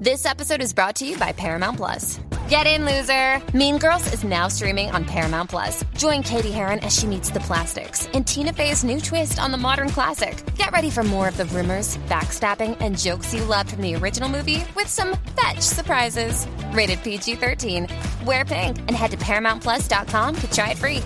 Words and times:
This 0.00 0.26
episode 0.26 0.62
is 0.62 0.72
brought 0.72 0.94
to 0.96 1.04
you 1.04 1.18
by 1.18 1.32
Paramount 1.32 1.76
Plus. 1.76 2.20
Get 2.48 2.68
in, 2.68 2.84
loser! 2.84 3.42
Mean 3.52 3.78
Girls 3.78 4.12
is 4.14 4.22
now 4.22 4.46
streaming 4.46 4.92
on 4.92 5.04
Paramount 5.04 5.50
Plus. 5.50 5.84
Join 5.96 6.22
Katie 6.22 6.52
Heron 6.52 6.78
as 6.84 6.96
she 6.96 7.04
meets 7.08 7.30
the 7.30 7.40
plastics 7.40 8.06
in 8.12 8.22
Tina 8.22 8.52
Fey's 8.52 8.84
new 8.84 9.00
twist 9.00 9.40
on 9.40 9.50
the 9.50 9.58
modern 9.58 9.88
classic. 9.88 10.40
Get 10.54 10.70
ready 10.70 10.88
for 10.88 11.02
more 11.02 11.26
of 11.26 11.36
the 11.36 11.46
rumors, 11.46 11.96
backstabbing, 12.06 12.76
and 12.78 12.96
jokes 12.96 13.34
you 13.34 13.42
loved 13.42 13.70
from 13.70 13.82
the 13.82 13.96
original 13.96 14.28
movie 14.28 14.62
with 14.76 14.86
some 14.86 15.16
fetch 15.34 15.58
surprises. 15.58 16.46
Rated 16.70 17.02
PG 17.02 17.34
13. 17.34 17.88
Wear 18.24 18.44
pink 18.44 18.78
and 18.78 18.92
head 18.92 19.10
to 19.10 19.16
ParamountPlus.com 19.16 20.36
to 20.36 20.50
try 20.52 20.70
it 20.70 20.78
free. 20.78 21.02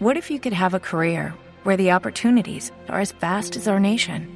What 0.00 0.16
if 0.16 0.32
you 0.32 0.40
could 0.40 0.52
have 0.52 0.74
a 0.74 0.80
career 0.80 1.32
where 1.62 1.76
the 1.76 1.92
opportunities 1.92 2.72
are 2.88 2.98
as 2.98 3.12
vast 3.12 3.54
as 3.54 3.68
our 3.68 3.78
nation, 3.78 4.35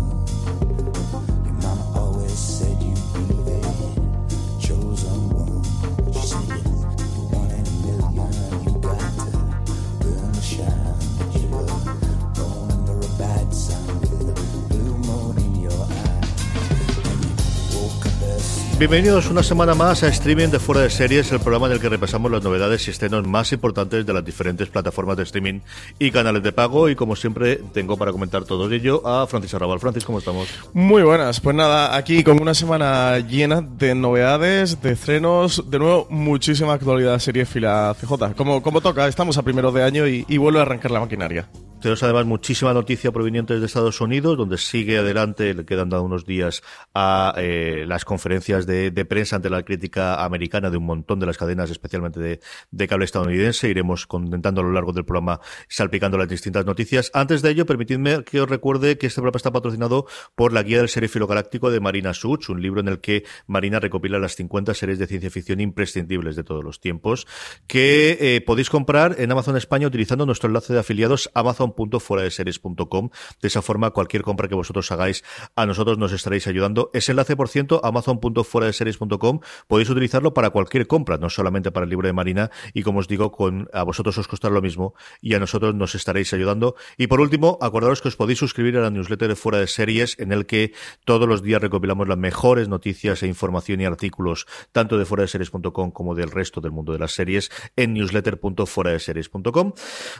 Bienvenidos 18.81 19.29
una 19.29 19.43
semana 19.43 19.75
más 19.75 20.01
a 20.01 20.07
Streaming 20.07 20.47
de 20.47 20.57
Fuera 20.57 20.81
de 20.81 20.89
Series, 20.89 21.31
el 21.31 21.39
programa 21.39 21.67
en 21.67 21.73
el 21.73 21.79
que 21.79 21.87
repasamos 21.87 22.31
las 22.31 22.43
novedades 22.43 22.87
y 22.87 22.89
estrenos 22.89 23.27
más 23.27 23.51
importantes 23.51 24.07
de 24.07 24.11
las 24.11 24.25
diferentes 24.25 24.69
plataformas 24.69 25.17
de 25.17 25.21
streaming 25.21 25.59
y 25.99 26.09
canales 26.09 26.41
de 26.41 26.51
pago. 26.51 26.89
Y 26.89 26.95
como 26.95 27.15
siempre, 27.15 27.57
tengo 27.73 27.95
para 27.95 28.11
comentar 28.11 28.43
todo 28.43 28.67
ello 28.71 29.05
a 29.05 29.27
Francis 29.27 29.53
Arrabal. 29.53 29.79
Francis, 29.79 30.03
¿cómo 30.03 30.17
estamos? 30.17 30.47
Muy 30.73 31.03
buenas, 31.03 31.39
pues 31.39 31.55
nada, 31.55 31.95
aquí 31.95 32.23
con 32.23 32.41
una 32.41 32.55
semana 32.55 33.19
llena 33.19 33.61
de 33.61 33.93
novedades, 33.93 34.81
de 34.81 34.93
estrenos, 34.93 35.69
de 35.69 35.77
nuevo, 35.77 36.07
muchísima 36.09 36.73
actualidad 36.73 37.19
serie 37.19 37.45
fila 37.45 37.95
CJ. 38.01 38.33
Como, 38.35 38.63
como 38.63 38.81
toca, 38.81 39.07
estamos 39.07 39.37
a 39.37 39.43
primeros 39.43 39.75
de 39.75 39.83
año 39.83 40.07
y, 40.07 40.25
y 40.27 40.37
vuelve 40.37 40.57
a 40.57 40.63
arrancar 40.63 40.89
la 40.89 41.01
maquinaria. 41.01 41.47
Tenemos 41.81 42.03
además 42.03 42.27
muchísima 42.27 42.75
noticia 42.75 43.11
proveniente 43.11 43.59
de 43.59 43.65
Estados 43.65 44.01
Unidos, 44.01 44.37
donde 44.37 44.59
sigue 44.59 44.99
adelante, 44.99 45.55
le 45.55 45.65
quedan 45.65 45.89
dado 45.89 46.03
unos 46.03 46.27
días 46.27 46.61
a 46.93 47.33
eh, 47.37 47.85
las 47.87 48.05
conferencias 48.05 48.67
de, 48.67 48.91
prensa 49.09 49.37
ante 49.37 49.49
la 49.49 49.63
crítica 49.63 50.23
americana 50.23 50.69
de 50.69 50.77
un 50.77 50.85
montón 50.85 51.19
de 51.19 51.25
las 51.25 51.39
cadenas, 51.39 51.71
especialmente 51.71 52.19
de, 52.19 52.39
de, 52.69 52.87
cable 52.87 53.05
estadounidense. 53.05 53.67
Iremos 53.67 54.05
contentando 54.05 54.61
a 54.61 54.63
lo 54.63 54.71
largo 54.73 54.93
del 54.93 55.05
programa, 55.05 55.39
salpicando 55.69 56.19
las 56.19 56.29
distintas 56.29 56.67
noticias. 56.67 57.09
Antes 57.15 57.41
de 57.41 57.49
ello, 57.49 57.65
permitidme 57.65 58.23
que 58.25 58.41
os 58.41 58.47
recuerde 58.47 58.99
que 58.99 59.07
este 59.07 59.19
programa 59.19 59.37
está 59.37 59.51
patrocinado 59.51 60.05
por 60.35 60.53
la 60.53 60.61
Guía 60.61 60.77
del 60.77 60.89
Serifilo 60.89 61.25
Galáctico 61.25 61.71
de 61.71 61.79
Marina 61.79 62.13
Such, 62.13 62.49
un 62.49 62.61
libro 62.61 62.81
en 62.81 62.89
el 62.89 62.99
que 62.99 63.23
Marina 63.47 63.79
recopila 63.79 64.19
las 64.19 64.35
50 64.35 64.75
series 64.75 64.99
de 64.99 65.07
ciencia 65.07 65.31
ficción 65.31 65.59
imprescindibles 65.59 66.35
de 66.35 66.43
todos 66.43 66.63
los 66.63 66.79
tiempos, 66.79 67.25
que 67.65 68.19
eh, 68.21 68.41
podéis 68.41 68.69
comprar 68.69 69.15
en 69.17 69.31
Amazon 69.31 69.57
España 69.57 69.87
utilizando 69.87 70.27
nuestro 70.27 70.47
enlace 70.47 70.73
de 70.73 70.79
afiliados 70.79 71.31
Amazon 71.33 71.70
amazon.fueradeseries.com. 71.71 73.09
De 73.41 73.47
esa 73.47 73.61
forma, 73.61 73.91
cualquier 73.91 74.23
compra 74.23 74.47
que 74.47 74.55
vosotros 74.55 74.91
hagáis, 74.91 75.23
a 75.55 75.65
nosotros 75.65 75.97
nos 75.97 76.11
estaréis 76.11 76.47
ayudando. 76.47 76.89
Ese 76.93 77.11
enlace, 77.11 77.35
por 77.35 77.49
ciento, 77.49 77.81
amazon.fueradeseries.com, 77.83 79.39
podéis 79.67 79.89
utilizarlo 79.89 80.33
para 80.33 80.49
cualquier 80.49 80.87
compra, 80.87 81.17
no 81.17 81.29
solamente 81.29 81.71
para 81.71 81.83
el 81.85 81.89
libro 81.89 82.07
de 82.07 82.13
Marina. 82.13 82.51
Y 82.73 82.83
como 82.83 82.99
os 82.99 83.07
digo, 83.07 83.31
con 83.31 83.69
a 83.73 83.83
vosotros 83.83 84.17
os 84.17 84.27
costará 84.27 84.53
lo 84.53 84.61
mismo 84.61 84.93
y 85.21 85.33
a 85.35 85.39
nosotros 85.39 85.75
nos 85.75 85.95
estaréis 85.95 86.33
ayudando. 86.33 86.75
Y 86.97 87.07
por 87.07 87.21
último, 87.21 87.57
acordaros 87.61 88.01
que 88.01 88.07
os 88.07 88.15
podéis 88.15 88.39
suscribir 88.39 88.77
a 88.77 88.81
la 88.81 88.89
newsletter 88.89 89.27
de 89.27 89.35
Fuera 89.35 89.59
de 89.59 89.67
Series, 89.67 90.17
en 90.19 90.31
el 90.31 90.45
que 90.45 90.73
todos 91.05 91.27
los 91.27 91.41
días 91.41 91.61
recopilamos 91.61 92.07
las 92.07 92.17
mejores 92.17 92.67
noticias 92.67 93.23
e 93.23 93.27
información 93.27 93.81
y 93.81 93.85
artículos, 93.85 94.45
tanto 94.71 94.97
de 94.97 95.05
fuera 95.05 95.23
de 95.23 95.27
series.com 95.27 95.91
como 95.91 96.15
del 96.15 96.31
resto 96.31 96.61
del 96.61 96.71
mundo 96.71 96.93
de 96.93 96.99
las 96.99 97.13
series, 97.13 97.51
en 97.75 97.93
newsletter.fueradeseries.com. 97.93 99.73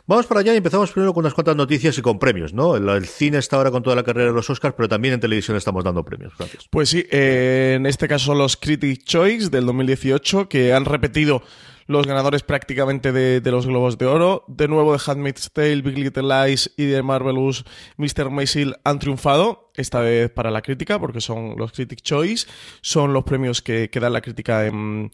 Vamos 0.08 0.28
para 0.28 0.42
allá 0.42 0.54
y 0.54 0.58
empezamos 0.58 0.92
primero 0.92 1.14
con 1.14 1.24
unas 1.24 1.34
noticias 1.44 1.98
y 1.98 2.02
con 2.02 2.20
premios, 2.20 2.54
¿no? 2.54 2.76
El, 2.76 3.06
cine 3.06 3.38
está 3.38 3.58
ahora 3.58 3.72
con 3.72 3.84
toda 3.84 3.96
la 3.96 4.04
carrera 4.04 4.30
de 4.30 4.34
los 4.34 4.50
Oscars, 4.50 4.74
pero 4.76 4.88
también 4.88 5.14
en 5.14 5.20
televisión 5.20 5.58
estamos 5.58 5.84
dando 5.84 6.04
premios. 6.04 6.34
Gracias. 6.38 6.68
Pues 6.70 6.90
sí, 6.90 7.06
eh, 7.12 7.74
en 7.78 7.86
este 7.86 8.08
caso 8.08 8.34
los 8.34 8.58
Critic 8.58 9.04
Choice 9.04 9.50
del 9.50 9.66
2018, 9.66 10.48
que 10.48 10.74
han 10.74 10.86
repetido 10.86 11.42
los 11.88 12.08
ganadores 12.08 12.44
prácticamente 12.44 13.12
de, 13.12 13.42
de, 13.42 13.52
los 13.52 13.68
Globos 13.68 13.98
de 13.98 14.06
Oro. 14.06 14.46
De 14.48 14.68
nuevo, 14.68 14.94
de 14.94 15.02
Handmaid's 15.06 15.52
Tale, 15.52 15.82
Big 15.82 15.98
Little 15.98 16.24
Lies 16.24 16.72
y 16.78 16.86
de 16.86 17.04
Marvelous 17.04 17.66
Mr. 17.98 18.30
Maisel 18.30 18.76
han 18.84 19.00
triunfado, 19.00 19.71
esta 19.82 20.00
vez 20.00 20.30
para 20.30 20.52
la 20.52 20.62
crítica, 20.62 21.00
porque 21.00 21.22
son 21.22 21.56
los 21.58 21.72
Critic 21.72 22.02
Choice, 22.02 22.48
son 22.82 23.14
los 23.14 23.24
premios 23.24 23.62
que, 23.62 23.90
que 23.90 24.00
da 24.00 24.10
la 24.10 24.22
crítica 24.22 24.66
en, 24.66 25.12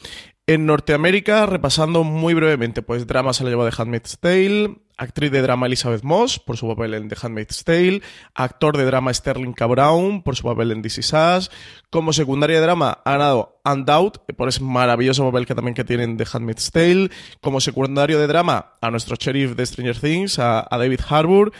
en 0.50 0.66
Norteamérica, 0.66 1.46
repasando 1.46 2.06
muy 2.06 2.34
brevemente, 2.34 2.82
pues 2.82 3.06
drama 3.06 3.34
se 3.34 3.44
lo 3.44 3.50
llevó 3.50 3.66
de 3.66 3.74
Handmaid's 3.78 4.18
Tale, 4.18 4.78
actriz 4.96 5.30
de 5.30 5.42
drama 5.42 5.68
Elizabeth 5.68 6.04
Moss 6.04 6.40
por 6.40 6.56
su 6.56 6.70
papel 6.70 6.94
en 6.94 7.10
The 7.10 7.18
Handmaid's 7.22 7.66
Tale, 7.66 8.02
actor 8.34 8.78
de 8.78 8.86
drama 8.86 9.14
Sterling 9.14 9.52
K. 9.52 9.66
Brown 9.66 10.24
por 10.24 10.38
su 10.38 10.44
papel 10.44 10.72
en 10.72 10.82
This 10.82 11.00
Is 11.00 11.14
Us, 11.14 11.52
como 11.90 12.14
secundaria 12.14 12.58
de 12.58 12.62
drama 12.62 13.00
ha 13.04 13.12
ganado 13.12 13.60
Undoubt 13.66 14.20
por 14.38 14.48
ese 14.48 14.64
maravilloso 14.64 15.26
papel 15.26 15.46
que 15.46 15.54
también 15.54 15.76
que 15.76 15.84
tienen 15.84 16.16
The 16.16 16.26
Handmaid's 16.32 16.72
Tale, 16.72 17.10
como 17.42 17.60
secundario 17.60 18.18
de 18.18 18.28
drama 18.28 18.78
a 18.80 18.90
nuestro 18.90 19.18
sheriff 19.18 19.54
de 19.56 19.66
Stranger 19.66 20.00
Things, 20.00 20.40
a 20.40 20.66
David 20.72 21.02
Harbour, 21.10 21.52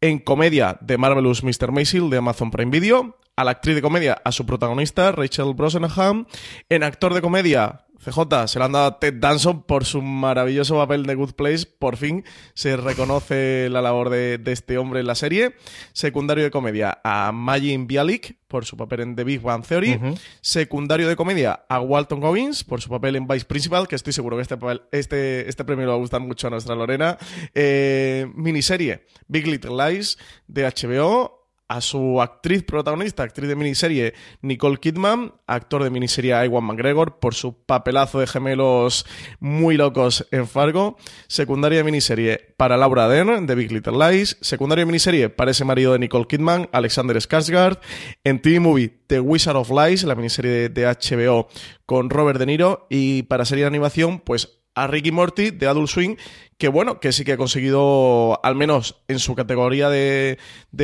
en 0.00 0.18
comedia 0.18 0.78
de 0.80 0.98
Marvelous 0.98 1.42
Mr. 1.42 1.72
Maisel 1.72 2.10
de 2.10 2.18
Amazon 2.18 2.50
Prime 2.50 2.70
Video, 2.70 3.16
a 3.36 3.44
la 3.44 3.50
actriz 3.52 3.74
de 3.74 3.82
comedia, 3.82 4.20
a 4.24 4.32
su 4.32 4.46
protagonista, 4.46 5.12
Rachel 5.12 5.54
Brosnahan, 5.54 6.26
en 6.68 6.82
actor 6.82 7.12
de 7.14 7.20
comedia, 7.20 7.86
CJ, 7.98 8.46
se 8.46 8.58
lo 8.58 8.64
han 8.64 8.72
dado 8.72 8.86
a 8.86 8.98
Ted 9.00 9.14
Danson 9.14 9.62
por 9.62 9.84
su 9.84 10.02
maravilloso 10.02 10.76
papel 10.76 11.06
de 11.06 11.14
Good 11.14 11.32
Place. 11.32 11.66
Por 11.66 11.96
fin 11.96 12.24
se 12.54 12.76
reconoce 12.76 13.68
la 13.70 13.82
labor 13.82 14.10
de, 14.10 14.38
de 14.38 14.52
este 14.52 14.78
hombre 14.78 15.00
en 15.00 15.06
la 15.06 15.14
serie. 15.14 15.54
Secundario 15.92 16.44
de 16.44 16.50
comedia 16.50 17.00
a 17.02 17.32
Magin 17.32 17.86
Bialik 17.86 18.38
por 18.48 18.64
su 18.64 18.76
papel 18.76 19.00
en 19.00 19.16
The 19.16 19.24
Big 19.24 19.40
Bang 19.40 19.66
Theory. 19.66 19.94
Uh 19.94 20.00
-huh. 20.00 20.18
Secundario 20.40 21.08
de 21.08 21.16
comedia 21.16 21.64
a 21.68 21.80
Walton 21.80 22.20
Goggins 22.20 22.64
por 22.64 22.80
su 22.80 22.90
papel 22.90 23.16
en 23.16 23.26
Vice 23.26 23.46
Principal, 23.46 23.88
que 23.88 23.96
estoy 23.96 24.12
seguro 24.12 24.36
que 24.36 24.42
este, 24.42 24.56
papel, 24.56 24.82
este, 24.92 25.48
este 25.48 25.64
premio 25.64 25.86
le 25.86 25.90
va 25.90 25.94
a 25.94 26.00
gustar 26.00 26.20
mucho 26.20 26.46
a 26.46 26.50
nuestra 26.50 26.74
Lorena. 26.74 27.18
Eh, 27.54 28.26
miniserie 28.34 29.06
Big 29.26 29.46
Little 29.46 29.72
Lies 29.72 30.18
de 30.46 30.64
HBO 30.64 31.45
a 31.68 31.80
su 31.80 32.22
actriz 32.22 32.62
protagonista, 32.62 33.22
actriz 33.22 33.48
de 33.48 33.56
miniserie 33.56 34.14
Nicole 34.42 34.78
Kidman, 34.78 35.34
actor 35.46 35.82
de 35.82 35.90
miniserie 35.90 36.44
Iwan 36.44 36.64
McGregor 36.64 37.18
por 37.18 37.34
su 37.34 37.64
papelazo 37.64 38.20
de 38.20 38.26
gemelos 38.26 39.06
muy 39.40 39.76
locos 39.76 40.26
en 40.30 40.46
Fargo, 40.46 40.96
secundaria 41.26 41.78
de 41.78 41.84
miniserie 41.84 42.54
para 42.56 42.76
Laura 42.76 43.08
Dern 43.08 43.46
de 43.46 43.54
Big 43.54 43.72
Little 43.72 43.98
Lies, 43.98 44.36
secundaria 44.40 44.82
de 44.82 44.86
miniserie 44.86 45.28
para 45.28 45.50
ese 45.50 45.64
marido 45.64 45.92
de 45.92 45.98
Nicole 45.98 46.26
Kidman, 46.26 46.68
Alexander 46.72 47.16
Skarsgård, 47.16 47.80
en 48.24 48.40
TV 48.40 48.60
Movie 48.60 48.92
The 49.06 49.20
Wizard 49.20 49.56
of 49.56 49.70
Lies, 49.70 50.04
la 50.04 50.14
miniserie 50.14 50.68
de, 50.68 50.86
HBO 50.86 51.48
con 51.84 52.10
Robert 52.10 52.38
De 52.38 52.46
Niro. 52.46 52.86
Y 52.90 53.24
para 53.24 53.44
serie 53.44 53.64
de 53.64 53.68
animación, 53.68 54.20
pues 54.20 54.60
a 54.74 54.86
Ricky 54.86 55.10
Morty 55.10 55.50
de 55.50 55.66
Adult 55.66 55.88
Swing, 55.88 56.16
que 56.58 56.68
bueno, 56.68 57.00
que 57.00 57.12
sí 57.12 57.24
que 57.24 57.32
ha 57.32 57.36
conseguido, 57.36 58.42
al 58.42 58.54
menos 58.54 59.02
en 59.08 59.18
su 59.18 59.34
categoría 59.34 59.90
de, 59.90 60.38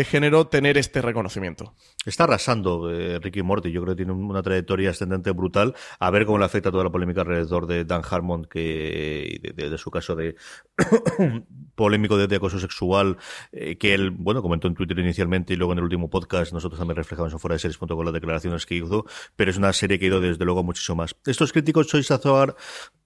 género, 0.05 0.47
tener 0.49 0.77
este 0.77 1.01
reconocimiento. 1.01 1.75
Está 2.05 2.25
arrasando 2.25 2.91
eh, 2.91 3.19
Ricky 3.21 3.43
Morty, 3.43 3.73
yo 3.73 3.83
creo 3.83 3.95
que 3.95 4.05
tiene 4.05 4.13
una 4.13 4.43
trayectoria 4.43 4.91
ascendente 4.91 5.31
brutal, 5.31 5.75
a 5.99 6.11
ver 6.11 6.27
cómo 6.27 6.39
le 6.39 6.45
afecta 6.45 6.71
toda 6.71 6.85
la 6.85 6.91
polémica 6.91 7.23
alrededor 7.23 7.67
de 7.67 7.85
Dan 7.85 8.03
Harmon, 8.09 8.45
que 8.45 9.41
de, 9.55 9.79
su 9.79 9.91
caso 9.91 10.15
de 10.15 10.37
polémico 11.75 12.19
de, 12.19 12.37
acoso 12.37 12.59
sexual, 12.59 13.17
eh, 13.53 13.77
que 13.79 13.95
él, 13.95 14.11
bueno, 14.11 14.43
comentó 14.43 14.69
en 14.69 14.75
Twitter 14.75 14.99
inicialmente 14.99 15.55
y 15.55 15.57
luego 15.57 15.73
en 15.73 15.79
el 15.79 15.85
último 15.85 16.11
podcast 16.11 16.53
nosotros 16.53 16.79
también 16.79 16.97
reflejamos 16.97 17.33
en 17.33 17.39
fuera 17.39 17.55
de 17.55 17.61
series 17.61 17.79
con 17.79 18.05
las 18.05 18.15
declaraciones 18.15 18.67
que 18.67 18.75
hizo, 18.75 19.07
pero 19.37 19.51
es 19.51 19.57
una 19.57 19.73
serie 19.73 19.99
que 19.99 20.07
ha 20.07 20.09
ido 20.09 20.21
desde 20.21 20.45
luego 20.45 20.63
muchísimo 20.63 20.97
más. 20.97 21.17
Estos 21.25 21.53
críticos 21.53 21.87
Choice 21.87 22.13
Azar 22.13 22.57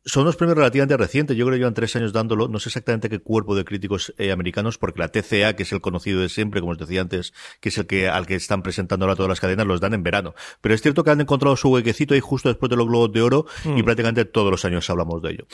son 0.06 0.23
unos 0.23 0.37
premios 0.37 0.56
relativamente 0.56 0.97
recientes, 0.97 1.37
yo 1.37 1.44
creo 1.44 1.55
que 1.55 1.58
llevan 1.58 1.75
tres 1.75 1.97
años 1.97 2.12
dándolo, 2.12 2.47
no 2.47 2.61
sé 2.61 2.69
exactamente 2.69 3.11
qué 3.11 3.19
cuerpo 3.19 3.56
de 3.56 3.64
críticos 3.64 4.14
eh, 4.19 4.31
americanos, 4.31 4.79
porque 4.79 5.00
la 5.00 5.08
TCA, 5.08 5.56
que 5.56 5.64
es 5.64 5.73
el 5.73 5.81
conocido 5.81 6.20
de 6.20 6.29
siempre, 6.29 6.61
como 6.61 6.73
os 6.73 6.79
decía 6.79 7.00
antes, 7.00 7.35
que 7.61 7.70
es 7.70 7.79
el 7.79 7.87
que 7.87 8.08
al 8.08 8.25
que 8.25 8.37
están 8.37 8.62
presentando 8.62 9.05
ahora 9.05 9.17
todas 9.17 9.29
las 9.29 9.41
cadenas, 9.41 9.67
los 9.67 9.81
dan 9.81 9.94
en 9.94 10.05
verano. 10.05 10.35
Pero 10.61 10.76
es 10.76 10.81
cierto 10.81 11.03
que 11.03 11.11
han 11.11 11.20
encontrado 11.20 11.56
su 11.56 11.70
huequecito 11.70 12.14
ahí 12.14 12.20
justo 12.20 12.49
después 12.49 12.70
de 12.70 12.76
los 12.76 12.87
Globos 12.87 13.12
de 13.12 13.20
Oro 13.20 13.47
y 13.64 13.82
mm. 13.82 13.85
prácticamente 13.85 14.25
todos 14.25 14.50
los 14.50 14.64
años 14.64 14.88
hablamos 14.88 15.20
de 15.23 15.32
ello. 15.32 15.47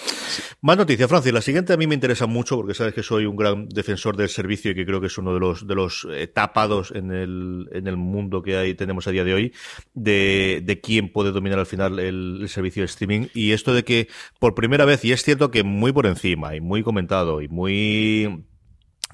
Más 0.61 0.77
noticias, 0.77 1.09
Francis. 1.09 1.33
La 1.33 1.41
siguiente 1.41 1.73
a 1.73 1.79
mí 1.79 1.87
me 1.87 1.95
interesa 1.95 2.27
mucho 2.27 2.57
porque 2.57 2.75
sabes 2.75 2.93
que 2.93 3.03
soy 3.03 3.25
un 3.25 3.37
gran 3.37 3.69
defensor 3.71 4.19
del 4.19 4.29
servicio 4.29 4.73
y 4.73 4.75
que 4.75 4.85
creo 4.85 5.01
que 5.01 5.07
es 5.07 5.17
uno 5.17 5.33
de 5.33 5.41
los 5.41 5.67
de 5.67 5.75
los 5.75 6.07
eh, 6.11 6.27
tapados 6.27 6.91
en 6.91 7.11
el, 7.11 7.69
en 7.73 7.87
el 7.87 7.97
mundo 7.97 8.43
que 8.43 8.57
hay, 8.57 8.75
tenemos 8.75 9.07
a 9.07 9.13
día 9.13 9.25
de 9.25 9.33
hoy 9.33 9.53
de, 9.95 10.63
de 10.63 10.81
quién 10.81 11.11
puede 11.11 11.33
dominar 11.33 11.59
al 11.59 11.67
final 11.67 11.99
el, 11.99 12.41
el 12.43 12.49
servicio 12.51 12.83
de 12.83 12.87
streaming. 12.87 13.29
Y 13.33 13.53
esto 13.53 13.73
de 13.73 13.85
que 13.85 14.09
por 14.43 14.57
primera 14.57 14.85
vez, 14.85 15.05
y 15.05 15.13
es 15.13 15.23
cierto 15.23 15.53
que 15.53 15.63
muy 15.63 15.93
por 15.93 16.05
encima 16.05 16.57
y 16.57 16.61
muy 16.61 16.83
comentado 16.83 17.43
y 17.43 17.49
muy 17.49 18.45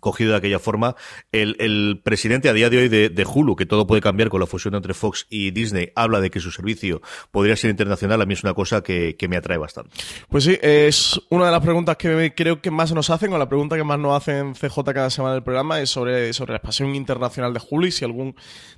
cogido 0.01 0.33
de 0.33 0.39
aquella 0.39 0.59
forma. 0.59 0.97
El, 1.33 2.01
presidente 2.03 2.49
a 2.49 2.53
día 2.53 2.71
de 2.71 2.79
hoy 2.79 2.89
de, 2.89 3.27
Hulu, 3.27 3.57
que 3.57 3.67
todo 3.67 3.87
puede 3.87 4.01
cambiar 4.01 4.31
con 4.31 4.41
la 4.41 4.47
fusión 4.47 4.75
entre 4.75 4.95
Fox 4.95 5.27
y 5.29 5.51
Disney, 5.51 5.93
habla 5.95 6.21
de 6.21 6.31
que 6.31 6.41
su 6.41 6.51
servicio 6.51 7.03
podría 7.31 7.57
ser 7.57 7.71
internacional. 7.71 8.23
A 8.23 8.27
mí 8.27 8.35
es 8.35 8.43
una 8.43 8.55
cosa 8.55 8.83
que, 8.83 9.17
me 9.29 9.37
atrae 9.37 9.59
bastante. 9.59 9.91
Pues 10.31 10.45
sí, 10.45 10.59
es 10.63 11.21
una 11.29 11.47
de 11.47 11.53
las 11.53 11.61
preguntas 11.61 11.99
que 11.99 12.33
creo 12.35 12.63
que 12.63 12.71
más 12.71 12.93
nos 12.95 13.11
hacen, 13.11 13.31
o 13.33 13.39
la 13.39 13.49
pregunta 13.49 13.77
que 13.77 13.85
más 13.85 13.99
nos 13.99 14.17
hacen 14.17 14.55
CJ 14.55 14.83
cada 14.95 15.11
semana 15.11 15.35
del 15.35 15.43
programa, 15.43 15.81
es 15.81 15.91
sobre, 15.91 16.33
sobre 16.33 16.53
la 16.53 16.57
expansión 16.57 16.95
internacional 16.95 17.53
de 17.53 17.61
Hulu 17.69 17.89
y 17.89 17.93
si 17.93 18.07
algún 18.07 18.35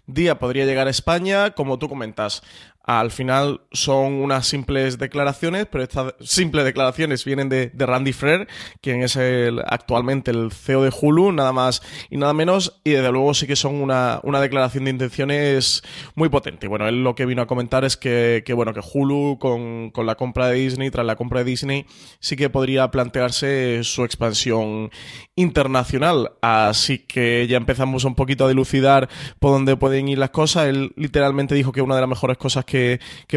día 0.06 0.38
podría 0.40 0.64
llegar 0.64 0.88
a 0.88 0.90
España. 0.90 1.50
Como 1.50 1.78
tú 1.78 1.88
comentas, 1.88 2.42
al 2.82 3.10
final 3.10 3.60
son 3.72 4.14
unas 4.14 4.46
simples 4.46 4.98
declaraciones, 4.98 5.66
pero 5.70 5.84
estas 5.84 6.14
simples 6.20 6.64
declaraciones 6.64 7.24
vienen 7.24 7.48
de, 7.48 7.70
Randy 7.76 8.12
Frere, 8.12 8.46
quien 8.80 9.02
es 9.02 9.16
el, 9.16 9.60
actualmente 9.66 10.30
el 10.30 10.50
CEO 10.50 10.82
de 10.82 10.92
Hulu, 10.98 11.32
nada 11.32 11.52
más 11.52 11.82
y 12.10 12.16
nada 12.16 12.32
menos, 12.32 12.80
y 12.84 12.90
desde 12.90 13.12
luego 13.12 13.34
sí 13.34 13.46
que 13.46 13.56
son 13.56 13.76
una, 13.76 14.20
declaración 14.40 14.84
de 14.84 14.90
intenciones 14.90 15.82
muy 16.14 16.30
potente. 16.30 16.68
Bueno, 16.68 16.88
él 16.88 17.04
lo 17.04 17.14
que 17.14 17.26
vino 17.26 17.42
a 17.42 17.46
comentar 17.46 17.84
es 17.84 17.96
que, 17.96 18.42
bueno, 18.54 18.72
que 18.72 18.80
Hulu 18.80 19.38
con, 19.38 19.90
con 19.90 20.06
la 20.06 20.14
compra 20.14 20.48
de 20.48 20.54
Disney, 20.54 20.90
tras 20.90 21.06
la 21.06 21.16
compra 21.16 21.40
de 21.40 21.44
Disney, 21.44 21.86
sí 22.18 22.36
que 22.36 22.50
podría 22.50 22.90
plantearse 22.90 23.84
su 23.84 24.04
expansión 24.04 24.90
internacional. 25.36 26.32
Así 26.40 26.98
que 26.98 27.46
ya 27.46 27.56
empezamos 27.56 28.04
un 28.04 28.14
poquito 28.14 28.44
a 28.44 28.48
dilucidar 28.48 29.08
por 29.38 29.52
dónde 29.52 29.76
pueden 29.76 30.08
ir 30.08 30.18
las 30.18 30.30
cosas. 30.30 30.66
Él 30.66 30.92
literalmente 30.96 31.54
dijo 31.54 31.72
que 31.72 31.82
una 31.82 31.94
de 31.94 32.00
las 32.00 32.10
mejores 32.10 32.38
cosas 32.38 32.64
que, 32.64 32.69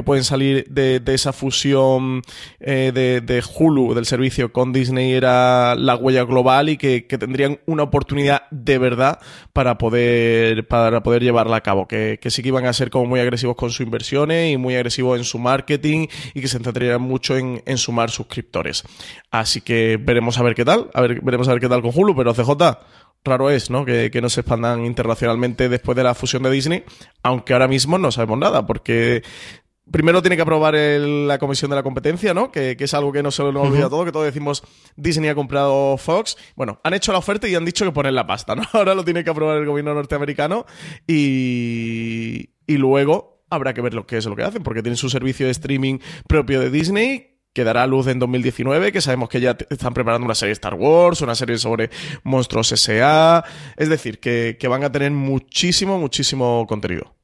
pueden 0.03 0.23
salir 0.23 0.65
de, 0.69 1.01
esa 1.07 1.33
fusión 1.33 2.21
eh, 2.59 2.91
de, 2.93 3.43
Hulu, 3.55 3.93
del 3.93 4.05
servicio 4.05 4.51
con 4.51 4.73
Disney, 4.73 5.13
era 5.13 5.75
la 5.75 5.95
huella 5.95 6.23
global 6.23 6.69
y 6.69 6.77
que, 6.77 7.01
tendrían 7.01 7.59
una 7.65 7.83
oportunidad 7.83 8.43
de 8.49 8.77
verdad 8.77 9.19
para 9.53 9.77
poder, 9.77 10.67
para 10.67 11.03
poder 11.03 11.23
llevarla 11.23 11.57
a 11.57 11.61
cabo. 11.61 11.87
Que, 11.87 12.19
sí 12.25 12.41
que 12.41 12.47
iban 12.47 12.65
a 12.65 12.73
ser 12.73 12.89
como 12.89 13.05
muy 13.05 13.19
agresivos 13.19 13.55
con 13.55 13.69
sus 13.69 13.81
inversiones 13.81 14.53
y 14.53 14.57
muy 14.57 14.75
agresivos 14.75 15.17
en 15.17 15.23
su 15.23 15.39
marketing 15.39 16.07
y 16.33 16.41
que 16.41 16.47
se 16.47 16.57
centrarían 16.57 17.01
mucho 17.01 17.37
en, 17.37 17.61
en 17.65 17.77
sumar 17.77 18.09
suscriptores. 18.09 18.83
Así 19.31 19.61
que 19.61 19.97
veremos 20.01 20.37
a 20.37 20.43
ver 20.43 20.55
qué 20.55 20.65
tal, 20.65 20.89
a 20.93 21.01
ver, 21.01 21.21
veremos 21.21 21.47
a 21.47 21.51
ver 21.51 21.59
qué 21.59 21.69
tal 21.69 21.81
con 21.81 21.91
Hulu, 21.93 22.15
pero 22.15 22.33
CJ, 22.33 22.77
raro 23.23 23.49
es, 23.49 23.69
¿no? 23.69 23.85
Que, 23.85 24.11
no 24.21 24.29
se 24.29 24.41
expandan 24.41 24.85
internacionalmente 24.85 25.69
después 25.69 25.95
de 25.95 26.03
la 26.03 26.13
fusión 26.13 26.43
de 26.43 26.51
Disney, 26.51 26.83
aunque 27.21 27.53
ahora 27.53 27.67
mismo 27.67 27.97
no 27.97 28.11
sabemos 28.11 28.37
nada, 28.39 28.65
porque 28.65 29.23
primero 29.91 30.21
tiene 30.21 30.35
que 30.35 30.41
aprobar 30.41 30.75
la 30.75 31.37
comisión 31.39 31.69
de 31.69 31.75
la 31.75 31.83
competencia, 31.83 32.33
¿no? 32.33 32.51
Que, 32.51 32.75
es 32.77 32.93
algo 32.93 33.11
que 33.11 33.23
no 33.23 33.31
se 33.31 33.43
nos 33.43 33.67
olvida 33.67 33.89
todo, 33.89 34.05
que 34.05 34.11
todos 34.11 34.25
decimos 34.25 34.63
Disney 34.95 35.29
ha 35.29 35.35
comprado 35.35 35.97
Fox. 35.97 36.37
Bueno, 36.55 36.79
han 36.83 36.93
hecho 36.93 37.11
la 37.11 37.17
oferta 37.17 37.47
y 37.47 37.55
han 37.55 37.65
dicho 37.65 37.85
que 37.85 37.91
ponen 37.91 38.15
la 38.15 38.27
pasta, 38.27 38.55
¿no? 38.55 38.63
Ahora 38.73 38.95
lo 38.95 39.03
tiene 39.03 39.23
que 39.23 39.29
aprobar 39.29 39.57
el 39.57 39.65
gobierno 39.65 39.93
norteamericano 39.93 40.65
y, 41.07 42.49
y 42.67 42.77
luego 42.77 43.43
habrá 43.49 43.73
que 43.73 43.81
ver 43.81 43.93
lo 43.93 44.07
que 44.07 44.17
es 44.17 44.25
lo 44.25 44.35
que 44.35 44.43
hacen, 44.43 44.63
porque 44.63 44.81
tienen 44.81 44.97
su 44.97 45.09
servicio 45.09 45.45
de 45.45 45.51
streaming 45.51 45.99
propio 46.27 46.59
de 46.59 46.69
Disney 46.69 47.32
que 47.53 47.63
dará 47.63 47.85
luz 47.87 48.07
en 48.07 48.19
2019, 48.19 48.91
que 48.91 49.01
sabemos 49.01 49.29
que 49.29 49.39
ya 49.39 49.55
están 49.69 49.93
preparando 49.93 50.25
una 50.25 50.35
serie 50.35 50.49
de 50.49 50.53
Star 50.53 50.73
Wars, 50.73 51.21
una 51.21 51.35
serie 51.35 51.57
sobre 51.57 51.91
monstruos 52.23 52.71
S.A., 52.71 53.43
es 53.77 53.89
decir, 53.89 54.19
que, 54.19 54.57
van 54.67 54.83
a 54.83 54.91
tener 54.91 55.11
muchísimo, 55.11 55.99
muchísimo 55.99 56.65
contenido. 56.67 57.15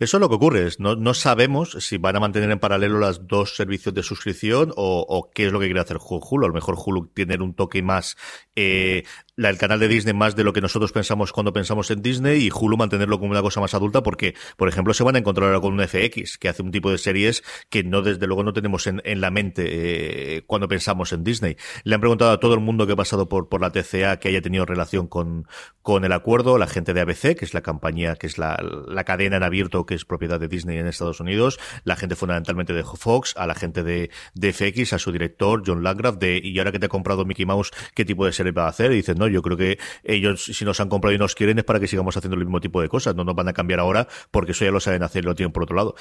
Eso 0.00 0.16
es 0.16 0.20
lo 0.22 0.30
que 0.30 0.34
ocurre. 0.34 0.66
No, 0.78 0.96
no 0.96 1.12
sabemos 1.12 1.76
si 1.80 1.98
van 1.98 2.16
a 2.16 2.20
mantener 2.20 2.50
en 2.50 2.58
paralelo 2.58 2.98
los 2.98 3.28
dos 3.28 3.54
servicios 3.54 3.94
de 3.94 4.02
suscripción 4.02 4.72
o, 4.76 5.04
o, 5.06 5.30
qué 5.30 5.46
es 5.46 5.52
lo 5.52 5.60
que 5.60 5.66
quiere 5.66 5.80
hacer 5.80 5.98
Hulu. 6.00 6.46
A 6.46 6.48
lo 6.48 6.54
mejor 6.54 6.74
Hulu 6.82 7.08
tiene 7.08 7.36
un 7.36 7.54
toque 7.54 7.82
más 7.82 8.16
eh, 8.56 9.04
el 9.48 9.58
canal 9.58 9.80
de 9.80 9.88
Disney 9.88 10.12
más 10.12 10.36
de 10.36 10.44
lo 10.44 10.52
que 10.52 10.60
nosotros 10.60 10.92
pensamos 10.92 11.32
cuando 11.32 11.52
pensamos 11.52 11.90
en 11.90 12.02
Disney 12.02 12.44
y 12.46 12.50
Hulu 12.50 12.76
mantenerlo 12.76 13.18
como 13.18 13.30
una 13.30 13.40
cosa 13.40 13.60
más 13.60 13.72
adulta 13.72 14.02
porque, 14.02 14.34
por 14.56 14.68
ejemplo, 14.68 14.92
se 14.92 15.02
van 15.02 15.16
a 15.16 15.20
encontrar 15.20 15.48
ahora 15.48 15.60
con 15.60 15.72
un 15.72 15.86
FX 15.86 16.36
que 16.36 16.48
hace 16.48 16.62
un 16.62 16.70
tipo 16.70 16.90
de 16.90 16.98
series 16.98 17.42
que 17.70 17.82
no, 17.82 18.02
desde 18.02 18.26
luego, 18.26 18.42
no 18.42 18.52
tenemos 18.52 18.86
en, 18.86 19.00
la 19.20 19.30
mente 19.30 20.36
eh, 20.36 20.42
cuando 20.46 20.68
pensamos 20.68 21.12
en 21.12 21.24
Disney. 21.24 21.56
Le 21.84 21.94
han 21.94 22.00
preguntado 22.00 22.32
a 22.32 22.40
todo 22.40 22.54
el 22.54 22.60
mundo 22.60 22.86
que 22.86 22.92
ha 22.92 22.96
pasado 22.96 23.28
por, 23.28 23.48
por 23.48 23.60
la 23.60 23.70
TCA 23.70 24.18
que 24.18 24.28
haya 24.28 24.42
tenido 24.42 24.66
relación 24.66 25.06
con, 25.06 25.46
con 25.82 26.04
el 26.04 26.12
acuerdo, 26.12 26.58
la 26.58 26.66
gente 26.66 26.92
de 26.92 27.00
ABC, 27.00 27.36
que 27.36 27.44
es 27.44 27.54
la 27.54 27.62
compañía, 27.62 28.16
que 28.16 28.26
es 28.26 28.36
la, 28.36 28.62
la 28.86 29.04
cadena 29.04 29.38
en 29.38 29.42
abierto 29.42 29.86
que 29.86 29.94
es 29.94 30.04
propiedad 30.04 30.38
de 30.38 30.48
Disney 30.48 30.78
en 30.78 30.86
Estados 30.86 31.20
Unidos, 31.20 31.58
la 31.84 31.96
gente 31.96 32.16
fundamentalmente 32.16 32.72
de 32.72 32.84
Fox, 32.84 33.34
a 33.36 33.46
la 33.46 33.54
gente 33.54 33.82
de, 33.82 34.10
de 34.34 34.52
FX, 34.52 34.92
a 34.92 34.98
su 34.98 35.12
director, 35.12 35.62
John 35.64 35.82
Landgraf, 35.82 36.16
de, 36.16 36.40
y 36.42 36.58
ahora 36.58 36.72
que 36.72 36.78
te 36.78 36.86
ha 36.86 36.88
comprado 36.90 37.24
Mickey 37.24 37.46
Mouse, 37.46 37.70
¿qué 37.94 38.04
tipo 38.04 38.26
de 38.26 38.32
serie 38.32 38.52
va 38.52 38.64
a 38.64 38.68
hacer? 38.68 38.92
Y 38.92 38.96
dicen, 38.96 39.16
no, 39.18 39.29
yo 39.30 39.42
creo 39.42 39.56
que 39.56 39.78
ellos, 40.04 40.44
si 40.44 40.64
nos 40.64 40.80
han 40.80 40.88
comprado 40.88 41.14
y 41.14 41.18
nos 41.18 41.34
quieren, 41.34 41.58
es 41.58 41.64
para 41.64 41.80
que 41.80 41.86
sigamos 41.86 42.16
haciendo 42.16 42.36
el 42.36 42.44
mismo 42.44 42.60
tipo 42.60 42.80
de 42.80 42.88
cosas. 42.88 43.14
No 43.14 43.24
nos 43.24 43.34
van 43.34 43.48
a 43.48 43.52
cambiar 43.52 43.80
ahora 43.80 44.08
porque 44.30 44.52
eso 44.52 44.64
ya 44.64 44.70
lo 44.70 44.80
saben 44.80 45.02
hacer 45.02 45.24
y 45.24 45.26
lo 45.26 45.34
tienen 45.34 45.52
por 45.52 45.62
otro 45.62 45.76
lado. 45.76 45.94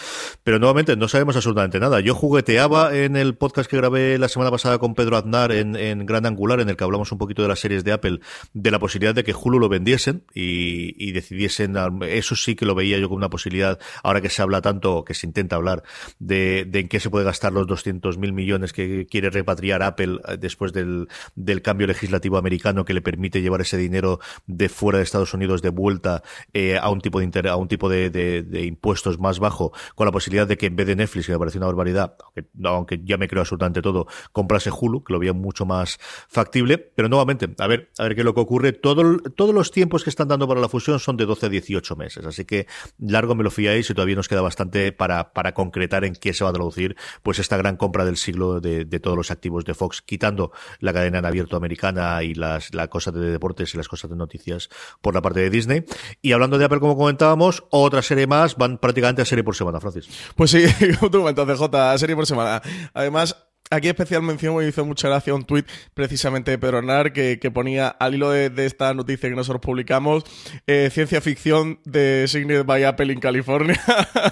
Pero 0.44 0.60
nuevamente, 0.60 0.96
no 0.96 1.08
sabemos 1.08 1.36
absolutamente 1.36 1.80
nada. 1.80 2.00
Yo 2.00 2.16
jugueteaba 2.16 2.96
en 2.96 3.16
el 3.16 3.36
podcast 3.36 3.70
que 3.70 3.78
grabé 3.78 4.18
la 4.18 4.28
semana 4.28 4.52
pasada 4.52 4.78
con 4.78 4.96
Pedro 4.96 5.18
Aznar 5.18 5.52
en, 5.52 5.76
en 5.76 6.06
Gran 6.06 6.26
Angular, 6.26 6.60
en 6.60 6.70
el 6.70 6.78
que 6.78 6.84
hablamos 6.84 7.12
un 7.12 7.18
poquito 7.18 7.42
de 7.42 7.48
las 7.48 7.60
series 7.60 7.84
de 7.84 7.92
Apple, 7.92 8.20
de 8.54 8.72
la 8.72 8.80
posibilidad 8.80 9.16
de 9.16 9.24
que 9.24 9.34
Hulu 9.34 9.60
lo 9.60 9.70
vendiesen 9.70 10.24
y, 10.34 11.12
decidiesen, 11.12 11.76
eso 12.04 12.36
sí 12.36 12.56
que 12.56 12.66
lo 12.66 12.76
veía 12.76 12.98
yo 12.98 13.08
como 13.08 13.18
una 13.18 13.30
posibilidad, 13.30 13.80
ahora 14.04 14.22
que 14.22 14.30
se 14.30 14.42
habla 14.42 14.62
tanto, 14.62 15.04
que 15.04 15.14
se 15.14 15.28
intenta 15.28 15.56
hablar, 15.56 15.84
de, 16.20 16.70
en 16.72 16.88
qué 16.88 17.00
se 17.00 17.10
puede 17.10 17.26
gastar 17.26 17.54
los 17.54 17.68
200 17.68 18.18
mil 18.18 18.34
millones 18.34 18.74
que 18.74 19.08
quiere 19.08 19.30
repatriar 19.30 19.84
Apple 19.84 20.20
eh, 20.28 20.38
después 20.38 20.74
del, 20.74 21.08
del 21.36 21.62
cambio 21.62 21.88
legislativo 21.88 22.38
americano 22.38 22.86
que 22.86 22.94
le 22.94 23.02
permite 23.02 23.19
llevar 23.42 23.62
ese 23.62 23.78
dinero 23.78 24.20
de 24.48 24.70
fuera 24.70 24.98
de 24.98 25.04
Estados 25.04 25.34
Unidos 25.34 25.62
de 25.62 25.70
vuelta 25.70 26.24
eh, 26.54 26.78
a 26.78 26.90
un 26.90 27.02
tipo 27.02 27.20
de 27.20 27.50
a 27.50 27.56
un 27.56 27.68
tipo 27.68 27.90
de, 27.90 28.48
impuestos 28.66 29.20
más 29.20 29.40
bajo, 29.40 29.72
con 29.96 30.06
la 30.06 30.12
posibilidad 30.12 30.48
de 30.48 30.58
que 30.58 30.68
en 30.68 30.76
vez 30.76 30.88
de 30.88 30.96
Netflix, 30.96 31.28
que 31.28 31.34
me 31.34 31.40
parece 31.40 31.58
una 31.58 31.68
barbaridad, 31.68 32.16
aunque, 32.64 33.00
ya 33.04 33.18
me 33.18 33.28
creo 33.28 33.42
absolutamente 33.42 33.82
todo, 33.82 34.08
comprase 34.32 34.72
Hulu, 34.72 35.04
que 35.04 35.14
lo 35.14 35.20
veía 35.20 35.34
mucho 35.34 35.66
más 35.66 36.00
factible. 36.28 36.78
Pero 36.78 37.10
nuevamente, 37.10 37.50
a 37.58 37.68
ver, 37.68 37.92
a 37.98 38.04
ver 38.04 38.16
qué 38.16 38.22
es 38.22 38.26
lo 38.26 38.34
que 38.34 38.42
ocurre. 38.42 38.74
Todo, 38.74 39.20
todos 39.36 39.54
los 39.54 39.72
tiempos 39.72 40.04
que 40.04 40.10
están 40.10 40.28
dando 40.28 40.48
para 40.48 40.60
la 40.60 40.70
fusión 40.70 41.00
son 41.00 41.18
de 41.18 41.26
12 41.26 41.46
a 41.46 41.50
18 41.50 41.96
meses, 41.96 42.26
así 42.26 42.46
que 42.46 42.68
largo 42.98 43.36
me 43.36 43.44
lo 43.44 43.52
fiáis 43.52 43.90
y 43.90 43.94
todavía 43.94 44.16
nos 44.16 44.28
queda 44.28 44.42
bastante 44.42 44.92
para, 44.92 45.34
para 45.34 45.54
concretar 45.54 46.04
en 46.04 46.16
qué 46.16 46.34
se 46.34 46.44
va 46.44 46.50
a 46.50 46.54
traducir 46.54 46.96
pues 47.24 47.40
esta 47.40 47.58
gran 47.58 47.78
compra 47.78 48.06
del 48.06 48.18
siglo 48.18 48.60
de, 48.60 48.86
todos 49.00 49.18
los 49.18 49.32
activos 49.32 49.66
de 49.66 49.74
Fox, 49.74 50.02
quitando 50.02 50.52
la 50.80 50.94
cadena 50.94 51.20
en 51.20 51.26
abierto 51.26 51.56
americana 51.56 52.24
y 52.24 52.34
las, 52.34 52.74
la 52.74 52.88
de 53.06 53.32
deportes 53.32 53.74
y 53.74 53.78
las 53.78 53.88
cosas 53.88 54.10
de 54.10 54.16
noticias 54.16 54.70
por 55.02 55.14
la 55.14 55.22
parte 55.22 55.40
de 55.40 55.50
Disney. 55.50 55.86
Y 56.22 56.32
hablando 56.32 56.58
de 56.58 56.66
Apple, 56.66 56.80
como 56.80 56.98
comentábamos, 56.98 57.64
otra 57.70 58.02
serie 58.02 58.28
más, 58.28 58.56
van 58.56 58.78
prácticamente 58.78 59.22
a 59.22 59.26
serie 59.26 59.44
por 59.44 59.56
semana, 59.56 59.80
Francis. 59.80 60.08
Pues 60.36 60.52
sí, 60.52 60.64
como 61.00 61.12
tú 61.12 61.20
comentas, 61.20 61.58
J, 61.58 61.98
serie 61.98 62.16
por 62.16 62.26
semana. 62.26 62.62
Además, 62.94 63.36
Aquí 63.72 63.88
especial 63.88 64.24
mención 64.24 64.58
me 64.58 64.68
hizo 64.68 64.84
mucha 64.84 65.10
gracia 65.10 65.36
un 65.36 65.44
tuit 65.44 65.68
precisamente 65.94 66.50
de 66.50 66.58
Pedro 66.58 66.82
Nar 66.82 67.14
que, 67.14 67.38
ponía 67.54 67.88
al 67.88 68.16
hilo 68.16 68.32
de, 68.32 68.66
esta 68.66 68.96
noticia 68.96 69.30
que 69.30 69.36
nosotros 69.36 69.62
publicamos 69.62 70.24
eh, 70.66 70.90
ciencia 70.92 71.22
ficción 71.22 71.80
de 71.86 72.26
Signed 72.28 72.66
by 72.66 72.84
Apple 72.84 73.14
en 73.14 73.20
California 73.20 73.80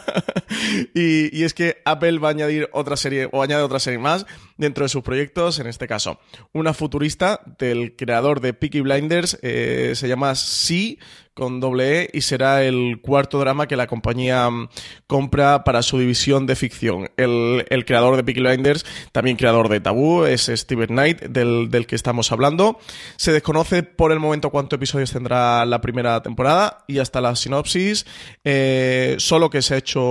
y, 0.93 1.43
es 1.43 1.53
que 1.53 1.81
Apple 1.85 2.19
va 2.19 2.29
a 2.29 2.31
añadir 2.31 2.69
otra 2.73 2.97
serie, 2.97 3.29
o 3.31 3.41
añade 3.41 3.63
otra 3.63 3.79
serie 3.79 3.99
más 3.99 4.25
dentro 4.57 4.85
de 4.85 4.89
sus 4.89 5.03
proyectos, 5.03 5.59
en 5.59 5.67
este 5.67 5.87
caso, 5.87 6.19
una 6.53 6.73
futurista 6.73 7.41
del 7.59 7.95
creador 7.95 8.41
de 8.41 8.53
Peaky 8.53 8.81
Blinders, 8.81 9.37
eh, 9.41 9.93
se 9.95 10.07
llama 10.07 10.35
Sí, 10.35 10.99
con 11.37 11.59
doble 11.59 12.01
E 12.01 12.09
y 12.13 12.21
será 12.21 12.63
el 12.63 12.99
cuarto 12.99 13.37
drama 13.37 13.67
que 13.67 13.75
la 13.75 13.85
compañía 13.85 14.49
mm, 14.49 14.69
compra 15.05 15.63
para 15.63 15.83
su 15.83 15.99
división 15.99 16.47
de 16.47 16.55
ficción. 16.55 17.11
El, 17.15 17.63
creador 17.85 18.15
de 18.17 18.23
Peaky 18.23 18.41
Blinders, 18.41 18.85
también 19.11 19.37
creador 19.37 19.69
de 19.69 19.79
Tabú, 19.79 20.25
es 20.25 20.51
Steven 20.53 20.87
Knight, 20.87 21.21
del, 21.21 21.69
del, 21.69 21.85
que 21.85 21.95
estamos 21.95 22.31
hablando. 22.31 22.79
Se 23.17 23.31
desconoce 23.31 23.83
por 23.83 24.11
el 24.11 24.19
momento 24.19 24.49
cuántos 24.49 24.77
episodios 24.77 25.11
tendrá 25.11 25.63
la 25.65 25.79
primera 25.79 26.23
temporada 26.23 26.83
y 26.87 26.97
hasta 26.97 27.21
la 27.21 27.35
sinopsis, 27.35 28.07
eh, 28.43 29.15
solo 29.19 29.51
que 29.51 29.61
se 29.61 29.75
ha 29.75 29.77
hecho 29.77 30.01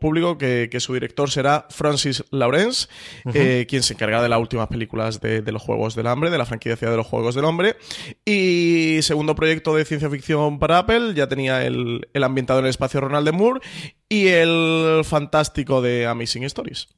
público 0.00 0.38
que, 0.38 0.68
su 0.80 0.94
director 0.94 1.30
será 1.30 1.66
Francis 1.70 2.24
Lawrence, 2.30 2.88
eh, 3.34 3.66
quien 3.68 3.82
se 3.82 3.94
encarga 3.94 4.22
de 4.22 4.28
las 4.28 4.38
últimas 4.38 4.68
películas 4.68 5.20
de, 5.20 5.42
de, 5.42 5.52
los 5.52 5.62
Juegos 5.62 5.94
del 5.94 6.06
Hambre, 6.06 6.30
de 6.30 6.38
la 6.38 6.46
franquicia 6.46 6.90
de 6.90 6.96
los 6.96 7.06
Juegos 7.06 7.34
del 7.34 7.44
Hombre. 7.44 7.76
Y 8.24 8.98
segundo 9.02 9.34
proyecto 9.34 9.74
de 9.74 9.84
ciencia 9.84 10.10
ficción 10.10 10.58
para 10.58 10.78
Apple, 10.78 11.14
ya 11.14 11.28
tenía 11.28 11.64
el, 11.64 12.08
el 12.12 12.24
ambientado 12.24 12.60
en 12.60 12.66
el 12.66 12.70
espacio 12.70 13.00
Ronald 13.00 13.26
de 13.26 13.32
Moore 13.32 13.60
y 14.08 14.28
el 14.28 15.02
fantástico 15.04 15.82
de 15.82 16.06
Amazing 16.06 16.44
Stories. 16.44 16.88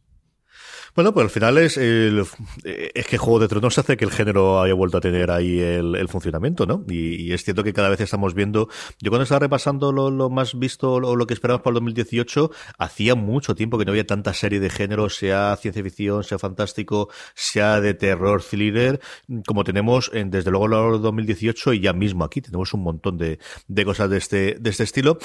Bueno, 0.94 1.14
pues 1.14 1.24
al 1.24 1.30
final 1.30 1.56
es, 1.56 1.78
el, 1.78 2.22
es 2.64 3.06
que 3.06 3.16
Juego 3.16 3.38
de 3.38 3.48
Tronos 3.48 3.78
hace 3.78 3.96
que 3.96 4.04
el 4.04 4.10
género 4.10 4.60
haya 4.60 4.74
vuelto 4.74 4.98
a 4.98 5.00
tener 5.00 5.30
ahí 5.30 5.58
el, 5.58 6.06
funcionamiento, 6.08 6.66
¿no? 6.66 6.84
Y, 6.86 7.32
es 7.32 7.44
cierto 7.44 7.64
que 7.64 7.72
cada 7.72 7.88
vez 7.88 8.00
estamos 8.00 8.34
viendo, 8.34 8.68
yo 9.00 9.10
cuando 9.10 9.22
estaba 9.22 9.38
repasando 9.38 9.90
lo, 9.90 10.28
más 10.28 10.58
visto 10.58 10.92
o 10.92 11.16
lo, 11.16 11.26
que 11.26 11.32
esperábamos 11.32 11.64
para 11.64 11.72
el 11.72 11.74
2018, 11.76 12.50
hacía 12.76 13.14
mucho 13.14 13.54
tiempo 13.54 13.78
que 13.78 13.86
no 13.86 13.92
había 13.92 14.06
tanta 14.06 14.34
serie 14.34 14.60
de 14.60 14.68
género, 14.68 15.08
sea 15.08 15.56
ciencia 15.56 15.82
ficción, 15.82 16.24
sea 16.24 16.38
fantástico, 16.38 17.08
sea 17.34 17.80
de 17.80 17.94
terror, 17.94 18.42
thriller, 18.42 19.00
como 19.46 19.64
tenemos 19.64 20.10
en, 20.12 20.30
desde 20.30 20.50
luego 20.50 20.66
el 20.66 21.00
2018 21.00 21.72
y 21.72 21.80
ya 21.80 21.94
mismo 21.94 22.22
aquí 22.24 22.42
tenemos 22.42 22.74
un 22.74 22.82
montón 22.82 23.16
de, 23.16 23.38
de 23.66 23.84
cosas 23.86 24.10
de 24.10 24.18
este, 24.18 24.56
de 24.60 24.68
este 24.68 24.84
estilo. 24.84 25.16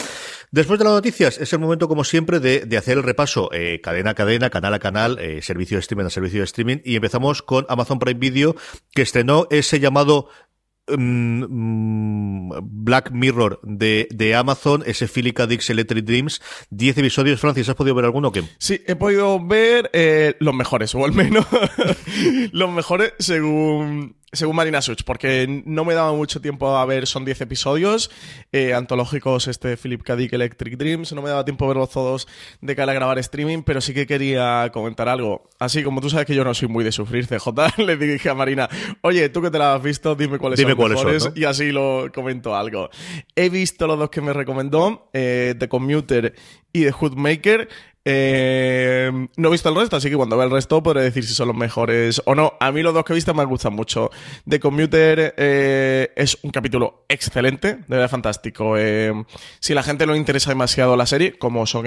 Después 0.49 0.79
de 0.79 0.85
las 0.85 0.93
noticias, 0.93 1.37
es 1.39 1.51
el 1.51 1.59
momento 1.59 1.89
como 1.89 2.05
siempre 2.05 2.39
de, 2.39 2.61
de 2.61 2.77
hacer 2.77 2.97
el 2.97 3.03
repaso 3.03 3.49
eh, 3.51 3.81
cadena 3.83 4.11
a 4.11 4.15
cadena, 4.15 4.49
canal 4.49 4.73
a 4.73 4.79
canal, 4.79 5.19
eh, 5.19 5.41
servicio 5.57 5.77
de 5.77 5.81
streaming 5.81 6.05
a 6.05 6.09
servicio 6.09 6.39
de 6.39 6.45
streaming. 6.45 6.77
Y 6.83 6.95
empezamos 6.95 7.41
con 7.41 7.65
Amazon 7.69 7.99
Prime 7.99 8.19
Video, 8.19 8.55
que 8.93 9.01
estrenó 9.01 9.47
ese 9.49 9.79
llamado 9.79 10.29
mm, 10.87 11.45
mm, 11.47 12.51
Black 12.61 13.11
Mirror 13.11 13.59
de, 13.63 14.07
de 14.11 14.35
Amazon, 14.35 14.83
ese 14.85 15.07
Philica 15.07 15.47
Dix 15.47 15.69
Electric 15.69 16.05
Dreams, 16.05 16.41
10 16.69 16.99
episodios. 16.99 17.39
Francis, 17.39 17.69
¿has 17.69 17.75
podido 17.75 17.95
ver 17.95 18.05
alguno 18.05 18.27
o 18.27 18.31
qué? 18.31 18.43
Sí, 18.59 18.81
he 18.85 18.95
podido 18.95 19.43
ver 19.45 19.89
eh, 19.93 20.35
los 20.39 20.53
mejores, 20.53 20.93
o 20.93 21.03
al 21.03 21.13
menos 21.13 21.45
los 22.51 22.71
mejores 22.71 23.13
según 23.17 24.15
según 24.33 24.57
Marina 24.57 24.81
Such, 24.81 25.03
porque 25.05 25.63
no 25.65 25.85
me 25.85 25.93
daba 25.93 26.11
mucho 26.11 26.41
tiempo 26.41 26.75
a 26.75 26.85
ver, 26.85 27.07
son 27.07 27.23
10 27.23 27.41
episodios 27.41 28.11
eh, 28.51 28.73
antológicos, 28.73 29.47
este 29.47 29.77
Philip 29.77 30.03
K. 30.03 30.17
Dick 30.17 30.33
Electric 30.33 30.77
Dreams, 30.77 31.13
no 31.13 31.21
me 31.21 31.29
daba 31.29 31.45
tiempo 31.45 31.63
a 31.63 31.69
verlos 31.69 31.89
todos 31.91 32.27
de 32.59 32.75
cara 32.75 32.91
a 32.91 32.95
grabar 32.95 33.17
streaming, 33.19 33.63
pero 33.63 33.79
sí 33.79 33.93
que 33.93 34.05
quería 34.05 34.69
comentar 34.73 35.07
algo. 35.07 35.49
Así 35.59 35.81
como 35.81 36.01
tú 36.01 36.09
sabes 36.09 36.25
que 36.25 36.35
yo 36.35 36.43
no 36.43 36.53
soy 36.53 36.67
muy 36.67 36.83
de 36.83 36.91
sufrir, 36.91 37.25
CJ, 37.25 37.77
le 37.77 37.95
dije 37.95 38.29
a 38.29 38.35
Marina, 38.35 38.67
oye, 39.01 39.29
tú 39.29 39.41
que 39.41 39.49
te 39.49 39.59
la 39.59 39.75
has 39.75 39.81
visto, 39.81 40.13
dime 40.15 40.37
cuáles 40.37 40.59
son 40.59 40.69
los 40.69 40.89
mejores, 40.89 41.31
y 41.33 41.45
así 41.45 41.71
lo 41.71 42.11
comento 42.13 42.53
algo. 42.53 42.89
He 43.35 43.49
visto 43.49 43.87
los 43.87 43.97
dos 43.97 44.09
que 44.09 44.19
me 44.19 44.33
recomendó, 44.33 45.09
eh, 45.13 45.55
The 45.57 45.69
Commuter 45.69 46.35
y 46.73 46.83
The 46.83 46.91
Hoodmaker, 46.91 47.69
eh, 48.09 49.11
no 49.35 49.49
he 49.49 49.51
visto 49.51 49.67
el 49.67 49.75
resto, 49.75 49.97
así 49.97 50.09
que 50.09 50.15
cuando 50.15 50.37
vea 50.37 50.45
el 50.45 50.51
resto 50.51 50.81
podré 50.81 51.01
decir 51.01 51.25
si 51.25 51.33
son 51.33 51.49
los 51.49 51.57
mejores 51.57 52.21
o 52.23 52.35
no. 52.35 52.53
A 52.61 52.71
mí 52.71 52.81
los 52.81 52.93
dos 52.93 53.03
que 53.03 53.11
he 53.11 53.15
visto 53.15 53.33
me 53.33 53.43
gustan 53.43 53.73
mucho. 53.73 54.11
The 54.47 54.61
Commuter 54.61 55.35
eh, 55.35 56.13
es 56.15 56.37
un 56.41 56.51
capítulo 56.51 57.03
excelente, 57.09 57.75
de 57.75 57.83
verdad 57.85 58.09
fantástico. 58.09 58.77
Eh, 58.77 59.11
si 59.59 59.73
la 59.73 59.83
gente 59.83 60.05
no 60.05 60.13
le 60.13 60.19
interesa 60.19 60.51
demasiado 60.51 60.95
la 60.95 61.05
serie, 61.05 61.37
como 61.37 61.65
son 61.65 61.85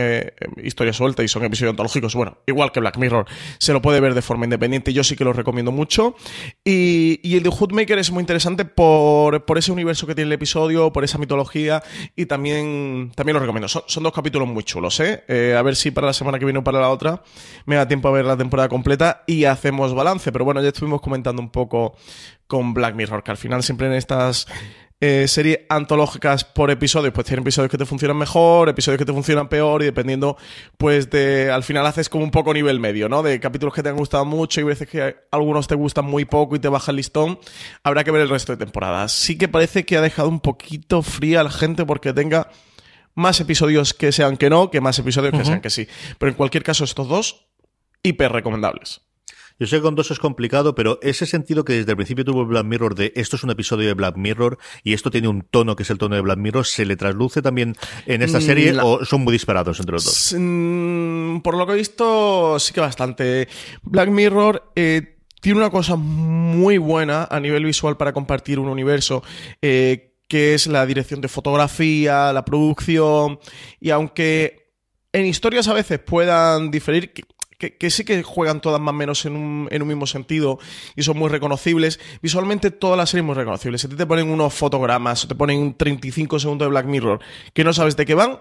historias 0.62 0.96
sueltas 0.96 1.24
y 1.24 1.28
son 1.28 1.42
episodios 1.44 1.70
antológicos, 1.70 2.14
bueno, 2.14 2.36
igual 2.46 2.70
que 2.70 2.80
Black 2.80 2.98
Mirror, 2.98 3.24
se 3.56 3.72
lo 3.72 3.80
puede 3.80 4.00
ver 4.00 4.12
de 4.12 4.20
forma 4.20 4.44
independiente. 4.44 4.92
Yo 4.92 5.02
sí 5.02 5.16
que 5.16 5.24
lo 5.24 5.32
recomiendo 5.32 5.72
mucho. 5.72 6.16
Y, 6.62 7.18
el 7.34 7.42
de 7.42 7.48
Hoodmaker 7.48 7.98
es 7.98 8.10
muy 8.10 8.20
interesante 8.20 8.66
por, 8.66 9.42
ese 9.56 9.72
universo 9.72 10.06
que 10.06 10.14
tiene 10.14 10.26
el 10.26 10.32
episodio, 10.34 10.92
por 10.92 11.02
esa 11.02 11.16
mitología 11.16 11.82
y 12.14 12.26
también, 12.26 13.10
también 13.14 13.34
lo 13.34 13.40
recomiendo. 13.40 13.68
Son, 13.68 14.02
dos 14.02 14.12
capítulos 14.12 14.46
muy 14.48 14.64
chulos, 14.64 15.00
¿eh? 15.00 15.54
A 15.56 15.62
ver 15.62 15.76
si 15.76 15.90
para 15.90 16.09
la 16.10 16.14
semana 16.14 16.38
que 16.38 16.44
viene 16.44 16.58
o 16.58 16.64
para 16.64 16.80
la 16.80 16.90
otra 16.90 17.22
me 17.66 17.76
da 17.76 17.88
tiempo 17.88 18.08
a 18.08 18.12
ver 18.12 18.24
la 18.24 18.36
temporada 18.36 18.68
completa 18.68 19.22
y 19.26 19.44
hacemos 19.44 19.94
balance. 19.94 20.32
Pero 20.32 20.44
bueno, 20.44 20.62
ya 20.62 20.68
estuvimos 20.68 21.00
comentando 21.00 21.40
un 21.40 21.50
poco 21.50 21.94
con 22.46 22.74
Black 22.74 22.94
Mirror, 22.94 23.22
que 23.22 23.30
al 23.30 23.36
final 23.36 23.62
siempre 23.62 23.86
en 23.86 23.94
estas 23.94 24.46
eh, 25.02 25.28
series 25.28 25.60
antológicas 25.70 26.44
por 26.44 26.70
episodio, 26.70 27.10
pues 27.10 27.26
tienen 27.26 27.42
episodios 27.42 27.70
que 27.70 27.78
te 27.78 27.86
funcionan 27.86 28.18
mejor, 28.18 28.68
episodios 28.68 28.98
que 28.98 29.06
te 29.06 29.14
funcionan 29.14 29.48
peor, 29.48 29.80
y 29.80 29.86
dependiendo, 29.86 30.36
pues 30.76 31.08
de. 31.08 31.50
Al 31.50 31.62
final 31.62 31.86
haces 31.86 32.10
como 32.10 32.22
un 32.22 32.30
poco 32.30 32.52
nivel 32.52 32.80
medio, 32.80 33.08
¿no? 33.08 33.22
De 33.22 33.40
capítulos 33.40 33.74
que 33.74 33.82
te 33.82 33.88
han 33.88 33.96
gustado 33.96 34.26
mucho 34.26 34.60
y 34.60 34.64
veces 34.64 34.86
que 34.88 35.16
algunos 35.30 35.68
te 35.68 35.74
gustan 35.74 36.04
muy 36.04 36.26
poco 36.26 36.54
y 36.54 36.58
te 36.58 36.68
baja 36.68 36.90
el 36.90 36.98
listón. 36.98 37.38
Habrá 37.82 38.04
que 38.04 38.10
ver 38.10 38.20
el 38.20 38.28
resto 38.28 38.52
de 38.52 38.58
temporadas. 38.58 39.12
Sí 39.12 39.38
que 39.38 39.48
parece 39.48 39.86
que 39.86 39.96
ha 39.96 40.02
dejado 40.02 40.28
un 40.28 40.40
poquito 40.40 41.00
fría 41.00 41.40
a 41.40 41.44
la 41.44 41.50
gente 41.50 41.86
porque 41.86 42.12
tenga 42.12 42.50
más 43.14 43.40
episodios 43.40 43.94
que 43.94 44.12
sean 44.12 44.36
que 44.36 44.50
no, 44.50 44.70
que 44.70 44.80
más 44.80 44.98
episodios 44.98 45.32
que 45.32 45.44
sean 45.44 45.60
que 45.60 45.70
sí. 45.70 45.86
Pero 46.18 46.30
en 46.30 46.36
cualquier 46.36 46.62
caso, 46.62 46.84
estos 46.84 47.08
dos, 47.08 47.46
hiper 48.02 48.32
recomendables. 48.32 49.02
Yo 49.60 49.66
sé 49.66 49.76
que 49.76 49.82
con 49.82 49.94
dos 49.94 50.10
es 50.10 50.18
complicado, 50.18 50.74
pero 50.74 50.98
ese 51.02 51.26
sentido 51.26 51.66
que 51.66 51.74
desde 51.74 51.90
el 51.90 51.96
principio 51.96 52.24
tuvo 52.24 52.46
Black 52.46 52.64
Mirror 52.64 52.94
de 52.94 53.12
esto 53.14 53.36
es 53.36 53.44
un 53.44 53.50
episodio 53.50 53.88
de 53.88 53.92
Black 53.92 54.16
Mirror 54.16 54.56
y 54.82 54.94
esto 54.94 55.10
tiene 55.10 55.28
un 55.28 55.42
tono 55.42 55.76
que 55.76 55.82
es 55.82 55.90
el 55.90 55.98
tono 55.98 56.14
de 56.14 56.22
Black 56.22 56.38
Mirror, 56.38 56.64
¿se 56.64 56.86
le 56.86 56.96
trasluce 56.96 57.42
también 57.42 57.76
en 58.06 58.22
esta 58.22 58.38
mm, 58.38 58.42
serie 58.42 58.74
o 58.82 59.04
son 59.04 59.20
muy 59.20 59.32
disparados 59.32 59.78
entre 59.78 59.92
los 59.92 60.04
dos? 60.06 60.34
Mm, 60.38 61.40
por 61.40 61.58
lo 61.58 61.66
que 61.66 61.74
he 61.74 61.76
visto, 61.76 62.58
sí 62.58 62.72
que 62.72 62.80
bastante. 62.80 63.48
Black 63.82 64.08
Mirror 64.08 64.72
eh, 64.76 65.18
tiene 65.42 65.58
una 65.58 65.68
cosa 65.68 65.94
muy 65.94 66.78
buena 66.78 67.28
a 67.30 67.38
nivel 67.38 67.66
visual 67.66 67.98
para 67.98 68.14
compartir 68.14 68.58
un 68.58 68.68
universo. 68.68 69.22
Eh, 69.60 70.09
que 70.30 70.54
es 70.54 70.68
la 70.68 70.86
dirección 70.86 71.20
de 71.20 71.26
fotografía, 71.26 72.32
la 72.32 72.44
producción, 72.44 73.40
y 73.80 73.90
aunque 73.90 74.70
en 75.12 75.26
historias 75.26 75.66
a 75.66 75.74
veces 75.74 75.98
puedan 75.98 76.70
diferir, 76.70 77.12
que, 77.58 77.90
sí 77.90 78.04
que 78.04 78.22
juegan 78.22 78.60
todas 78.60 78.80
más 78.80 78.94
o 78.94 78.96
menos 78.96 79.26
en 79.26 79.34
un, 79.34 79.68
en 79.72 79.82
un, 79.82 79.88
mismo 79.88 80.06
sentido 80.06 80.60
y 80.94 81.02
son 81.02 81.18
muy 81.18 81.28
reconocibles. 81.28 81.98
Visualmente 82.22 82.70
todas 82.70 82.96
las 82.96 83.10
series 83.10 83.26
muy 83.26 83.34
reconocibles. 83.34 83.80
Si 83.80 83.88
te 83.88 84.06
ponen 84.06 84.30
unos 84.30 84.54
fotogramas 84.54 85.26
te 85.26 85.34
ponen 85.34 85.76
35 85.76 86.38
segundos 86.38 86.66
de 86.66 86.70
Black 86.70 86.86
Mirror 86.86 87.20
que 87.52 87.64
no 87.64 87.72
sabes 87.74 87.96
de 87.96 88.06
qué 88.06 88.14
van, 88.14 88.38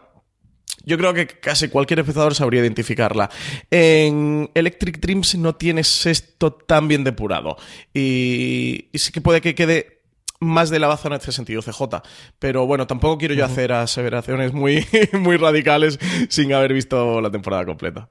yo 0.86 0.96
creo 0.96 1.16
que 1.16 1.26
casi 1.26 1.70
cualquier 1.70 2.00
espectador 2.00 2.36
sabría 2.36 2.62
identificarla. 2.62 3.32
En 3.72 4.52
Electric 4.54 5.00
Dreams 5.00 5.36
no 5.36 5.56
tienes 5.56 6.06
esto 6.06 6.54
tan 6.54 6.88
bien 6.88 7.04
depurado. 7.04 7.58
Y 7.94 8.90
sí 8.94 9.12
que 9.12 9.22
puede 9.22 9.42
que 9.42 9.56
quede 9.56 9.99
más 10.40 10.70
de 10.70 10.80
lavazo 10.80 11.08
en 11.08 11.16
este 11.16 11.32
sentido, 11.32 11.62
CJ. 11.62 12.02
Pero 12.40 12.66
bueno, 12.66 12.88
tampoco 12.88 13.18
quiero 13.18 13.34
yo 13.34 13.46
hacer 13.46 13.72
aseveraciones 13.72 14.54
muy, 14.54 14.86
muy 15.14 15.38
radicales 15.38 16.00
sin 16.30 16.54
haber 16.54 16.74
visto 16.74 17.22
la 17.22 17.32
temporada 17.32 17.66
completa. 17.66 18.10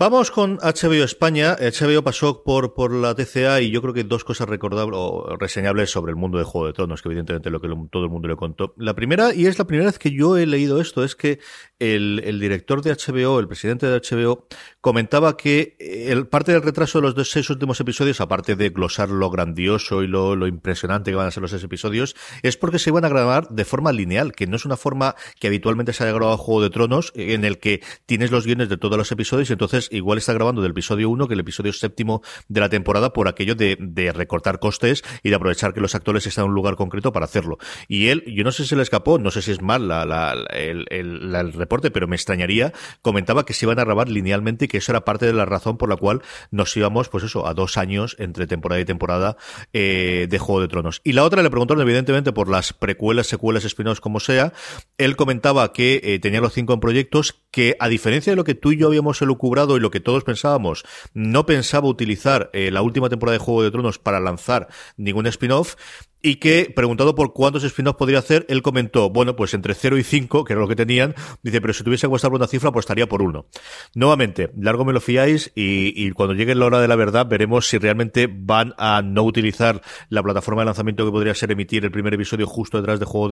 Vamos 0.00 0.30
con 0.30 0.58
HBO 0.58 1.02
España. 1.02 1.56
HBO 1.56 2.04
pasó 2.04 2.44
por, 2.44 2.72
por 2.72 2.94
la 2.94 3.16
TCA 3.16 3.60
y 3.62 3.72
yo 3.72 3.82
creo 3.82 3.92
que 3.92 4.04
dos 4.04 4.22
cosas 4.22 4.48
recordables 4.48 4.96
o 4.96 5.36
reseñables 5.36 5.90
sobre 5.90 6.10
el 6.10 6.16
mundo 6.16 6.38
de 6.38 6.44
Juego 6.44 6.68
de 6.68 6.72
Tronos, 6.72 7.02
que 7.02 7.08
evidentemente 7.08 7.50
lo 7.50 7.60
que 7.60 7.68
todo 7.90 8.04
el 8.04 8.08
mundo 8.08 8.28
le 8.28 8.36
contó. 8.36 8.74
La 8.76 8.94
primera, 8.94 9.34
y 9.34 9.46
es 9.46 9.58
la 9.58 9.66
primera 9.66 9.86
vez 9.86 9.98
que 9.98 10.12
yo 10.12 10.36
he 10.36 10.46
leído 10.46 10.80
esto, 10.80 11.02
es 11.02 11.16
que 11.16 11.40
el, 11.80 12.22
el 12.24 12.38
director 12.38 12.80
de 12.80 12.92
HBO, 12.92 13.40
el 13.40 13.48
presidente 13.48 13.86
de 13.88 13.98
HBO, 13.98 14.46
comentaba 14.80 15.36
que 15.36 15.76
el, 15.80 16.28
parte 16.28 16.52
del 16.52 16.62
retraso 16.62 16.98
de 16.98 17.02
los 17.02 17.16
dos, 17.16 17.32
seis 17.32 17.50
últimos 17.50 17.80
episodios, 17.80 18.20
aparte 18.20 18.54
de 18.54 18.70
glosar 18.70 19.08
lo 19.08 19.30
grandioso 19.30 20.04
y 20.04 20.06
lo, 20.06 20.36
lo 20.36 20.46
impresionante 20.46 21.10
que 21.10 21.16
van 21.16 21.26
a 21.26 21.32
ser 21.32 21.40
los 21.40 21.50
seis 21.50 21.64
episodios, 21.64 22.14
es 22.44 22.56
porque 22.56 22.78
se 22.78 22.90
iban 22.90 23.04
a 23.04 23.08
grabar 23.08 23.48
de 23.48 23.64
forma 23.64 23.90
lineal, 23.90 24.30
que 24.30 24.46
no 24.46 24.54
es 24.54 24.64
una 24.64 24.76
forma 24.76 25.16
que 25.40 25.48
habitualmente 25.48 25.92
se 25.92 26.04
haya 26.04 26.12
grabado 26.12 26.38
Juego 26.38 26.62
de 26.62 26.70
Tronos, 26.70 27.12
en 27.16 27.44
el 27.44 27.58
que 27.58 27.82
tienes 28.06 28.30
los 28.30 28.46
guiones 28.46 28.68
de 28.68 28.76
todos 28.76 28.96
los 28.96 29.10
episodios 29.10 29.50
y 29.50 29.54
entonces 29.54 29.87
igual 29.90 30.18
está 30.18 30.32
grabando 30.32 30.62
del 30.62 30.70
episodio 30.70 31.10
1 31.10 31.28
que 31.28 31.34
el 31.34 31.40
episodio 31.40 31.72
séptimo 31.72 32.22
de 32.48 32.60
la 32.60 32.68
temporada 32.68 33.12
por 33.12 33.28
aquello 33.28 33.54
de, 33.54 33.76
recortar 34.14 34.58
costes 34.58 35.02
y 35.22 35.30
de 35.30 35.34
aprovechar 35.34 35.74
que 35.74 35.80
los 35.80 35.94
actores 35.94 36.26
están 36.26 36.44
en 36.44 36.50
un 36.50 36.54
lugar 36.54 36.76
concreto 36.76 37.12
para 37.12 37.24
hacerlo. 37.24 37.58
Y 37.88 38.08
él, 38.08 38.24
yo 38.26 38.44
no 38.44 38.52
sé 38.52 38.64
si 38.64 38.76
le 38.76 38.82
escapó, 38.82 39.18
no 39.18 39.30
sé 39.30 39.42
si 39.42 39.50
es 39.50 39.60
mal 39.60 39.88
la, 39.88 40.04
la, 40.04 40.32
el, 40.50 41.52
reporte, 41.52 41.90
pero 41.90 42.06
me 42.06 42.16
extrañaría, 42.16 42.72
comentaba 43.02 43.44
que 43.44 43.52
se 43.52 43.66
iban 43.66 43.78
a 43.78 43.84
grabar 43.84 44.08
linealmente 44.08 44.66
y 44.66 44.68
que 44.68 44.78
eso 44.78 44.92
era 44.92 45.04
parte 45.04 45.26
de 45.26 45.32
la 45.32 45.44
razón 45.44 45.76
por 45.76 45.88
la 45.88 45.96
cual 45.96 46.22
nos 46.50 46.76
íbamos, 46.76 47.08
pues 47.08 47.24
eso, 47.24 47.46
a 47.46 47.54
dos 47.54 47.76
años 47.76 48.16
entre 48.18 48.46
temporada 48.46 48.80
y 48.80 48.84
temporada 48.84 49.36
eh, 49.72 50.26
de 50.30 50.38
Juego 50.38 50.60
de 50.60 50.68
Tronos. 50.68 51.00
Y 51.04 51.12
la 51.12 51.24
otra 51.24 51.42
le 51.42 51.50
preguntaron, 51.50 51.82
evidentemente, 51.82 52.32
por 52.32 52.48
las 52.48 52.72
precuelas, 52.72 53.26
secuelas, 53.26 53.64
spin 53.64 53.88
como 54.00 54.20
sea. 54.20 54.52
Él 54.98 55.16
comentaba 55.16 55.72
que 55.72 56.00
eh, 56.02 56.18
tenía 56.18 56.40
los 56.40 56.52
cinco 56.52 56.74
en 56.74 56.80
proyectos, 56.80 57.40
que 57.58 57.74
a 57.80 57.88
diferencia 57.88 58.30
de 58.30 58.36
lo 58.36 58.44
que 58.44 58.54
tú 58.54 58.70
y 58.70 58.76
yo 58.76 58.86
habíamos 58.86 59.20
elucubrado 59.20 59.76
y 59.76 59.80
lo 59.80 59.90
que 59.90 59.98
todos 59.98 60.22
pensábamos, 60.22 60.84
no 61.12 61.44
pensaba 61.44 61.88
utilizar 61.88 62.50
eh, 62.52 62.70
la 62.70 62.82
última 62.82 63.08
temporada 63.08 63.36
de 63.36 63.44
Juego 63.44 63.64
de 63.64 63.72
Tronos 63.72 63.98
para 63.98 64.20
lanzar 64.20 64.68
ningún 64.96 65.26
spin-off, 65.26 65.74
y 66.22 66.36
que, 66.36 66.72
preguntado 66.72 67.16
por 67.16 67.32
cuántos 67.32 67.64
spin-offs 67.64 67.98
podría 67.98 68.20
hacer, 68.20 68.46
él 68.48 68.62
comentó, 68.62 69.10
bueno, 69.10 69.34
pues 69.34 69.54
entre 69.54 69.74
0 69.74 69.98
y 69.98 70.04
5, 70.04 70.44
que 70.44 70.52
era 70.52 70.62
lo 70.62 70.68
que 70.68 70.76
tenían, 70.76 71.16
dice, 71.42 71.60
pero 71.60 71.72
si 71.72 71.82
tuviese 71.82 72.02
que 72.02 72.06
apostar 72.06 72.30
por 72.30 72.38
una 72.38 72.46
cifra, 72.46 72.68
apostaría 72.68 73.08
por 73.08 73.22
uno. 73.22 73.46
Nuevamente, 73.92 74.52
largo 74.56 74.84
me 74.84 74.92
lo 74.92 75.00
fiáis 75.00 75.50
y, 75.56 76.12
cuando 76.12 76.34
llegue 76.34 76.54
la 76.54 76.66
hora 76.66 76.80
de 76.80 76.86
la 76.86 76.94
verdad 76.94 77.26
veremos 77.26 77.66
si 77.66 77.78
realmente 77.78 78.28
van 78.32 78.72
a 78.78 79.02
no 79.02 79.24
utilizar 79.24 79.82
la 80.10 80.22
plataforma 80.22 80.62
de 80.62 80.66
lanzamiento 80.66 81.04
que 81.04 81.10
podría 81.10 81.34
ser 81.34 81.50
emitir 81.50 81.84
el 81.84 81.90
primer 81.90 82.14
episodio 82.14 82.46
justo 82.46 82.76
detrás 82.76 83.00
de 83.00 83.06
Juego 83.06 83.30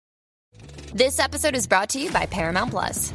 This 0.94 1.18
episode 1.18 1.56
is 1.56 1.66
brought 1.66 1.88
to 1.92 1.98
you 1.98 2.10
by 2.10 2.26
Paramount 2.26 2.70
Plus. 2.70 3.14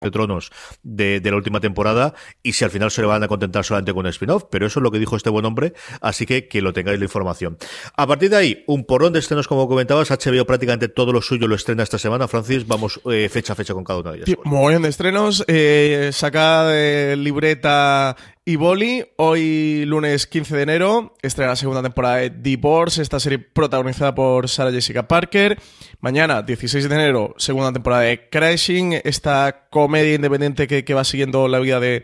De 0.00 0.10
Tronos 0.10 0.50
de, 0.82 1.20
la 1.22 1.36
última 1.36 1.60
temporada 1.60 2.14
y 2.42 2.54
si 2.54 2.64
al 2.64 2.70
final 2.70 2.90
se 2.90 3.02
le 3.02 3.06
van 3.06 3.22
a 3.22 3.28
contentar 3.28 3.64
solamente 3.64 3.92
con 3.92 4.06
un 4.06 4.10
spin-off, 4.10 4.44
pero 4.50 4.66
eso 4.66 4.80
es 4.80 4.82
lo 4.82 4.90
que 4.90 4.98
dijo 4.98 5.16
este 5.16 5.30
buen 5.30 5.44
hombre, 5.44 5.74
así 6.00 6.26
que 6.26 6.48
que 6.48 6.62
lo 6.62 6.72
tengáis 6.72 6.98
la 6.98 7.04
información. 7.04 7.58
A 7.96 8.06
partir 8.06 8.30
de 8.30 8.36
ahí, 8.36 8.64
un 8.66 8.84
porrón 8.84 9.12
de 9.12 9.18
estrenos 9.18 9.46
como 9.46 9.68
comentabas, 9.68 10.10
HBO 10.10 10.44
prácticamente 10.46 10.88
todo 10.88 11.12
lo 11.12 11.20
suyo 11.22 11.46
lo 11.46 11.54
estrena 11.54 11.82
esta 11.82 11.98
semana, 11.98 12.28
Francis, 12.28 12.66
vamos 12.66 13.00
eh, 13.10 13.28
fecha 13.30 13.52
a 13.52 13.56
fecha 13.56 13.74
con 13.74 13.84
cada 13.84 14.00
una 14.00 14.12
de 14.12 14.18
ellas. 14.18 14.36
Muy 14.44 14.72
bien 14.72 14.82
de 14.82 14.88
estrenos, 14.88 15.44
eh, 15.46 16.10
saca 16.12 16.64
de 16.64 17.16
libreta 17.16 18.16
y 18.50 18.56
Boli, 18.56 19.04
hoy 19.14 19.84
lunes 19.84 20.26
15 20.26 20.56
de 20.56 20.62
enero, 20.64 21.14
estrena 21.22 21.50
la 21.50 21.56
segunda 21.56 21.82
temporada 21.82 22.16
de 22.16 22.30
Divorce, 22.30 23.00
esta 23.00 23.20
serie 23.20 23.38
protagonizada 23.38 24.12
por 24.12 24.48
Sarah 24.48 24.72
Jessica 24.72 25.06
Parker. 25.06 25.56
Mañana, 26.00 26.42
16 26.42 26.88
de 26.88 26.94
enero, 26.96 27.32
segunda 27.38 27.72
temporada 27.72 28.02
de 28.02 28.28
Crashing, 28.28 28.94
esta 29.04 29.68
comedia 29.70 30.16
independiente 30.16 30.66
que, 30.66 30.84
que 30.84 30.94
va 30.94 31.04
siguiendo 31.04 31.46
la 31.46 31.60
vida 31.60 31.78
de 31.78 32.02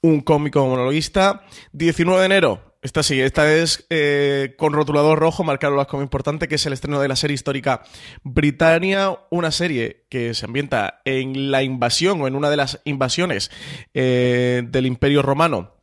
un 0.00 0.20
cómico 0.20 0.64
monologuista. 0.64 1.42
19 1.72 2.20
de 2.20 2.26
enero, 2.26 2.68
esta 2.80 3.02
sí, 3.02 3.20
esta 3.20 3.52
es 3.52 3.84
eh, 3.90 4.54
con 4.56 4.72
rotulador 4.72 5.18
rojo, 5.18 5.42
marcarlo 5.42 5.84
como 5.88 6.04
importante, 6.04 6.46
que 6.46 6.54
es 6.54 6.66
el 6.66 6.74
estreno 6.74 7.00
de 7.00 7.08
la 7.08 7.16
serie 7.16 7.34
histórica 7.34 7.82
Britannia, 8.22 9.18
una 9.30 9.50
serie 9.50 10.06
que 10.08 10.32
se 10.32 10.46
ambienta 10.46 11.00
en 11.04 11.50
la 11.50 11.64
invasión 11.64 12.20
o 12.20 12.28
en 12.28 12.36
una 12.36 12.50
de 12.50 12.56
las 12.56 12.80
invasiones 12.84 13.50
eh, 13.94 14.62
del 14.64 14.86
Imperio 14.86 15.22
Romano 15.22 15.77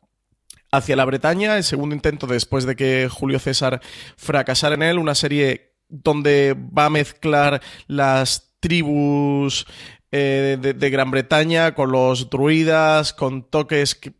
hacia 0.76 0.96
la 0.96 1.04
Bretaña, 1.04 1.56
el 1.56 1.64
segundo 1.64 1.94
intento 1.94 2.26
después 2.26 2.64
de 2.66 2.76
que 2.76 3.08
Julio 3.10 3.38
César 3.38 3.80
fracasara 4.16 4.74
en 4.74 4.82
él, 4.82 4.98
una 4.98 5.14
serie 5.14 5.74
donde 5.88 6.54
va 6.54 6.86
a 6.86 6.90
mezclar 6.90 7.62
las 7.86 8.54
tribus 8.60 9.66
eh, 10.10 10.58
de, 10.60 10.90
Gran 10.90 11.10
Bretaña 11.10 11.74
con 11.74 11.92
los 11.92 12.30
druidas, 12.30 13.12
con 13.12 13.42
toques 13.48 13.94
que, 13.94 14.14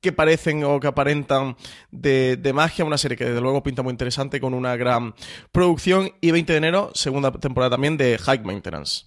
que 0.00 0.12
parecen 0.12 0.64
o 0.64 0.80
que 0.80 0.86
aparentan 0.86 1.56
de, 1.90 2.36
de, 2.36 2.52
magia, 2.52 2.84
una 2.84 2.98
serie 2.98 3.16
que 3.16 3.26
desde 3.26 3.40
luego 3.40 3.62
pinta 3.62 3.82
muy 3.82 3.92
interesante 3.92 4.40
con 4.40 4.54
una 4.54 4.76
gran 4.76 5.14
producción 5.52 6.10
y 6.20 6.30
20 6.30 6.52
de 6.52 6.58
enero, 6.58 6.90
segunda 6.94 7.32
temporada 7.32 7.70
también 7.70 7.96
de 7.96 8.18
High 8.18 8.44
Maintenance. 8.44 9.06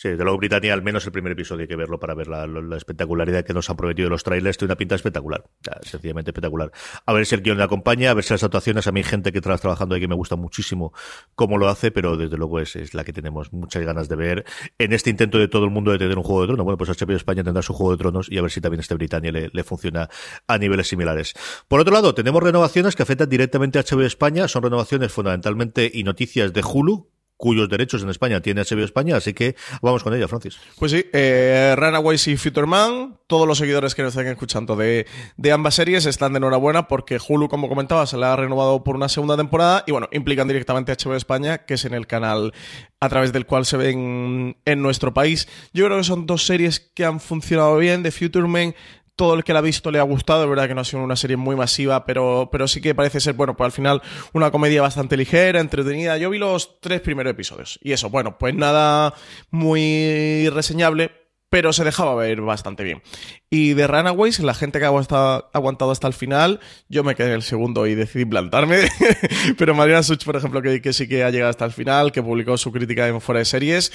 Sí, 0.00 0.08
de 0.08 0.24
luego 0.24 0.38
Britannia, 0.38 0.72
al 0.72 0.80
menos 0.80 1.04
el 1.04 1.12
primer 1.12 1.32
episodio 1.32 1.60
hay 1.60 1.68
que 1.68 1.76
verlo 1.76 2.00
para 2.00 2.14
ver 2.14 2.26
la, 2.26 2.46
la 2.46 2.76
espectacularidad 2.78 3.44
que 3.44 3.52
nos 3.52 3.68
han 3.68 3.76
prometido 3.76 4.08
los 4.08 4.22
trailers. 4.22 4.56
Tiene 4.56 4.72
una 4.72 4.78
pinta 4.78 4.94
espectacular, 4.94 5.44
sencillamente 5.82 6.30
espectacular. 6.30 6.72
A 7.04 7.12
ver 7.12 7.26
si 7.26 7.34
el 7.34 7.42
guion 7.42 7.58
le 7.58 7.64
acompaña, 7.64 8.10
a 8.10 8.14
ver 8.14 8.24
si 8.24 8.32
las 8.32 8.42
actuaciones, 8.42 8.86
a 8.86 8.92
mí 8.92 9.02
gente 9.02 9.30
que 9.30 9.40
está 9.40 9.58
trabajando 9.58 9.94
ahí 9.94 10.00
que 10.00 10.08
me 10.08 10.14
gusta 10.14 10.36
muchísimo 10.36 10.94
cómo 11.34 11.58
lo 11.58 11.68
hace, 11.68 11.90
pero 11.90 12.16
desde 12.16 12.38
luego 12.38 12.60
es, 12.60 12.76
es, 12.76 12.94
la 12.94 13.04
que 13.04 13.12
tenemos 13.12 13.52
muchas 13.52 13.84
ganas 13.84 14.08
de 14.08 14.16
ver 14.16 14.46
en 14.78 14.94
este 14.94 15.10
intento 15.10 15.36
de 15.36 15.48
todo 15.48 15.66
el 15.66 15.70
mundo 15.70 15.92
de 15.92 15.98
tener 15.98 16.16
un 16.16 16.24
juego 16.24 16.40
de 16.40 16.46
tronos. 16.46 16.64
Bueno, 16.64 16.78
pues 16.78 16.88
HBO 16.98 17.14
España 17.14 17.44
tendrá 17.44 17.60
su 17.60 17.74
juego 17.74 17.92
de 17.92 17.98
tronos 17.98 18.26
y 18.30 18.38
a 18.38 18.40
ver 18.40 18.50
si 18.50 18.62
también 18.62 18.80
este 18.80 18.94
Britannia 18.94 19.32
le, 19.32 19.50
le 19.52 19.64
funciona 19.64 20.08
a 20.46 20.56
niveles 20.56 20.88
similares. 20.88 21.34
Por 21.68 21.78
otro 21.78 21.92
lado, 21.92 22.14
tenemos 22.14 22.42
renovaciones 22.42 22.96
que 22.96 23.02
afectan 23.02 23.28
directamente 23.28 23.78
a 23.78 23.82
HBO 23.82 24.00
España, 24.00 24.48
son 24.48 24.62
renovaciones 24.62 25.12
fundamentalmente 25.12 25.90
y 25.92 26.04
noticias 26.04 26.54
de 26.54 26.62
Hulu, 26.62 27.10
cuyos 27.40 27.68
derechos 27.68 28.02
en 28.02 28.10
España 28.10 28.40
tiene 28.40 28.62
HBO 28.62 28.84
España, 28.84 29.16
así 29.16 29.32
que 29.32 29.56
vamos 29.80 30.04
con 30.04 30.14
ella, 30.14 30.28
Francis. 30.28 30.58
Pues 30.78 30.92
sí, 30.92 31.06
eh, 31.12 31.74
Runaways 31.76 32.28
y 32.28 32.36
Futureman, 32.36 33.18
todos 33.26 33.48
los 33.48 33.58
seguidores 33.58 33.94
que 33.94 34.02
nos 34.02 34.14
estén 34.14 34.30
escuchando 34.30 34.76
de, 34.76 35.06
de 35.38 35.52
ambas 35.52 35.74
series 35.74 36.04
están 36.04 36.34
de 36.34 36.36
enhorabuena 36.36 36.86
porque 36.86 37.18
Hulu, 37.26 37.48
como 37.48 37.68
comentaba, 37.68 38.06
se 38.06 38.18
la 38.18 38.34
ha 38.34 38.36
renovado 38.36 38.84
por 38.84 38.94
una 38.94 39.08
segunda 39.08 39.36
temporada 39.36 39.84
y 39.86 39.92
bueno, 39.92 40.08
implican 40.12 40.46
directamente 40.46 40.92
a 40.92 40.96
HBO 40.96 41.16
España, 41.16 41.58
que 41.58 41.74
es 41.74 41.84
en 41.86 41.94
el 41.94 42.06
canal 42.06 42.52
a 43.00 43.08
través 43.08 43.32
del 43.32 43.46
cual 43.46 43.64
se 43.64 43.78
ven 43.78 44.58
en 44.66 44.82
nuestro 44.82 45.14
país. 45.14 45.48
Yo 45.72 45.86
creo 45.86 45.98
que 45.98 46.04
son 46.04 46.26
dos 46.26 46.44
series 46.44 46.80
que 46.80 47.06
han 47.06 47.18
funcionado 47.18 47.78
bien. 47.78 48.02
De 48.02 48.10
Futureman 48.10 48.74
todo 49.20 49.34
el 49.34 49.44
que 49.44 49.52
la 49.52 49.58
ha 49.58 49.62
visto 49.62 49.90
le 49.90 49.98
ha 49.98 50.02
gustado, 50.02 50.44
es 50.44 50.48
verdad 50.48 50.66
que 50.66 50.74
no 50.74 50.80
ha 50.80 50.84
sido 50.84 51.02
una 51.02 51.14
serie 51.14 51.36
muy 51.36 51.54
masiva, 51.54 52.06
pero, 52.06 52.48
pero 52.50 52.66
sí 52.66 52.80
que 52.80 52.94
parece 52.94 53.20
ser, 53.20 53.34
bueno, 53.34 53.54
pues 53.54 53.66
al 53.66 53.72
final 53.72 54.00
una 54.32 54.50
comedia 54.50 54.80
bastante 54.80 55.14
ligera, 55.14 55.60
entretenida. 55.60 56.16
Yo 56.16 56.30
vi 56.30 56.38
los 56.38 56.80
tres 56.80 57.02
primeros 57.02 57.30
episodios 57.30 57.78
y 57.82 57.92
eso, 57.92 58.08
bueno, 58.08 58.38
pues 58.38 58.54
nada 58.54 59.12
muy 59.50 60.48
reseñable, 60.48 61.12
pero 61.50 61.72
se 61.72 61.84
dejaba 61.84 62.14
ver 62.14 62.40
bastante 62.40 62.84
bien. 62.84 63.02
Y 63.50 63.74
de 63.74 63.86
Runaways, 63.86 64.38
la 64.40 64.54
gente 64.54 64.78
que 64.78 64.86
ha 64.86 64.88
aguantado 64.88 65.90
hasta 65.90 66.06
el 66.06 66.14
final, 66.14 66.60
yo 66.88 67.04
me 67.04 67.16
quedé 67.16 67.28
en 67.28 67.34
el 67.34 67.42
segundo 67.42 67.86
y 67.86 67.96
decidí 67.96 68.24
plantarme. 68.24 68.88
pero 69.58 69.74
Mariana 69.74 70.04
Such, 70.04 70.24
por 70.24 70.36
ejemplo, 70.36 70.62
que, 70.62 70.80
que 70.80 70.92
sí 70.92 71.08
que 71.08 71.24
ha 71.24 71.30
llegado 71.30 71.50
hasta 71.50 71.64
el 71.64 71.72
final, 71.72 72.12
que 72.12 72.22
publicó 72.22 72.56
su 72.56 72.70
crítica 72.72 73.08
en 73.08 73.20
Fuera 73.20 73.40
de 73.40 73.44
Series, 73.44 73.92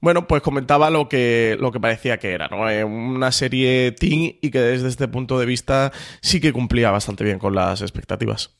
bueno, 0.00 0.26
pues 0.26 0.42
comentaba 0.42 0.90
lo 0.90 1.08
que, 1.08 1.56
lo 1.58 1.72
que 1.72 1.80
parecía 1.80 2.18
que 2.18 2.32
era, 2.32 2.48
¿no? 2.48 2.68
Eh, 2.68 2.84
una 2.84 3.32
serie 3.32 3.92
teen 3.92 4.36
y 4.40 4.50
que 4.50 4.60
desde 4.60 4.88
este 4.88 5.08
punto 5.08 5.38
de 5.38 5.46
vista 5.46 5.92
sí 6.20 6.40
que 6.40 6.52
cumplía 6.52 6.90
bastante 6.90 7.24
bien 7.24 7.38
con 7.38 7.54
las 7.54 7.80
expectativas. 7.80 8.56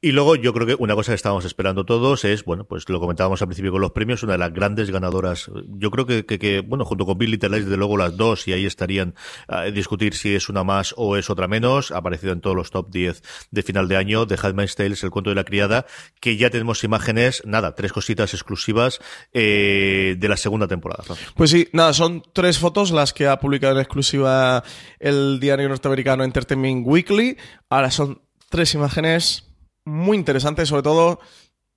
Y 0.00 0.12
luego 0.12 0.36
yo 0.36 0.52
creo 0.52 0.64
que 0.64 0.76
una 0.78 0.94
cosa 0.94 1.10
que 1.10 1.16
estábamos 1.16 1.44
esperando 1.44 1.84
todos 1.84 2.24
es, 2.24 2.44
bueno, 2.44 2.62
pues 2.62 2.88
lo 2.88 3.00
comentábamos 3.00 3.42
al 3.42 3.48
principio 3.48 3.72
con 3.72 3.80
los 3.80 3.90
premios, 3.90 4.22
una 4.22 4.34
de 4.34 4.38
las 4.38 4.52
grandes 4.52 4.92
ganadoras. 4.92 5.50
Yo 5.66 5.90
creo 5.90 6.06
que, 6.06 6.64
bueno, 6.64 6.84
junto 6.84 7.04
con 7.04 7.18
Bill 7.18 7.32
Little 7.32 7.60
desde 7.60 7.76
luego 7.76 7.96
las 7.96 8.16
dos, 8.16 8.46
y 8.46 8.52
ahí 8.52 8.64
estarían 8.64 9.16
a 9.48 9.64
discutir 9.64 10.14
si 10.14 10.36
es 10.36 10.48
una 10.48 10.62
más 10.62 10.94
o 10.96 11.16
es 11.16 11.30
otra 11.30 11.48
menos. 11.48 11.90
Ha 11.90 11.98
aparecido 11.98 12.32
en 12.32 12.40
todos 12.40 12.54
los 12.54 12.70
top 12.70 12.92
10 12.92 13.22
de 13.50 13.62
final 13.64 13.88
de 13.88 13.96
año, 13.96 14.24
de 14.24 14.38
Handmaid's 14.40 14.76
Tales, 14.76 15.02
El 15.02 15.10
cuento 15.10 15.30
de 15.30 15.36
la 15.36 15.42
criada, 15.42 15.84
que 16.20 16.36
ya 16.36 16.48
tenemos 16.48 16.84
imágenes, 16.84 17.42
nada, 17.44 17.74
tres 17.74 17.92
cositas 17.92 18.34
exclusivas 18.34 19.00
eh, 19.32 20.14
de 20.16 20.28
la 20.28 20.36
segunda 20.36 20.68
temporada. 20.68 21.02
Pues 21.34 21.50
sí, 21.50 21.68
nada, 21.72 21.92
son 21.92 22.22
tres 22.32 22.60
fotos 22.60 22.92
las 22.92 23.12
que 23.12 23.26
ha 23.26 23.40
publicado 23.40 23.74
en 23.74 23.80
exclusiva 23.80 24.62
el 25.00 25.40
diario 25.40 25.68
norteamericano 25.68 26.22
Entertainment 26.22 26.86
Weekly. 26.86 27.36
Ahora 27.68 27.90
son 27.90 28.22
tres 28.48 28.74
imágenes 28.74 29.47
muy 29.88 30.16
interesantes, 30.16 30.68
sobre 30.68 30.82
todo, 30.82 31.20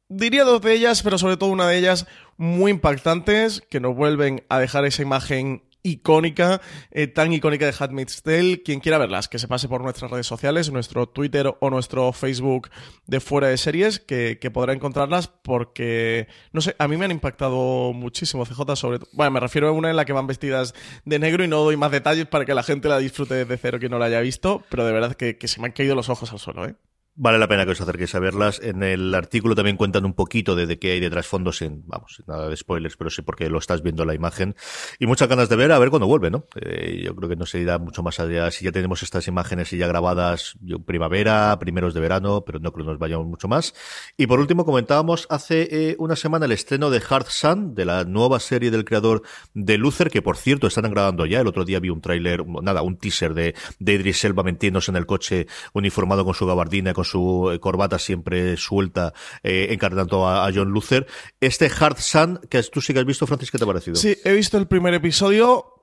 diría 0.10 0.44
dos 0.44 0.62
de 0.62 0.74
ellas, 0.74 1.02
pero 1.02 1.18
sobre 1.18 1.38
todo 1.38 1.50
una 1.50 1.68
de 1.68 1.78
ellas 1.78 2.06
muy 2.38 2.72
impactantes, 2.72 3.62
que 3.70 3.80
nos 3.80 3.96
vuelven 3.96 4.44
a 4.50 4.60
dejar 4.60 4.86
esa 4.86 5.02
imagen 5.02 5.64
icónica, 5.84 6.62
eh, 6.92 7.08
tan 7.08 7.34
icónica 7.34 7.66
de 7.66 7.74
Handmaid's 7.78 8.22
Tale. 8.22 8.62
Quien 8.64 8.80
quiera 8.80 8.98
verlas, 8.98 9.28
que 9.28 9.40
se 9.40 9.48
pase 9.48 9.68
por 9.68 9.82
nuestras 9.82 10.12
redes 10.12 10.28
sociales, 10.28 10.72
nuestro 10.72 11.08
Twitter 11.08 11.54
o 11.60 11.70
nuestro 11.70 12.12
Facebook 12.14 12.70
de 13.08 13.20
Fuera 13.20 13.48
de 13.48 13.58
Series, 13.58 14.00
que, 14.00 14.38
podrá 14.54 14.74
encontrarlas 14.74 15.28
porque, 15.28 16.28
no 16.52 16.62
sé, 16.62 16.76
a 16.78 16.88
mí 16.88 16.98
me 16.98 17.06
han 17.06 17.12
impactado 17.12 17.94
muchísimo, 17.94 18.46
CJ, 18.46 18.76
sobre 18.76 19.00
todo. 19.00 19.10
Bueno, 19.14 19.32
me 19.32 19.40
refiero 19.40 19.68
a 19.70 19.72
una 19.72 19.90
en 19.90 19.96
la 19.96 20.06
que 20.06 20.14
van 20.14 20.28
vestidas 20.28 20.74
de 21.06 21.20
negro 21.20 21.44
y 21.44 21.48
no 21.48 21.64
doy 21.64 21.78
más 21.78 21.92
detalles 21.92 22.26
para 22.28 22.46
que 22.46 22.54
la 22.54 22.64
gente 22.64 22.90
la 22.90 22.98
disfrute 22.98 23.34
desde 23.34 23.58
cero 23.58 23.80
que 23.80 23.90
no 23.90 23.98
la 23.98 24.06
haya 24.06 24.20
visto, 24.20 24.64
pero 24.70 24.86
de 24.86 24.92
verdad 24.92 25.16
que, 25.16 25.38
que 25.38 25.48
se 25.48 25.60
me 25.62 25.68
han 25.68 25.72
caído 25.72 25.96
los 25.96 26.10
ojos 26.10 26.32
al 26.32 26.40
suelo, 26.40 26.66
¿eh? 26.66 26.76
Vale 27.14 27.38
la 27.38 27.48
pena 27.50 27.66
que 27.66 27.72
os 27.72 27.82
acerquéis 27.82 28.16
a 28.16 28.20
verlas. 28.20 28.62
En 28.64 28.84
el 28.84 29.14
artículo 29.14 29.54
también 29.54 29.76
cuentan 29.76 30.06
un 30.06 30.14
poquito 30.14 30.56
de, 30.56 30.66
de 30.66 30.80
qué 30.80 30.94
hay 30.94 31.02
de 31.02 31.10
trasfondo 31.10 31.52
sin, 31.52 31.84
vamos, 31.86 32.24
nada 32.26 32.48
de 32.48 32.56
spoilers, 32.56 32.96
pero 32.96 33.10
sí 33.10 33.22
porque 33.22 33.50
lo 33.50 33.60
estás 33.60 33.84
viendo 33.84 34.06
la 34.06 34.16
imagen. 34.16 34.56
Y 34.98 35.08
muchas 35.08 35.28
ganas 35.28 35.50
de 35.50 35.58
ver, 35.58 35.74
a 35.74 35.80
ver 35.80 35.90
cuándo 35.90 36.08
vuelve, 36.08 36.32
¿no? 36.32 36.46
Eh, 36.56 37.02
yo 37.04 37.14
creo 37.14 37.28
que 37.28 37.36
no 37.36 37.46
se 37.46 37.60
irá 37.60 37.80
mucho 37.80 38.02
más 38.02 38.22
allá 38.22 38.50
si 38.50 38.64
ya 38.64 38.72
tenemos 38.72 39.04
estas 39.04 39.28
imágenes 39.28 39.72
ya 39.72 39.88
grabadas 39.88 40.56
yo, 40.62 40.80
primavera, 40.80 41.58
primeros 41.60 41.94
de 41.94 42.00
verano, 42.00 42.46
pero 42.46 42.60
no 42.60 42.72
creo 42.72 42.86
que 42.86 42.92
nos 42.92 43.00
vayamos 43.00 43.28
mucho 43.28 43.50
más. 43.50 43.74
Y 44.16 44.28
por 44.28 44.40
último 44.40 44.64
comentábamos 44.64 45.28
hace 45.30 45.68
eh, 45.70 45.96
una 46.00 46.16
semana 46.16 46.46
el 46.46 46.54
estreno 46.54 46.90
de 46.90 47.04
Hard 47.08 47.28
Sun, 47.28 47.76
de 47.76 47.84
la 47.84 48.06
nueva 48.06 48.40
serie 48.40 48.72
del 48.72 48.86
creador 48.86 49.24
de 49.54 49.78
Luther, 49.78 50.10
que 50.10 50.22
por 50.22 50.38
cierto 50.38 50.68
están 50.68 50.90
grabando 50.90 51.26
ya. 51.26 51.42
El 51.42 51.48
otro 51.48 51.66
día 51.66 51.82
vi 51.82 51.90
un 51.90 52.00
tráiler, 52.00 52.46
nada, 52.48 52.82
un 52.84 52.98
teaser 52.98 53.34
de, 53.34 53.54
de 53.80 53.94
Idris 53.94 54.24
Elba 54.24 54.44
metiéndose 54.44 54.92
en 54.92 54.98
el 54.98 55.06
coche 55.06 55.48
uniformado 55.74 56.24
con 56.24 56.34
su 56.34 56.46
gabardina, 56.46 56.94
con 56.94 57.01
su 57.04 57.58
corbata 57.62 58.00
siempre 58.00 58.58
suelta, 58.58 59.14
eh, 59.44 59.68
encarnando 59.72 60.28
a, 60.28 60.50
John 60.54 60.70
Luther. 60.70 61.08
Este 61.40 61.70
Hard 61.80 61.98
Sun, 61.98 62.40
que 62.50 62.62
tú 62.64 62.82
sí 62.82 62.94
que 62.94 63.00
has 63.00 63.06
visto, 63.06 63.28
Francis, 63.28 63.52
¿qué 63.52 63.58
te 63.58 63.64
ha 63.64 63.68
parecido? 63.68 63.96
Sí, 63.96 64.18
he 64.24 64.34
visto 64.34 64.58
el 64.58 64.68
primer 64.68 64.94
episodio 64.94 65.82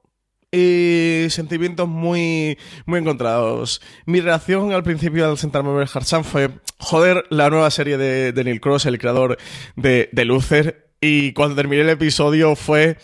y 0.51 1.27
sentimientos 1.31 1.89
muy, 1.89 2.59
muy 2.87 3.01
encontrados. 3.01 3.83
Mi 4.07 4.21
reacción 4.21 4.73
al 4.73 4.83
principio 4.83 5.29
al 5.29 5.39
sentarme 5.39 5.71
a 5.71 5.75
ver 5.75 5.89
Sun 5.89 6.25
fue, 6.25 6.51
joder, 6.79 7.25
la 7.31 7.51
nueva 7.51 7.71
serie 7.71 7.99
de, 7.99 8.33
de 8.33 8.45
Neil 8.45 8.61
Cross, 8.61 8.87
el 8.87 8.99
creador 8.99 9.39
de, 9.77 10.09
de 10.13 10.25
Luther. 10.25 10.91
Y 11.01 11.33
cuando 11.33 11.57
terminé 11.57 11.83
el 11.83 11.91
episodio 11.91 12.57
fue, 12.57 12.97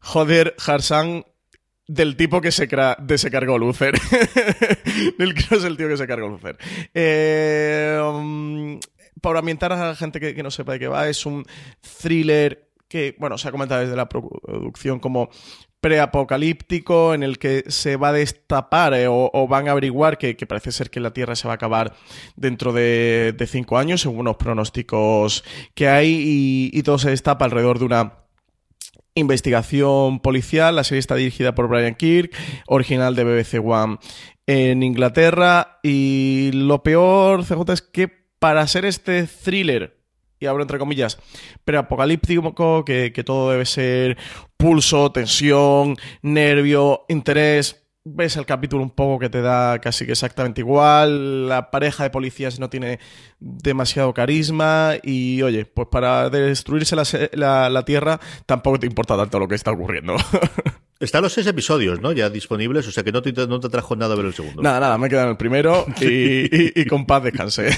joder, 0.00 0.54
Harsan 0.64 1.24
del 1.86 2.16
tipo 2.16 2.40
que 2.40 2.52
se, 2.52 2.66
de 2.66 3.18
se 3.18 3.30
cargó 3.30 3.58
Luther. 3.58 3.94
Neil 5.18 5.34
Cross 5.34 5.64
el 5.64 5.76
tío 5.76 5.88
que 5.88 5.96
se 5.96 6.06
cargó 6.06 6.28
Luther. 6.28 6.56
Eh, 6.94 8.00
um, 8.02 8.78
para 9.20 9.40
ambientar 9.40 9.72
a 9.72 9.88
la 9.88 9.96
gente 9.96 10.20
que, 10.20 10.34
que 10.34 10.42
no 10.42 10.50
sepa 10.50 10.72
de 10.72 10.78
qué 10.78 10.88
va, 10.88 11.08
es 11.08 11.26
un 11.26 11.44
thriller 12.00 12.72
que, 12.88 13.16
bueno, 13.18 13.38
se 13.38 13.48
ha 13.48 13.52
comentado 13.52 13.80
desde 13.80 13.96
la 13.96 14.08
producción 14.08 15.00
como 15.00 15.30
preapocalíptico 15.82 17.12
en 17.12 17.24
el 17.24 17.40
que 17.40 17.64
se 17.66 17.96
va 17.96 18.10
a 18.10 18.12
destapar 18.12 18.94
eh, 18.94 19.06
o, 19.08 19.48
van 19.48 19.66
a 19.66 19.72
averiguar 19.72 20.16
que, 20.16 20.34
parece 20.46 20.70
ser 20.70 20.90
que 20.90 21.00
la 21.00 21.12
Tierra 21.12 21.34
se 21.34 21.48
va 21.48 21.54
a 21.54 21.56
acabar 21.56 21.94
dentro 22.36 22.72
de, 22.72 23.34
cinco 23.48 23.78
años, 23.78 24.02
según 24.02 24.26
los 24.26 24.36
pronósticos 24.36 25.42
que 25.74 25.88
hay, 25.88 26.70
y, 26.72 26.82
todo 26.84 26.98
se 26.98 27.10
destapa 27.10 27.46
alrededor 27.46 27.80
de 27.80 27.86
una 27.86 28.21
investigación 29.14 30.20
policial. 30.20 30.76
La 30.76 30.84
serie 30.84 31.00
está 31.00 31.14
dirigida 31.14 31.54
por 31.54 31.68
Brian 31.68 31.94
Kirk, 31.94 32.34
original 32.66 33.14
de 33.14 33.24
BBC 33.24 33.60
One 33.64 33.98
en 34.46 34.82
Inglaterra, 34.82 35.78
y 35.82 36.50
lo 36.52 36.82
peor, 36.82 37.44
CJ, 37.44 37.72
es 37.72 37.82
que 37.82 38.08
para 38.38 38.66
ser 38.66 38.84
este 38.84 39.24
thriller 39.26 39.98
y 40.40 40.46
abro 40.46 40.62
entre 40.62 40.80
comillas, 40.80 41.18
pero 41.64 41.78
apocalíptico, 41.78 42.84
que 42.84 43.22
todo 43.24 43.52
debe 43.52 43.64
ser 43.64 44.18
pulso, 44.56 45.12
tensión, 45.12 45.96
nervio, 46.22 47.04
interés. 47.08 47.81
Ves 48.04 48.36
el 48.36 48.46
capítulo 48.46 48.82
un 48.82 48.90
poco 48.90 49.20
que 49.20 49.28
te 49.30 49.42
da 49.42 49.80
casi 49.80 50.04
que 50.06 50.12
exactamente 50.12 50.60
igual. 50.60 51.48
La 51.48 51.70
pareja 51.70 52.02
de 52.02 52.10
policías 52.10 52.58
no 52.58 52.68
tiene 52.68 52.98
demasiado 53.38 54.12
carisma. 54.12 54.94
Y 55.04 55.40
oye, 55.42 55.66
pues 55.66 55.86
para 55.88 56.28
destruirse 56.28 56.96
la, 56.96 57.04
la, 57.32 57.70
la 57.70 57.84
tierra 57.84 58.18
tampoco 58.44 58.80
te 58.80 58.86
importa 58.88 59.16
tanto 59.16 59.38
lo 59.38 59.46
que 59.46 59.54
está 59.54 59.70
ocurriendo. 59.70 60.16
Están 61.02 61.22
los 61.24 61.32
seis 61.32 61.48
episodios, 61.48 62.00
¿no? 62.00 62.12
Ya 62.12 62.30
disponibles, 62.30 62.86
o 62.86 62.92
sea 62.92 63.02
que 63.02 63.10
no 63.10 63.20
te, 63.22 63.32
no 63.32 63.58
te 63.58 63.68
trajo 63.68 63.96
nada 63.96 64.14
ver 64.14 64.26
el 64.26 64.34
segundo. 64.34 64.62
Nada, 64.62 64.78
nada, 64.78 64.96
me 64.98 65.08
he 65.08 65.10
quedado 65.10 65.26
en 65.26 65.30
el 65.32 65.36
primero 65.36 65.84
y, 66.00 66.80
y, 66.80 66.86
con 66.86 67.06
paz 67.06 67.24
descansé. 67.24 67.70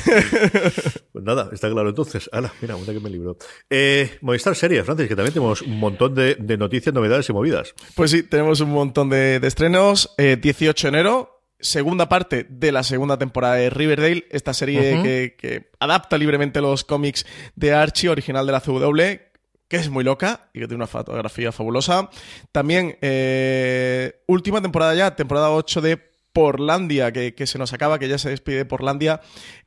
pues 1.13 1.25
nada, 1.25 1.49
está 1.51 1.71
claro 1.71 1.89
entonces. 1.89 2.29
Ala, 2.33 2.53
mira, 2.61 2.77
una 2.77 2.93
que 2.93 3.01
me 3.01 3.09
libro. 3.09 3.39
Eh, 3.71 4.19
Movistar 4.21 4.55
Series, 4.55 4.85
Francis, 4.85 5.09
que 5.09 5.17
también 5.17 5.33
tenemos 5.33 5.63
un 5.63 5.81
montón 5.81 6.15
de, 6.15 6.35
de, 6.35 6.59
noticias, 6.59 6.95
novedades 6.95 7.27
y 7.31 7.33
movidas. 7.33 7.75
Pues 7.95 8.11
sí, 8.11 8.25
tenemos 8.25 8.61
un 8.61 8.73
montón 8.73 9.09
de, 9.09 9.41
de 9.41 9.49
estrenos. 9.49 10.15
Eh, 10.19 10.37
18 10.39 10.87
de 10.87 10.89
enero, 10.91 11.41
segunda 11.59 12.11
parte 12.11 12.47
de 12.51 12.73
la 12.73 12.83
segunda 12.83 13.17
temporada 13.17 13.55
de 13.55 13.71
Riverdale, 13.71 14.27
esta 14.33 14.53
serie 14.53 14.97
uh 14.97 14.99
-huh. 14.99 15.03
que, 15.03 15.37
que, 15.39 15.71
adapta 15.81 16.19
libremente 16.19 16.61
los 16.61 16.85
cómics 16.85 17.25
de 17.57 17.73
Archie, 17.73 18.11
original 18.11 18.45
de 18.45 18.53
la 18.53 18.61
CW, 18.61 19.34
que 19.69 19.77
es 19.77 19.91
muy 19.91 20.05
loca 20.05 20.49
y 20.53 20.61
que 20.61 20.67
tiene 20.67 20.77
una 20.77 20.87
fotografía 20.87 21.53
fabulosa. 21.53 22.11
También, 22.53 22.99
eh, 23.01 24.23
última 24.27 24.61
temporada 24.61 24.95
ya, 24.95 25.17
temporada 25.17 25.51
8 25.51 25.81
de 25.81 26.15
Porlandia, 26.35 27.13
que, 27.13 27.33
que, 27.33 27.47
se 27.47 27.59
nos 27.59 27.73
acaba, 27.73 28.01
que 28.01 28.09
ya 28.09 28.19
se 28.19 28.29
despide 28.29 28.65
Porlandia 28.65 29.21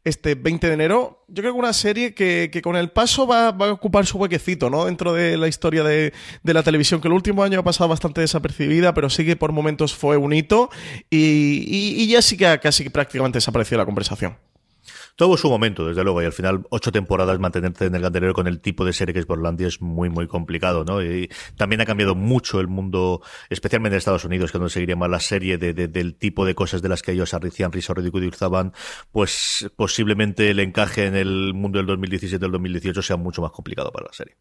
este 0.04 0.36
20 0.36 0.68
de 0.68 0.74
enero. 0.74 1.24
Yo 1.30 1.42
creo 1.42 1.54
que 1.54 1.60
una 1.60 1.72
serie 1.72 2.14
que, 2.14 2.50
que 2.52 2.62
con 2.62 2.76
el 2.76 2.90
paso 2.90 3.26
va, 3.26 3.52
va, 3.52 3.70
a 3.70 3.72
ocupar 3.72 4.06
su 4.06 4.18
huequecito, 4.18 4.70
¿no? 4.70 4.84
Dentro 4.84 5.14
de 5.14 5.38
la 5.38 5.48
historia 5.48 5.82
de, 5.86 6.14
de, 6.44 6.54
la 6.54 6.64
televisión, 6.64 7.00
que 7.00 7.08
el 7.08 7.14
último 7.14 7.42
año 7.42 7.62
ha 7.62 7.64
pasado 7.64 7.88
bastante 7.88 8.20
desapercibida, 8.20 8.94
pero 8.94 9.10
sí 9.10 9.26
que 9.26 9.38
por 9.38 9.54
momentos 9.54 9.96
fue 9.96 10.18
un 10.18 10.34
hito 10.34 10.70
y, 11.10 11.64
y, 11.70 12.06
ya 12.08 12.22
sí 12.22 12.36
que 12.36 12.60
casi 12.62 12.90
prácticamente 12.90 13.38
desaparecido 13.38 13.78
la 13.78 13.86
conversación. 13.86 14.36
Tuvo 15.18 15.36
su 15.36 15.50
momento, 15.50 15.88
desde 15.88 16.04
luego, 16.04 16.22
y 16.22 16.26
al 16.26 16.32
final 16.32 16.68
ocho 16.70 16.92
temporadas 16.92 17.40
mantenerte 17.40 17.86
en 17.86 17.96
el 17.96 18.04
candelero 18.04 18.36
con 18.36 18.46
el 18.46 18.62
tipo 18.62 18.86
de 18.86 18.94
serie 18.94 19.16
que 19.16 19.20
es 19.20 19.26
Portlandia 19.26 19.66
es 19.66 19.82
muy, 19.82 20.10
muy 20.10 20.28
complicado, 20.28 20.86
¿no? 20.86 21.02
Y 21.02 21.28
también 21.56 21.82
ha 21.82 21.86
cambiado 21.86 22.14
mucho 22.14 22.60
el 22.60 22.68
mundo, 22.68 23.24
especialmente 23.50 23.96
en 23.96 23.98
Estados 23.98 24.26
Unidos, 24.26 24.52
que 24.52 24.60
donde 24.60 24.72
seguiría 24.72 24.96
más 24.96 25.10
la 25.10 25.20
serie 25.20 25.58
de, 25.58 25.74
de, 25.74 25.88
del 25.88 26.14
tipo 26.14 26.46
de 26.46 26.54
cosas 26.54 26.84
de 26.84 26.90
las 26.90 27.02
que 27.02 27.14
ellos 27.14 27.34
hacían 27.34 27.72
risa, 27.72 27.96
ridiculizaban, 27.96 28.74
pues 29.12 29.68
posiblemente 29.76 30.52
el 30.52 30.60
encaje 30.60 31.08
en 31.08 31.16
el 31.16 31.56
mundo 31.56 31.80
del 31.80 31.88
2017 31.88 32.38
del 32.38 32.52
2018 32.52 33.02
sea 33.02 33.18
mucho 33.18 33.42
más 33.42 33.50
complicado 33.50 33.92
para 33.92 34.06
la 34.06 34.14
serie. 34.14 34.38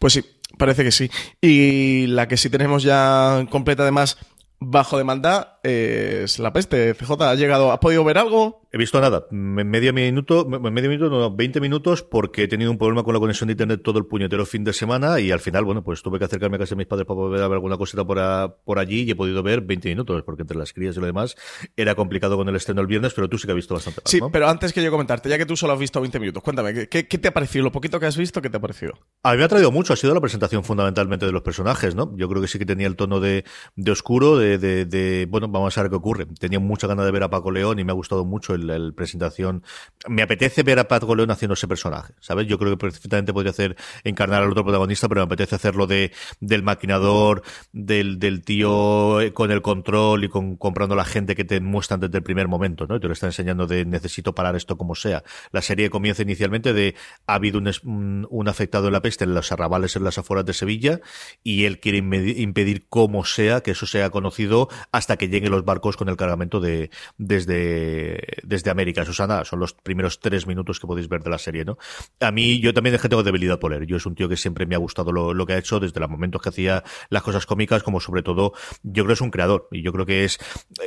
Pues 0.00 0.14
sí, 0.14 0.24
parece 0.58 0.82
que 0.82 0.90
sí. 0.90 1.08
Y 1.40 2.08
la 2.08 2.26
que 2.26 2.36
sí 2.36 2.50
tenemos 2.50 2.82
ya 2.82 3.46
completa 3.50 3.84
además 3.84 4.18
bajo 4.60 4.98
demanda 4.98 5.58
es 5.62 6.38
la 6.38 6.52
peste. 6.52 6.94
CJ, 6.94 7.22
¿ha 7.22 7.34
llegado? 7.34 7.72
¿Has 7.72 7.78
podido 7.78 8.04
ver 8.04 8.18
algo? 8.18 8.62
He 8.72 8.78
visto 8.78 9.00
nada, 9.00 9.26
medio 9.32 9.92
minuto, 9.92 10.46
medio 10.46 10.88
minuto, 10.88 11.10
no, 11.10 11.34
20 11.34 11.60
minutos, 11.60 12.04
porque 12.04 12.44
he 12.44 12.48
tenido 12.48 12.70
un 12.70 12.78
problema 12.78 13.02
con 13.02 13.12
la 13.12 13.18
conexión 13.18 13.48
de 13.48 13.54
internet 13.54 13.80
todo 13.82 13.98
el 13.98 14.06
puñetero 14.06 14.46
fin 14.46 14.62
de 14.62 14.72
semana 14.72 15.18
y 15.18 15.32
al 15.32 15.40
final, 15.40 15.64
bueno, 15.64 15.82
pues 15.82 16.02
tuve 16.02 16.20
que 16.20 16.26
acercarme 16.26 16.54
a 16.54 16.60
casa 16.60 16.76
de 16.76 16.76
mis 16.76 16.86
padres 16.86 17.04
para 17.04 17.16
poder 17.16 17.40
ver 17.40 17.52
alguna 17.52 17.76
cosita 17.76 18.04
por, 18.04 18.20
a, 18.20 18.54
por 18.64 18.78
allí 18.78 19.02
y 19.02 19.10
he 19.10 19.16
podido 19.16 19.42
ver 19.42 19.62
20 19.62 19.88
minutos, 19.88 20.22
porque 20.22 20.42
entre 20.42 20.56
las 20.56 20.72
crías 20.72 20.96
y 20.96 21.00
lo 21.00 21.06
demás 21.06 21.34
era 21.76 21.96
complicado 21.96 22.36
con 22.36 22.48
el 22.48 22.54
estreno 22.54 22.80
el 22.80 22.86
viernes, 22.86 23.12
pero 23.12 23.28
tú 23.28 23.38
sí 23.38 23.46
que 23.46 23.50
has 23.50 23.56
visto 23.56 23.74
bastante 23.74 24.02
más, 24.04 24.08
Sí, 24.10 24.20
¿no? 24.20 24.30
pero 24.30 24.48
antes 24.48 24.72
que 24.72 24.84
yo 24.84 24.90
comentarte, 24.92 25.28
ya 25.28 25.36
que 25.36 25.46
tú 25.46 25.56
solo 25.56 25.72
has 25.72 25.80
visto 25.80 26.00
20 26.00 26.20
minutos, 26.20 26.40
cuéntame, 26.40 26.86
¿qué, 26.86 27.08
¿qué, 27.08 27.18
te 27.18 27.26
ha 27.26 27.34
parecido? 27.34 27.64
Lo 27.64 27.72
poquito 27.72 27.98
que 27.98 28.06
has 28.06 28.16
visto, 28.16 28.40
¿qué 28.40 28.50
te 28.50 28.58
ha 28.58 28.60
parecido? 28.60 28.92
A 29.24 29.32
mí 29.32 29.38
me 29.38 29.44
ha 29.44 29.48
traído 29.48 29.72
mucho, 29.72 29.94
ha 29.94 29.96
sido 29.96 30.14
la 30.14 30.20
presentación 30.20 30.62
fundamentalmente 30.62 31.26
de 31.26 31.32
los 31.32 31.42
personajes, 31.42 31.96
¿no? 31.96 32.16
Yo 32.16 32.28
creo 32.28 32.40
que 32.40 32.46
sí 32.46 32.60
que 32.60 32.66
tenía 32.66 32.86
el 32.86 32.94
tono 32.94 33.18
de, 33.18 33.44
de 33.74 33.90
oscuro, 33.90 34.38
de, 34.38 34.58
de, 34.58 34.84
de, 34.84 35.26
bueno, 35.28 35.48
vamos 35.48 35.76
a 35.76 35.82
ver 35.82 35.90
qué 35.90 35.96
ocurre. 35.96 36.26
Tenía 36.38 36.60
mucha 36.60 36.86
ganas 36.86 37.04
de 37.04 37.10
ver 37.10 37.24
a 37.24 37.30
Paco 37.30 37.50
León 37.50 37.80
y 37.80 37.84
me 37.84 37.90
ha 37.90 37.94
gustado 37.96 38.24
mucho 38.24 38.54
el, 38.54 38.59
el 38.68 38.92
presentación 38.92 39.62
me 40.08 40.22
apetece 40.22 40.62
ver 40.62 40.78
a 40.78 40.88
Pat 40.88 41.04
Goleón 41.04 41.30
haciendo 41.30 41.54
ese 41.54 41.68
personaje, 41.68 42.14
¿sabes? 42.20 42.46
Yo 42.46 42.58
creo 42.58 42.72
que 42.72 42.76
perfectamente 42.76 43.32
podría 43.32 43.50
hacer 43.50 43.76
encarnar 44.04 44.42
al 44.42 44.50
otro 44.50 44.64
protagonista, 44.64 45.08
pero 45.08 45.20
me 45.22 45.24
apetece 45.26 45.54
hacerlo 45.54 45.86
de 45.86 46.12
del 46.40 46.62
maquinador, 46.62 47.42
del, 47.72 48.18
del 48.18 48.42
tío 48.42 49.18
con 49.34 49.50
el 49.50 49.62
control 49.62 50.24
y 50.24 50.28
con 50.28 50.56
comprando 50.56 50.94
la 50.94 51.04
gente 51.04 51.34
que 51.36 51.44
te 51.44 51.60
muestran 51.60 52.00
desde 52.00 52.18
el 52.18 52.24
primer 52.24 52.48
momento, 52.48 52.86
¿no? 52.86 52.96
Y 52.96 53.00
te 53.00 53.06
lo 53.06 53.12
está 53.12 53.26
enseñando 53.26 53.66
de 53.66 53.84
necesito 53.84 54.34
parar 54.34 54.56
esto 54.56 54.76
como 54.76 54.94
sea. 54.94 55.22
La 55.52 55.62
serie 55.62 55.90
comienza 55.90 56.22
inicialmente 56.22 56.72
de 56.72 56.94
ha 57.26 57.34
habido 57.34 57.58
un, 57.58 58.26
un 58.28 58.48
afectado 58.48 58.86
en 58.86 58.92
la 58.92 59.02
peste 59.02 59.24
en 59.24 59.34
los 59.34 59.52
arrabales 59.52 59.96
en 59.96 60.04
las 60.04 60.18
afueras 60.18 60.46
de 60.46 60.54
Sevilla 60.54 61.00
y 61.42 61.64
él 61.64 61.80
quiere 61.80 61.98
impedir 61.98 62.86
como 62.88 63.24
sea 63.24 63.60
que 63.62 63.72
eso 63.72 63.86
sea 63.86 64.10
conocido 64.10 64.68
hasta 64.92 65.16
que 65.16 65.28
lleguen 65.28 65.52
los 65.52 65.64
barcos 65.64 65.96
con 65.96 66.08
el 66.08 66.16
cargamento 66.16 66.60
de 66.60 66.90
desde 67.18 68.20
desde 68.50 68.70
América. 68.70 69.04
Susana 69.04 69.44
son 69.44 69.60
los 69.60 69.72
primeros 69.72 70.20
tres 70.20 70.46
minutos 70.46 70.78
que 70.78 70.86
podéis 70.86 71.08
ver 71.08 71.22
de 71.22 71.30
la 71.30 71.38
serie, 71.38 71.64
¿no? 71.64 71.78
A 72.20 72.30
mí, 72.32 72.60
yo 72.60 72.74
también 72.74 72.98
tengo 72.98 73.22
debilidad 73.22 73.58
por 73.58 73.72
él. 73.72 73.86
Yo 73.86 73.96
es 73.96 74.04
un 74.04 74.14
tío 74.14 74.28
que 74.28 74.36
siempre 74.36 74.66
me 74.66 74.74
ha 74.74 74.78
gustado 74.78 75.12
lo, 75.12 75.32
lo 75.32 75.46
que 75.46 75.54
ha 75.54 75.58
hecho 75.58 75.80
desde 75.80 75.98
los 76.00 76.10
momentos 76.10 76.42
que 76.42 76.48
hacía 76.50 76.84
las 77.08 77.22
cosas 77.22 77.46
cómicas, 77.46 77.82
como 77.82 78.00
sobre 78.00 78.22
todo, 78.22 78.52
yo 78.82 79.04
creo 79.04 79.06
que 79.06 79.12
es 79.14 79.20
un 79.20 79.30
creador. 79.30 79.68
Y 79.70 79.82
yo 79.82 79.92
creo 79.92 80.04
que 80.04 80.24
es 80.24 80.38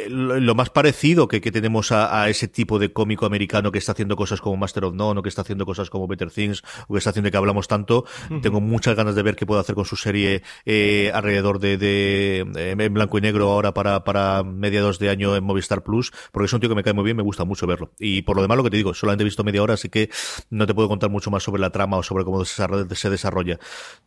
lo 0.10 0.56
más 0.56 0.70
parecido 0.70 1.28
que, 1.28 1.42
que 1.42 1.52
tenemos 1.52 1.92
a, 1.92 2.22
a, 2.22 2.30
ese 2.30 2.48
tipo 2.48 2.78
de 2.80 2.92
cómico 2.92 3.26
americano 3.26 3.72
que 3.72 3.80
está 3.80 3.94
haciendo 3.94 4.16
cosas 4.16 4.42
como 4.42 4.58
Master 4.58 4.86
of 4.86 4.94
None 4.94 5.20
o 5.20 5.24
que 5.24 5.30
está 5.30 5.42
haciendo 5.42 5.66
cosas 5.66 5.90
como 5.90 6.08
Better 6.08 6.30
Things 6.32 6.62
o 6.88 6.94
que 6.94 6.98
está 6.98 7.12
haciendo 7.12 7.32
que 7.32 7.38
hablamos 7.38 7.68
tanto. 7.68 8.06
Uh 8.30 8.34
-huh. 8.34 8.42
Tengo 8.42 8.60
muchas 8.60 8.96
ganas 8.96 9.16
de 9.16 9.24
ver 9.24 9.36
qué 9.36 9.46
puede 9.46 9.62
hacer 9.62 9.76
con 9.76 9.86
su 9.86 9.96
serie 9.96 10.44
eh, 10.66 11.12
alrededor 11.14 11.60
de, 11.60 11.78
de, 11.78 12.46
de, 12.52 12.72
en 12.72 12.94
blanco 12.94 13.18
y 13.18 13.22
negro 13.22 13.50
ahora 13.50 13.74
para, 13.74 14.04
para 14.04 14.44
mediados 14.44 15.00
de 15.00 15.10
año 15.10 15.36
en 15.36 15.44
Movistar 15.44 15.84
Plus, 15.84 16.12
porque 16.32 16.46
es 16.46 16.54
un 16.54 16.60
tío 16.60 16.70
que 16.70 16.76
me 16.76 16.84
cae 16.84 16.94
muy 16.94 17.06
bien, 17.06 17.16
me 17.16 17.24
gusta 17.24 17.46
mucho 17.46 17.53
verlo. 17.68 17.92
Y 18.00 18.22
por 18.24 18.36
lo 18.36 18.42
demás, 18.42 18.58
lo 18.58 18.64
que 18.64 18.70
te 18.70 18.78
digo, 18.78 18.94
solamente 18.94 19.24
he 19.24 19.26
visto 19.26 19.44
media 19.44 19.64
hora, 19.64 19.76
así 19.76 19.90
que 19.90 20.10
no 20.50 20.66
te 20.66 20.74
puedo 20.74 20.88
contar 20.88 21.10
mucho 21.10 21.32
más 21.32 21.44
sobre 21.44 21.62
la 21.62 21.70
trama 21.70 21.98
o 21.98 22.04
sobre 22.04 22.24
cómo 22.24 22.44
se 22.46 23.10
desarrolla. 23.10 23.60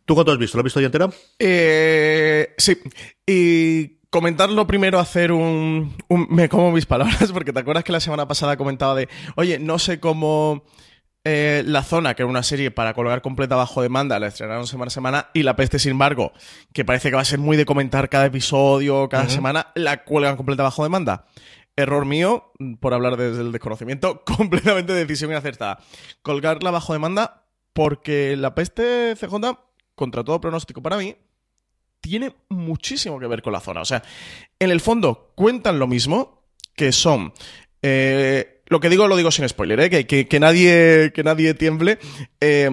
¿Tú 0.05 0.15
cuánto 0.15 0.31
has 0.31 0.37
visto? 0.37 0.57
¿Lo 0.57 0.61
has 0.61 0.65
visto 0.65 0.79
ya 0.79 0.87
entera? 0.87 1.09
Eh, 1.39 2.53
sí. 2.57 2.77
Y 3.25 3.97
comentarlo 4.09 4.65
primero, 4.67 4.99
hacer 4.99 5.31
un, 5.31 5.95
un, 6.07 6.27
Me 6.29 6.49
como 6.49 6.71
mis 6.71 6.85
palabras, 6.85 7.31
porque 7.33 7.53
te 7.53 7.59
acuerdas 7.59 7.83
que 7.83 7.91
la 7.91 7.99
semana 7.99 8.27
pasada 8.27 8.57
comentaba 8.57 8.95
de, 8.95 9.09
oye, 9.35 9.59
no 9.59 9.79
sé 9.79 9.99
cómo... 9.99 10.63
Eh, 11.29 11.61
la 11.65 11.83
Zona, 11.83 12.13
que 12.13 12.21
era 12.21 12.29
una 12.29 12.41
serie 12.41 12.71
para 12.71 12.93
colgar 12.93 13.21
completa 13.21 13.57
bajo 13.57 13.81
demanda, 13.81 14.17
la 14.17 14.27
estrenaron 14.27 14.65
semana 14.65 14.87
a 14.87 14.91
semana, 14.91 15.27
y 15.33 15.43
La 15.43 15.57
Peste, 15.57 15.77
sin 15.77 15.91
embargo, 15.91 16.31
que 16.71 16.85
parece 16.85 17.09
que 17.09 17.15
va 17.15 17.21
a 17.21 17.25
ser 17.25 17.39
muy 17.39 17.57
de 17.57 17.65
comentar 17.65 18.07
cada 18.07 18.27
episodio, 18.27 19.09
cada 19.09 19.23
uh 19.23 19.27
-huh. 19.27 19.31
semana, 19.31 19.67
la 19.75 20.05
cuelgan 20.05 20.37
completa 20.37 20.63
bajo 20.63 20.83
demanda. 20.83 21.25
Error 21.77 22.05
mío, 22.05 22.51
por 22.81 22.93
hablar 22.93 23.15
desde 23.15 23.41
el 23.41 23.53
desconocimiento, 23.53 24.23
completamente 24.37 24.93
decisión 24.93 25.31
inacertada. 25.31 25.79
Colgarla 26.21 26.71
bajo 26.71 26.91
demanda 26.91 27.45
porque 27.71 28.35
La 28.35 28.53
Peste 28.55 29.13
CJ, 29.15 29.35
contra 29.95 30.23
todo 30.23 30.41
pronóstico 30.41 30.81
para 30.81 30.97
mí, 30.97 31.15
tiene 32.01 32.35
muchísimo 32.49 33.19
que 33.19 33.27
ver 33.27 33.41
con 33.41 33.53
la 33.53 33.59
zona. 33.59 33.81
O 33.81 33.85
sea, 33.85 34.03
en 34.59 34.71
el 34.71 34.81
fondo 34.81 35.31
cuentan 35.35 35.79
lo 35.79 35.87
mismo, 35.87 36.43
que 36.75 36.91
son... 36.91 37.33
Eh, 37.81 38.63
lo 38.69 38.79
que 38.81 38.89
digo 38.89 39.07
lo 39.07 39.15
digo 39.15 39.31
sin 39.31 39.47
spoiler, 39.47 39.79
¿eh? 39.79 40.05
que, 40.05 40.27
que, 40.27 40.39
nadie, 40.39 41.13
que 41.13 41.23
nadie 41.23 41.53
tiemble. 41.53 41.99
Eh, 42.41 42.69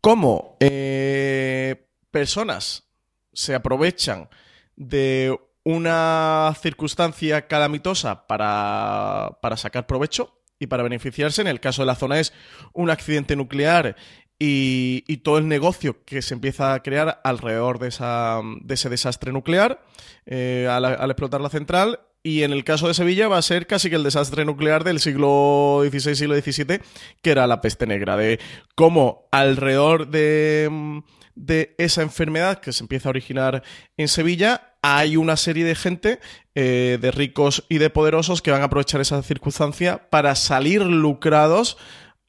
¿Cómo 0.00 0.56
eh, 0.60 1.86
personas 2.10 2.84
se 3.32 3.54
aprovechan 3.54 4.28
de 4.76 5.38
una 5.64 6.54
circunstancia 6.60 7.46
calamitosa 7.46 8.26
para, 8.26 9.38
para 9.42 9.56
sacar 9.56 9.86
provecho 9.86 10.40
y 10.58 10.66
para 10.66 10.82
beneficiarse? 10.82 11.40
En 11.40 11.48
el 11.48 11.60
caso 11.60 11.82
de 11.82 11.86
la 11.86 11.96
zona 11.96 12.20
es 12.20 12.32
un 12.72 12.90
accidente 12.90 13.34
nuclear 13.36 13.96
y, 14.38 15.16
todo 15.18 15.38
el 15.38 15.48
negocio 15.48 16.04
que 16.04 16.22
se 16.22 16.34
empieza 16.34 16.74
a 16.74 16.82
crear 16.82 17.20
alrededor 17.24 17.78
de, 17.78 17.88
ese 17.88 18.88
desastre 18.90 19.32
nuclear 19.32 19.82
eh, 20.26 20.68
al, 20.70 20.84
al, 20.84 21.10
explotar 21.10 21.40
la 21.40 21.48
central 21.48 22.00
y 22.22 22.42
en 22.42 22.52
el 22.52 22.64
caso 22.64 22.88
de 22.88 22.94
Sevilla 22.94 23.28
va 23.28 23.38
a 23.38 23.42
ser 23.42 23.66
casi 23.66 23.90
que 23.90 23.96
el 23.96 24.02
desastre 24.02 24.44
nuclear 24.44 24.82
del 24.82 24.98
siglo 24.98 25.82
XVI, 25.88 26.16
siglo 26.16 26.34
XVII, 26.34 26.80
que 27.22 27.30
era 27.30 27.46
la 27.46 27.60
peste 27.60 27.86
negra, 27.86 28.16
de 28.16 28.40
cómo 28.74 29.28
alrededor 29.30 30.08
de, 30.08 31.02
de 31.34 31.74
esa 31.78 32.02
enfermedad 32.02 32.60
que 32.60 32.72
se 32.72 32.84
empieza 32.84 33.08
a 33.08 33.10
originar 33.10 33.62
en 33.96 34.08
Sevilla, 34.08 34.76
hay 34.82 35.16
una 35.16 35.36
serie 35.36 35.64
de 35.64 35.74
gente, 35.74 36.20
eh, 36.54 36.98
de 37.00 37.10
ricos 37.10 37.64
y 37.68 37.78
de 37.78 37.90
poderosos, 37.90 38.42
que 38.42 38.50
van 38.50 38.62
a 38.62 38.66
aprovechar 38.66 39.00
esa 39.00 39.22
circunstancia 39.22 40.10
para 40.10 40.34
salir 40.34 40.82
lucrados 40.82 41.76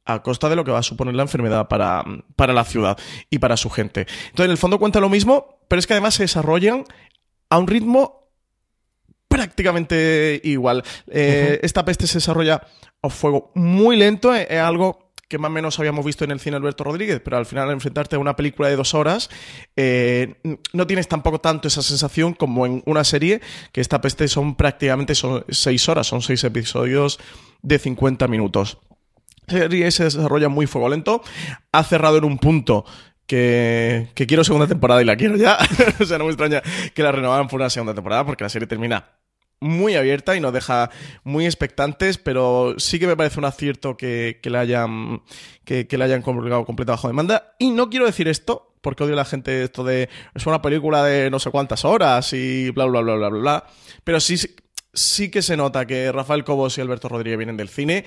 a 0.05 0.21
costa 0.21 0.49
de 0.49 0.55
lo 0.55 0.63
que 0.63 0.71
va 0.71 0.79
a 0.79 0.83
suponer 0.83 1.15
la 1.15 1.23
enfermedad 1.23 1.67
para, 1.67 2.03
para 2.35 2.53
la 2.53 2.63
ciudad 2.63 2.97
y 3.29 3.39
para 3.39 3.57
su 3.57 3.69
gente. 3.69 4.01
Entonces, 4.01 4.45
en 4.45 4.51
el 4.51 4.57
fondo 4.57 4.79
cuenta 4.79 4.99
lo 4.99 5.09
mismo, 5.09 5.59
pero 5.67 5.79
es 5.79 5.87
que 5.87 5.93
además 5.93 6.15
se 6.15 6.23
desarrollan 6.23 6.85
a 7.49 7.57
un 7.57 7.67
ritmo 7.67 8.29
prácticamente 9.27 10.39
igual. 10.43 10.83
Eh, 11.07 11.59
esta 11.63 11.83
peste 11.83 12.07
se 12.07 12.19
desarrolla 12.19 12.61
a 13.01 13.09
fuego 13.09 13.51
muy 13.55 13.97
lento, 13.97 14.33
eh, 14.33 14.47
es 14.49 14.59
algo 14.59 15.04
que 15.27 15.38
más 15.38 15.49
o 15.49 15.53
menos 15.53 15.79
habíamos 15.79 16.05
visto 16.05 16.23
en 16.23 16.31
el 16.31 16.39
cine 16.39 16.57
Alberto 16.57 16.83
Rodríguez, 16.83 17.21
pero 17.23 17.38
al 17.38 17.45
final 17.45 17.67
al 17.67 17.73
enfrentarte 17.73 18.15
a 18.15 18.19
una 18.19 18.35
película 18.35 18.69
de 18.69 18.75
dos 18.75 18.93
horas, 18.93 19.29
eh, 19.75 20.35
no 20.73 20.88
tienes 20.88 21.07
tampoco 21.07 21.39
tanto 21.39 21.67
esa 21.67 21.81
sensación 21.81 22.33
como 22.33 22.65
en 22.65 22.83
una 22.85 23.03
serie, 23.03 23.41
que 23.71 23.81
esta 23.81 24.01
peste 24.01 24.27
son 24.27 24.55
prácticamente 24.55 25.15
son 25.15 25.45
seis 25.49 25.89
horas, 25.89 26.07
son 26.07 26.21
seis 26.21 26.43
episodios 26.43 27.19
de 27.61 27.79
50 27.79 28.27
minutos. 28.27 28.77
La 29.47 29.59
serie 29.59 29.91
se 29.91 30.05
desarrolla 30.05 30.49
muy 30.49 30.67
fuego 30.67 30.89
lento, 30.89 31.23
ha 31.71 31.83
cerrado 31.83 32.17
en 32.17 32.23
un 32.23 32.38
punto 32.38 32.85
que, 33.27 34.09
que, 34.13 34.27
quiero 34.27 34.43
segunda 34.43 34.67
temporada 34.67 35.01
y 35.01 35.05
la 35.05 35.15
quiero 35.15 35.35
ya. 35.35 35.57
o 35.99 36.05
sea, 36.05 36.17
no 36.17 36.25
me 36.25 36.31
extraña 36.31 36.61
que 36.93 37.03
la 37.03 37.11
renovaran 37.11 37.47
por 37.47 37.59
una 37.59 37.69
segunda 37.69 37.93
temporada 37.93 38.25
porque 38.25 38.43
la 38.43 38.49
serie 38.49 38.67
termina 38.67 39.05
muy 39.59 39.95
abierta 39.95 40.35
y 40.35 40.39
nos 40.39 40.53
deja 40.53 40.89
muy 41.23 41.45
expectantes, 41.45 42.17
pero 42.17 42.75
sí 42.77 42.99
que 42.99 43.07
me 43.07 43.17
parece 43.17 43.39
un 43.39 43.45
acierto 43.45 43.97
que, 43.97 44.39
que 44.41 44.49
la 44.49 44.59
hayan 44.61 45.23
que, 45.63 45.87
que 45.87 45.97
la 45.97 46.05
hayan 46.05 46.21
completa 46.21 46.91
bajo 46.91 47.07
demanda. 47.07 47.55
Y 47.59 47.71
no 47.71 47.89
quiero 47.89 48.05
decir 48.05 48.27
esto, 48.27 48.75
porque 48.81 49.03
odio 49.03 49.13
a 49.13 49.17
la 49.17 49.25
gente 49.25 49.63
esto 49.63 49.83
de 49.83 50.09
es 50.33 50.45
una 50.45 50.61
película 50.61 51.03
de 51.03 51.29
no 51.31 51.39
sé 51.39 51.49
cuántas 51.49 51.85
horas 51.85 52.33
y 52.33 52.69
bla 52.69 52.85
bla 52.85 53.01
bla 53.01 53.15
bla 53.15 53.29
bla 53.29 53.39
bla. 53.39 53.65
Pero 54.03 54.19
sí, 54.19 54.37
sí 54.93 55.29
que 55.29 55.41
se 55.41 55.57
nota 55.57 55.85
que 55.85 56.11
Rafael 56.11 56.43
Cobos 56.43 56.77
y 56.77 56.81
Alberto 56.81 57.09
Rodríguez 57.09 57.37
vienen 57.37 57.57
del 57.57 57.69
cine. 57.69 58.05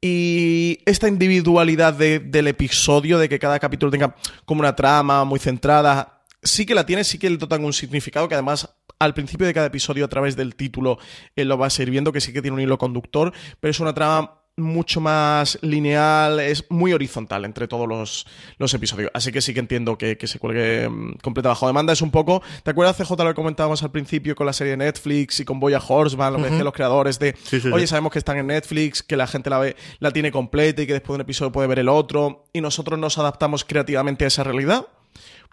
Y 0.00 0.80
esta 0.84 1.08
individualidad 1.08 1.94
de, 1.94 2.18
del 2.18 2.48
episodio, 2.48 3.18
de 3.18 3.28
que 3.28 3.38
cada 3.38 3.58
capítulo 3.58 3.90
tenga 3.90 4.14
como 4.44 4.60
una 4.60 4.76
trama 4.76 5.24
muy 5.24 5.38
centrada, 5.38 6.24
sí 6.42 6.66
que 6.66 6.74
la 6.74 6.86
tiene, 6.86 7.02
sí 7.02 7.18
que 7.18 7.30
le 7.30 7.38
dotan 7.38 7.64
un 7.64 7.72
significado 7.72 8.28
que 8.28 8.34
además 8.34 8.75
al 8.98 9.14
principio 9.14 9.46
de 9.46 9.54
cada 9.54 9.66
episodio 9.66 10.04
a 10.04 10.08
través 10.08 10.36
del 10.36 10.54
título 10.54 10.98
él 11.34 11.48
lo 11.48 11.58
va 11.58 11.66
a 11.66 11.82
ir 11.82 11.90
viendo, 11.90 12.12
que 12.12 12.20
sí 12.20 12.32
que 12.32 12.42
tiene 12.42 12.54
un 12.54 12.60
hilo 12.60 12.78
conductor, 12.78 13.32
pero 13.60 13.70
es 13.70 13.80
una 13.80 13.94
trama 13.94 14.42
mucho 14.58 15.02
más 15.02 15.58
lineal, 15.60 16.40
es 16.40 16.64
muy 16.70 16.94
horizontal 16.94 17.44
entre 17.44 17.68
todos 17.68 17.86
los, 17.86 18.26
los 18.56 18.72
episodios. 18.72 19.10
Así 19.12 19.30
que 19.30 19.42
sí 19.42 19.52
que 19.52 19.60
entiendo 19.60 19.98
que, 19.98 20.16
que 20.16 20.26
se 20.26 20.38
cuelgue 20.38 20.86
um, 20.88 21.12
completa 21.22 21.50
bajo 21.50 21.66
demanda. 21.66 21.92
Es 21.92 22.00
un 22.00 22.10
poco. 22.10 22.42
¿Te 22.62 22.70
acuerdas, 22.70 22.96
CJ, 22.96 23.10
lo 23.18 23.28
que 23.28 23.34
comentábamos 23.34 23.82
al 23.82 23.90
principio 23.90 24.34
con 24.34 24.46
la 24.46 24.54
serie 24.54 24.72
de 24.72 24.78
Netflix 24.78 25.40
y 25.40 25.44
con 25.44 25.60
Boya 25.60 25.80
Horseman, 25.86 26.32
lo 26.32 26.38
que 26.38 26.44
uh 26.44 26.46
-huh. 26.46 26.50
decían 26.50 26.64
los 26.64 26.72
creadores 26.72 27.18
de 27.18 27.36
sí, 27.42 27.60
sí, 27.60 27.68
oye, 27.68 27.86
sí. 27.86 27.88
sabemos 27.88 28.12
que 28.12 28.18
están 28.18 28.38
en 28.38 28.46
Netflix, 28.46 29.02
que 29.02 29.16
la 29.16 29.26
gente 29.26 29.50
la 29.50 29.58
ve, 29.58 29.76
la 29.98 30.10
tiene 30.10 30.32
completa 30.32 30.80
y 30.80 30.86
que 30.86 30.94
después 30.94 31.08
de 31.08 31.14
un 31.16 31.20
episodio 31.22 31.52
puede 31.52 31.68
ver 31.68 31.80
el 31.80 31.90
otro, 31.90 32.46
y 32.54 32.62
nosotros 32.62 32.98
nos 32.98 33.18
adaptamos 33.18 33.64
creativamente 33.64 34.24
a 34.24 34.28
esa 34.28 34.42
realidad? 34.42 34.86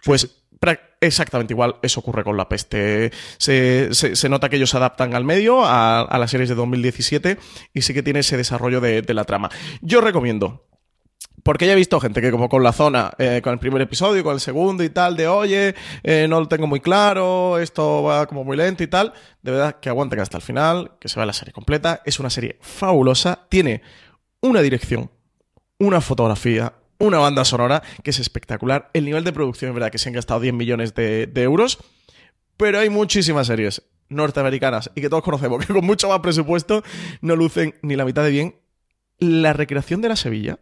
Pues 0.04 0.43
exactamente 1.00 1.52
igual 1.52 1.76
eso 1.82 2.00
ocurre 2.00 2.24
con 2.24 2.36
la 2.36 2.48
peste. 2.48 3.12
Se, 3.38 3.92
se, 3.94 4.28
nota 4.28 4.48
que 4.48 4.56
ellos 4.56 4.70
se 4.70 4.76
adaptan 4.76 5.14
al 5.14 5.24
medio, 5.24 5.64
a, 5.64 6.16
las 6.18 6.30
series 6.30 6.48
de 6.48 6.54
2017, 6.54 7.38
y 7.72 7.82
sí 7.82 7.94
que 7.94 8.02
tiene 8.02 8.20
ese 8.20 8.36
desarrollo 8.36 8.80
de, 8.80 9.02
de 9.02 9.14
la 9.14 9.24
trama. 9.24 9.50
Yo 9.80 10.00
recomiendo. 10.00 10.66
Porque 11.42 11.66
ya 11.66 11.74
he 11.74 11.76
visto 11.76 12.00
gente 12.00 12.22
que 12.22 12.30
como 12.30 12.48
con 12.48 12.62
la 12.62 12.72
zona, 12.72 13.12
eh, 13.18 13.40
con 13.44 13.52
el 13.52 13.58
primer 13.58 13.82
episodio, 13.82 14.24
con 14.24 14.32
el 14.32 14.40
segundo 14.40 14.82
y 14.82 14.88
tal, 14.88 15.14
de 15.14 15.28
oye, 15.28 15.74
eh, 16.02 16.26
no 16.26 16.40
lo 16.40 16.48
tengo 16.48 16.66
muy 16.66 16.80
claro, 16.80 17.58
esto 17.58 18.02
va 18.02 18.26
como 18.26 18.44
muy 18.44 18.56
lento 18.56 18.82
y 18.82 18.86
tal, 18.86 19.12
de 19.42 19.52
verdad 19.52 19.76
que 19.78 19.90
aguanten 19.90 20.20
hasta 20.20 20.38
el 20.38 20.42
final, 20.42 20.92
que 20.98 21.10
se 21.10 21.16
vea 21.20 21.26
la 21.26 21.34
serie 21.34 21.52
completa. 21.52 22.00
Es 22.06 22.18
una 22.18 22.30
serie 22.30 22.56
fabulosa, 22.62 23.46
tiene 23.50 23.82
una 24.40 24.62
dirección, 24.62 25.10
una 25.78 26.00
fotografía, 26.00 26.72
una 27.04 27.18
banda 27.18 27.44
sonora 27.44 27.82
que 28.02 28.10
es 28.10 28.18
espectacular. 28.18 28.90
El 28.92 29.04
nivel 29.04 29.24
de 29.24 29.32
producción 29.32 29.70
es 29.70 29.74
verdad 29.74 29.90
que 29.90 29.98
se 29.98 30.08
han 30.08 30.14
gastado 30.14 30.40
10 30.40 30.54
millones 30.54 30.94
de, 30.94 31.30
euros, 31.36 31.78
pero 32.56 32.78
hay 32.78 32.90
muchísimas 32.90 33.46
series 33.46 33.82
norteamericanas 34.08 34.90
y 34.94 35.00
que 35.00 35.08
todos 35.08 35.22
conocemos 35.22 35.64
que 35.66 35.72
con 35.72 35.84
mucho 35.84 36.08
más 36.08 36.20
presupuesto 36.20 36.82
no 37.20 37.36
lucen 37.36 37.74
ni 37.82 37.96
la 37.96 38.04
mitad 38.04 38.24
de 38.24 38.30
bien. 38.30 38.56
La 39.18 39.52
recreación 39.52 40.00
de 40.00 40.08
la 40.08 40.16
Sevilla 40.16 40.58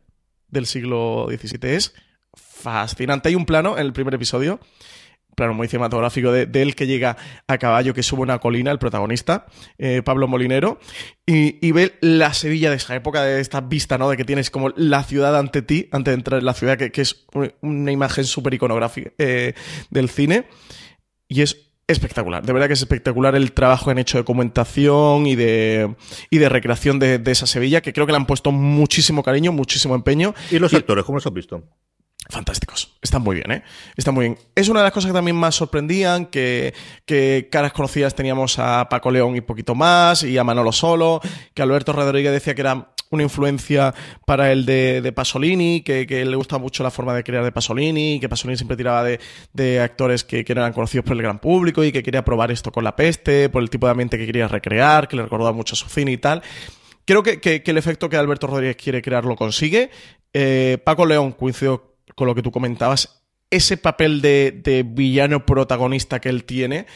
del 0.48 0.66
siglo 0.66 1.26
XVII 1.28 1.74
es 1.74 1.94
fascinante. 2.34 3.28
Hay 3.28 3.34
un 3.34 3.46
plano 3.46 3.78
en 3.78 3.86
el 3.86 3.92
primer 3.92 4.14
episodio 4.14 4.60
plano 5.34 5.54
muy 5.54 5.68
cinematográfico 5.68 6.32
de, 6.32 6.46
de, 6.46 6.62
él 6.62 6.74
que 6.74 6.86
llega 6.86 7.16
a 7.46 7.58
caballo, 7.58 7.94
que 7.94 8.02
sube 8.02 8.22
una 8.22 8.38
colina, 8.38 8.70
el 8.70 8.78
protagonista, 8.78 9.46
eh, 9.78 10.02
Pablo 10.04 10.28
Molinero, 10.28 10.78
y, 11.26 11.66
y, 11.66 11.72
ve 11.72 11.94
la 12.00 12.34
Sevilla 12.34 12.70
de 12.70 12.76
esa 12.76 12.94
época, 12.94 13.22
de 13.22 13.40
esta 13.40 13.60
vista, 13.60 13.98
¿no? 13.98 14.10
De 14.10 14.16
que 14.16 14.24
tienes 14.24 14.50
como 14.50 14.70
la 14.70 15.02
ciudad 15.04 15.36
ante 15.38 15.62
ti, 15.62 15.88
antes 15.92 16.12
de 16.12 16.16
entrar 16.16 16.40
en 16.40 16.46
la 16.46 16.54
ciudad, 16.54 16.76
que, 16.76 16.92
que 16.92 17.00
es 17.00 17.26
una 17.60 17.92
imagen 17.92 18.24
súper 18.24 18.54
iconográfica 18.54 19.12
eh, 19.18 19.54
del 19.90 20.08
cine, 20.08 20.46
y 21.28 21.42
es 21.42 21.68
espectacular, 21.86 22.44
de 22.44 22.52
verdad 22.52 22.68
que 22.68 22.74
es 22.74 22.80
espectacular 22.80 23.34
el 23.34 23.52
trabajo 23.52 23.86
que 23.86 23.90
han 23.92 23.98
hecho 23.98 24.16
de 24.16 24.22
documentación 24.22 25.26
y 25.26 25.34
de, 25.34 25.94
y 26.30 26.38
de 26.38 26.48
recreación 26.48 26.98
de, 26.98 27.18
de 27.18 27.30
esa 27.32 27.46
Sevilla, 27.46 27.80
que 27.80 27.92
creo 27.92 28.06
que 28.06 28.12
le 28.12 28.16
han 28.16 28.26
puesto 28.26 28.52
muchísimo 28.52 29.22
cariño, 29.22 29.52
muchísimo 29.52 29.94
empeño. 29.94 30.34
¿Y 30.50 30.58
los 30.58 30.72
actores, 30.74 31.04
cómo 31.04 31.16
los 31.16 31.26
has 31.26 31.32
visto? 31.32 31.62
Fantásticos. 32.28 32.96
Están 33.02 33.22
muy 33.22 33.36
bien, 33.36 33.50
¿eh? 33.50 33.62
Están 33.96 34.14
muy 34.14 34.26
bien. 34.26 34.38
Es 34.54 34.68
una 34.68 34.80
de 34.80 34.84
las 34.84 34.92
cosas 34.92 35.10
que 35.10 35.14
también 35.14 35.36
más 35.36 35.54
sorprendían, 35.54 36.26
que, 36.26 36.74
que 37.04 37.48
caras 37.50 37.72
conocidas 37.72 38.14
teníamos 38.14 38.58
a 38.58 38.88
Paco 38.88 39.10
León 39.10 39.36
y 39.36 39.40
poquito 39.40 39.74
más, 39.74 40.22
y 40.22 40.38
a 40.38 40.44
Manolo 40.44 40.72
Solo, 40.72 41.20
que 41.54 41.62
Alberto 41.62 41.92
Rodríguez 41.92 42.32
decía 42.32 42.54
que 42.54 42.60
era 42.62 42.88
una 43.10 43.24
influencia 43.24 43.94
para 44.24 44.52
el 44.52 44.64
de, 44.64 45.12
Pasolini, 45.14 45.82
que, 45.82 46.06
que, 46.06 46.24
le 46.24 46.34
gusta 46.34 46.56
mucho 46.56 46.82
la 46.82 46.90
forma 46.90 47.14
de 47.14 47.22
crear 47.22 47.44
de 47.44 47.52
Pasolini, 47.52 48.18
que 48.18 48.28
Pasolini 48.28 48.56
siempre 48.56 48.76
tiraba 48.76 49.04
de, 49.04 49.20
de 49.52 49.80
actores 49.80 50.24
que, 50.24 50.44
que, 50.44 50.52
eran 50.52 50.72
conocidos 50.72 51.04
por 51.04 51.14
el 51.14 51.22
gran 51.22 51.38
público 51.38 51.84
y 51.84 51.92
que 51.92 52.02
quería 52.02 52.24
probar 52.24 52.50
esto 52.50 52.72
con 52.72 52.84
la 52.84 52.96
peste, 52.96 53.50
por 53.50 53.62
el 53.62 53.68
tipo 53.68 53.86
de 53.86 53.90
ambiente 53.90 54.16
que 54.16 54.24
quería 54.24 54.48
recrear, 54.48 55.08
que 55.08 55.16
le 55.16 55.24
recordaba 55.24 55.52
mucho 55.52 55.74
a 55.74 55.76
su 55.76 55.90
cine 55.90 56.12
y 56.12 56.16
tal. 56.16 56.42
Creo 57.04 57.22
que 57.22 57.62
el 57.66 57.76
efecto 57.76 58.08
que 58.08 58.16
Alberto 58.16 58.46
Rodríguez 58.46 58.76
quiere 58.76 59.02
crear 59.02 59.24
lo 59.24 59.36
consigue. 59.36 59.90
Eh, 60.32 60.78
Paco 60.84 61.04
León 61.04 61.32
coincidió 61.32 61.91
con 62.14 62.26
lo 62.26 62.34
que 62.34 62.42
tú 62.42 62.50
comentabas, 62.50 63.22
ese 63.50 63.76
papel 63.76 64.22
de, 64.22 64.84
villano 64.86 65.44
protagonista 65.44 66.20
que 66.20 66.30
él 66.30 66.44
tiene, 66.44 66.86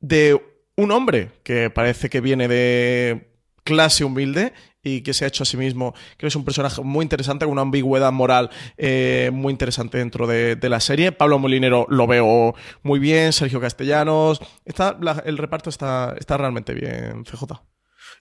de 0.00 0.40
un 0.76 0.90
hombre 0.90 1.30
que 1.44 1.70
parece 1.70 2.10
que 2.10 2.20
viene 2.20 2.48
de 2.48 3.30
clase 3.62 4.04
humilde 4.04 4.52
y 4.82 5.00
que 5.00 5.14
se 5.14 5.24
ha 5.24 5.28
hecho 5.28 5.44
a 5.44 5.46
sí 5.46 5.56
mismo, 5.56 5.92
creo 5.92 6.18
que 6.18 6.26
es 6.26 6.36
un 6.36 6.44
personaje 6.44 6.82
muy 6.82 7.04
interesante, 7.04 7.46
con 7.46 7.52
una 7.52 7.62
ambigüedad 7.62 8.12
moral 8.12 8.50
eh, 8.76 9.30
muy 9.32 9.52
interesante 9.52 9.96
dentro 9.98 10.26
de, 10.26 10.58
la 10.68 10.80
serie. 10.80 11.12
Pablo 11.12 11.38
Molinero 11.38 11.86
lo 11.88 12.06
veo 12.06 12.54
muy 12.82 12.98
bien, 12.98 13.32
Sergio 13.32 13.60
Castellanos, 13.60 14.40
está, 14.64 14.98
el 15.24 15.38
reparto 15.38 15.70
está, 15.70 16.14
está 16.18 16.36
realmente 16.36 16.74
bien, 16.74 17.24
CJ. 17.24 17.73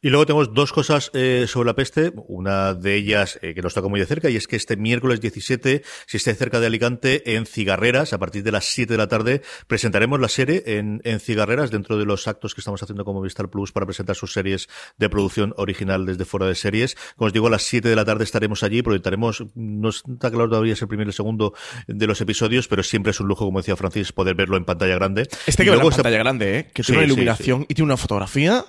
Y 0.03 0.09
luego 0.09 0.25
tenemos 0.25 0.53
dos 0.53 0.73
cosas 0.73 1.11
eh, 1.13 1.45
sobre 1.47 1.67
la 1.67 1.75
peste. 1.75 2.11
Una 2.27 2.73
de 2.73 2.95
ellas 2.95 3.39
eh, 3.41 3.53
que 3.53 3.61
nos 3.61 3.73
toca 3.73 3.87
muy 3.87 4.01
de 4.01 4.05
cerca 4.05 4.29
y 4.29 4.35
es 4.35 4.47
que 4.47 4.57
este 4.57 4.75
miércoles 4.75 5.21
17, 5.21 5.81
si 6.07 6.17
esté 6.17 6.35
cerca 6.35 6.59
de 6.59 6.67
Alicante, 6.67 7.37
en 7.37 7.45
Cigarreras, 7.45 8.11
a 8.11 8.19
partir 8.19 8.43
de 8.43 8.51
las 8.51 8.65
7 8.65 8.93
de 8.93 8.97
la 8.97 9.07
tarde, 9.07 9.41
presentaremos 9.65 10.19
la 10.19 10.27
serie 10.27 10.61
en, 10.65 10.99
en 11.05 11.21
Cigarreras 11.21 11.71
dentro 11.71 11.97
de 11.97 12.03
los 12.03 12.27
actos 12.27 12.53
que 12.53 12.59
estamos 12.59 12.83
haciendo 12.83 13.05
como 13.05 13.21
Vistar 13.21 13.49
Plus 13.49 13.71
para 13.71 13.85
presentar 13.85 14.17
sus 14.17 14.33
series 14.33 14.67
de 14.97 15.07
producción 15.07 15.53
original 15.55 16.05
desde 16.05 16.25
fuera 16.25 16.47
de 16.47 16.55
series. 16.55 16.97
Como 17.15 17.27
os 17.27 17.33
digo, 17.33 17.47
a 17.47 17.51
las 17.51 17.63
7 17.63 17.87
de 17.87 17.95
la 17.95 18.03
tarde 18.03 18.25
estaremos 18.25 18.61
allí, 18.63 18.81
proyectaremos, 18.81 19.45
no 19.55 19.87
está 19.87 20.29
claro 20.29 20.49
todavía 20.49 20.73
es 20.73 20.81
el 20.81 20.89
primero 20.89 21.07
y 21.07 21.11
el 21.11 21.15
segundo 21.15 21.53
de 21.87 22.07
los 22.07 22.19
episodios, 22.19 22.67
pero 22.67 22.83
siempre 22.83 23.11
es 23.11 23.21
un 23.21 23.29
lujo, 23.29 23.45
como 23.45 23.59
decía 23.59 23.77
Francis, 23.77 24.11
poder 24.11 24.35
verlo 24.35 24.57
en 24.57 24.65
pantalla 24.65 24.95
grande. 24.95 25.29
Este 25.47 25.63
que 25.63 25.69
verlo 25.69 25.85
en 25.85 25.91
pantalla 25.91 26.17
grande, 26.17 26.59
¿eh? 26.59 26.63
que 26.73 26.83
tiene 26.83 26.99
sí, 26.99 27.05
una 27.05 27.05
iluminación 27.05 27.59
sí, 27.61 27.65
sí. 27.67 27.67
y 27.69 27.75
tiene 27.75 27.85
una 27.85 27.95
fotografía 27.95 28.65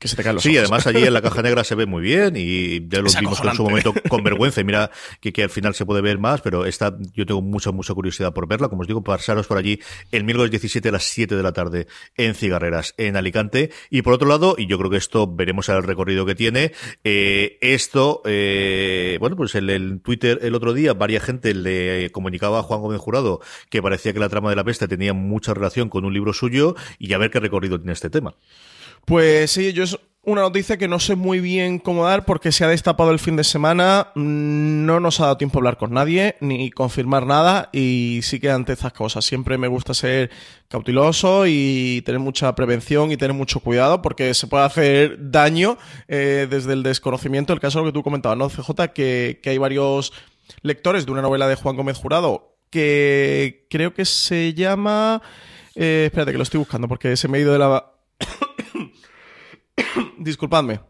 que 0.00 0.08
se 0.08 0.16
te 0.16 0.22
caen 0.24 0.34
los 0.36 0.42
Sí, 0.42 0.56
ojos. 0.56 0.70
además 0.70 0.86
allí 0.86 1.04
en 1.06 1.12
la 1.12 1.20
caja 1.22 1.42
negra 1.42 1.62
se 1.62 1.74
ve 1.74 1.84
muy 1.86 2.02
bien 2.02 2.34
y 2.36 2.88
ya 2.88 3.00
lo 3.00 3.06
Es 3.06 3.20
vimos 3.20 3.38
en 3.44 3.54
su 3.54 3.62
momento 3.62 3.92
con 4.08 4.24
vergüenza 4.24 4.62
y 4.62 4.64
mira 4.64 4.90
que, 5.20 5.32
que 5.32 5.42
al 5.42 5.50
final 5.50 5.74
se 5.74 5.84
puede 5.84 6.00
ver 6.00 6.18
más, 6.18 6.40
pero 6.40 6.64
esta 6.64 6.96
yo 7.14 7.26
tengo 7.26 7.42
mucha, 7.42 7.70
mucha 7.70 7.92
curiosidad 7.92 8.32
por 8.32 8.48
verla. 8.48 8.68
Como 8.70 8.80
os 8.80 8.88
digo, 8.88 9.04
pasaros 9.04 9.46
por 9.46 9.58
allí 9.58 9.78
el 10.10 10.24
miércoles 10.24 10.50
17 10.50 10.88
a 10.88 10.92
las 10.92 11.04
7 11.04 11.36
de 11.36 11.42
la 11.42 11.52
tarde 11.52 11.86
en 12.16 12.34
Cigarreras, 12.34 12.94
en 12.96 13.16
Alicante. 13.16 13.70
Y 13.90 14.00
por 14.02 14.14
otro 14.14 14.26
lado, 14.26 14.54
y 14.56 14.66
yo 14.66 14.78
creo 14.78 14.90
que 14.90 14.96
esto 14.96 15.26
veremos 15.32 15.68
el 15.68 15.82
recorrido 15.82 16.24
que 16.24 16.34
tiene, 16.34 16.72
eh, 17.04 17.58
esto, 17.60 18.22
eh, 18.24 19.18
bueno, 19.20 19.36
pues 19.36 19.54
en 19.54 19.68
el 19.68 20.00
Twitter 20.00 20.38
el 20.42 20.54
otro 20.54 20.72
día, 20.72 20.94
varias 20.94 21.24
gente 21.24 21.52
le 21.52 22.10
comunicaba 22.10 22.60
a 22.60 22.62
Juan 22.62 22.80
Gómez 22.80 23.00
Jurado 23.00 23.40
que 23.68 23.82
parecía 23.82 24.14
que 24.14 24.18
la 24.20 24.30
trama 24.30 24.48
de 24.48 24.56
la 24.56 24.64
peste 24.64 24.88
tenía 24.88 25.12
mucha 25.12 25.52
relación 25.52 25.90
con 25.90 26.06
un 26.06 26.14
libro 26.14 26.32
suyo 26.32 26.74
y 26.98 27.12
a 27.12 27.18
ver 27.18 27.30
qué 27.30 27.38
recorrido 27.38 27.78
tiene 27.78 27.92
este 27.92 28.08
tema. 28.08 28.34
Pues 29.04 29.50
sí, 29.50 29.72
yo 29.72 29.84
es 29.84 29.98
una 30.22 30.42
noticia 30.42 30.76
que 30.76 30.86
no 30.86 31.00
sé 31.00 31.16
muy 31.16 31.40
bien 31.40 31.78
cómo 31.78 32.04
dar 32.04 32.24
porque 32.26 32.52
se 32.52 32.64
ha 32.64 32.68
destapado 32.68 33.10
el 33.10 33.18
fin 33.18 33.36
de 33.36 33.44
semana, 33.44 34.08
mm, 34.14 34.84
no 34.84 35.00
nos 35.00 35.18
ha 35.18 35.24
dado 35.24 35.38
tiempo 35.38 35.58
a 35.58 35.60
hablar 35.60 35.78
con 35.78 35.92
nadie 35.94 36.36
ni 36.40 36.70
confirmar 36.70 37.26
nada 37.26 37.70
y 37.72 38.20
sí 38.22 38.38
que 38.38 38.50
ante 38.50 38.74
estas 38.74 38.92
cosas 38.92 39.24
siempre 39.24 39.56
me 39.56 39.66
gusta 39.66 39.94
ser 39.94 40.30
cauteloso 40.68 41.46
y 41.46 42.02
tener 42.04 42.20
mucha 42.20 42.54
prevención 42.54 43.10
y 43.10 43.16
tener 43.16 43.34
mucho 43.34 43.60
cuidado 43.60 44.02
porque 44.02 44.34
se 44.34 44.46
puede 44.46 44.64
hacer 44.64 45.30
daño 45.30 45.78
eh, 46.06 46.46
desde 46.48 46.74
el 46.74 46.82
desconocimiento. 46.82 47.52
El 47.52 47.60
caso 47.60 47.82
que 47.82 47.92
tú 47.92 48.02
comentabas, 48.02 48.36
¿no, 48.36 48.48
CJ? 48.50 48.92
Que, 48.94 49.40
que 49.42 49.50
hay 49.50 49.58
varios 49.58 50.12
lectores 50.62 51.06
de 51.06 51.12
una 51.12 51.22
novela 51.22 51.48
de 51.48 51.54
Juan 51.54 51.76
Gómez 51.76 51.96
Jurado 51.96 52.58
que 52.68 53.66
creo 53.70 53.94
que 53.94 54.04
se 54.04 54.54
llama... 54.54 55.22
eh, 55.74 56.04
espérate 56.06 56.32
que 56.32 56.38
lo 56.38 56.44
estoy 56.44 56.58
buscando 56.58 56.86
porque 56.88 57.16
se 57.16 57.26
me 57.26 57.38
ha 57.38 57.40
ido 57.40 57.52
de 57.52 57.58
la... 57.58 57.86
Disculpadme. 60.18 60.80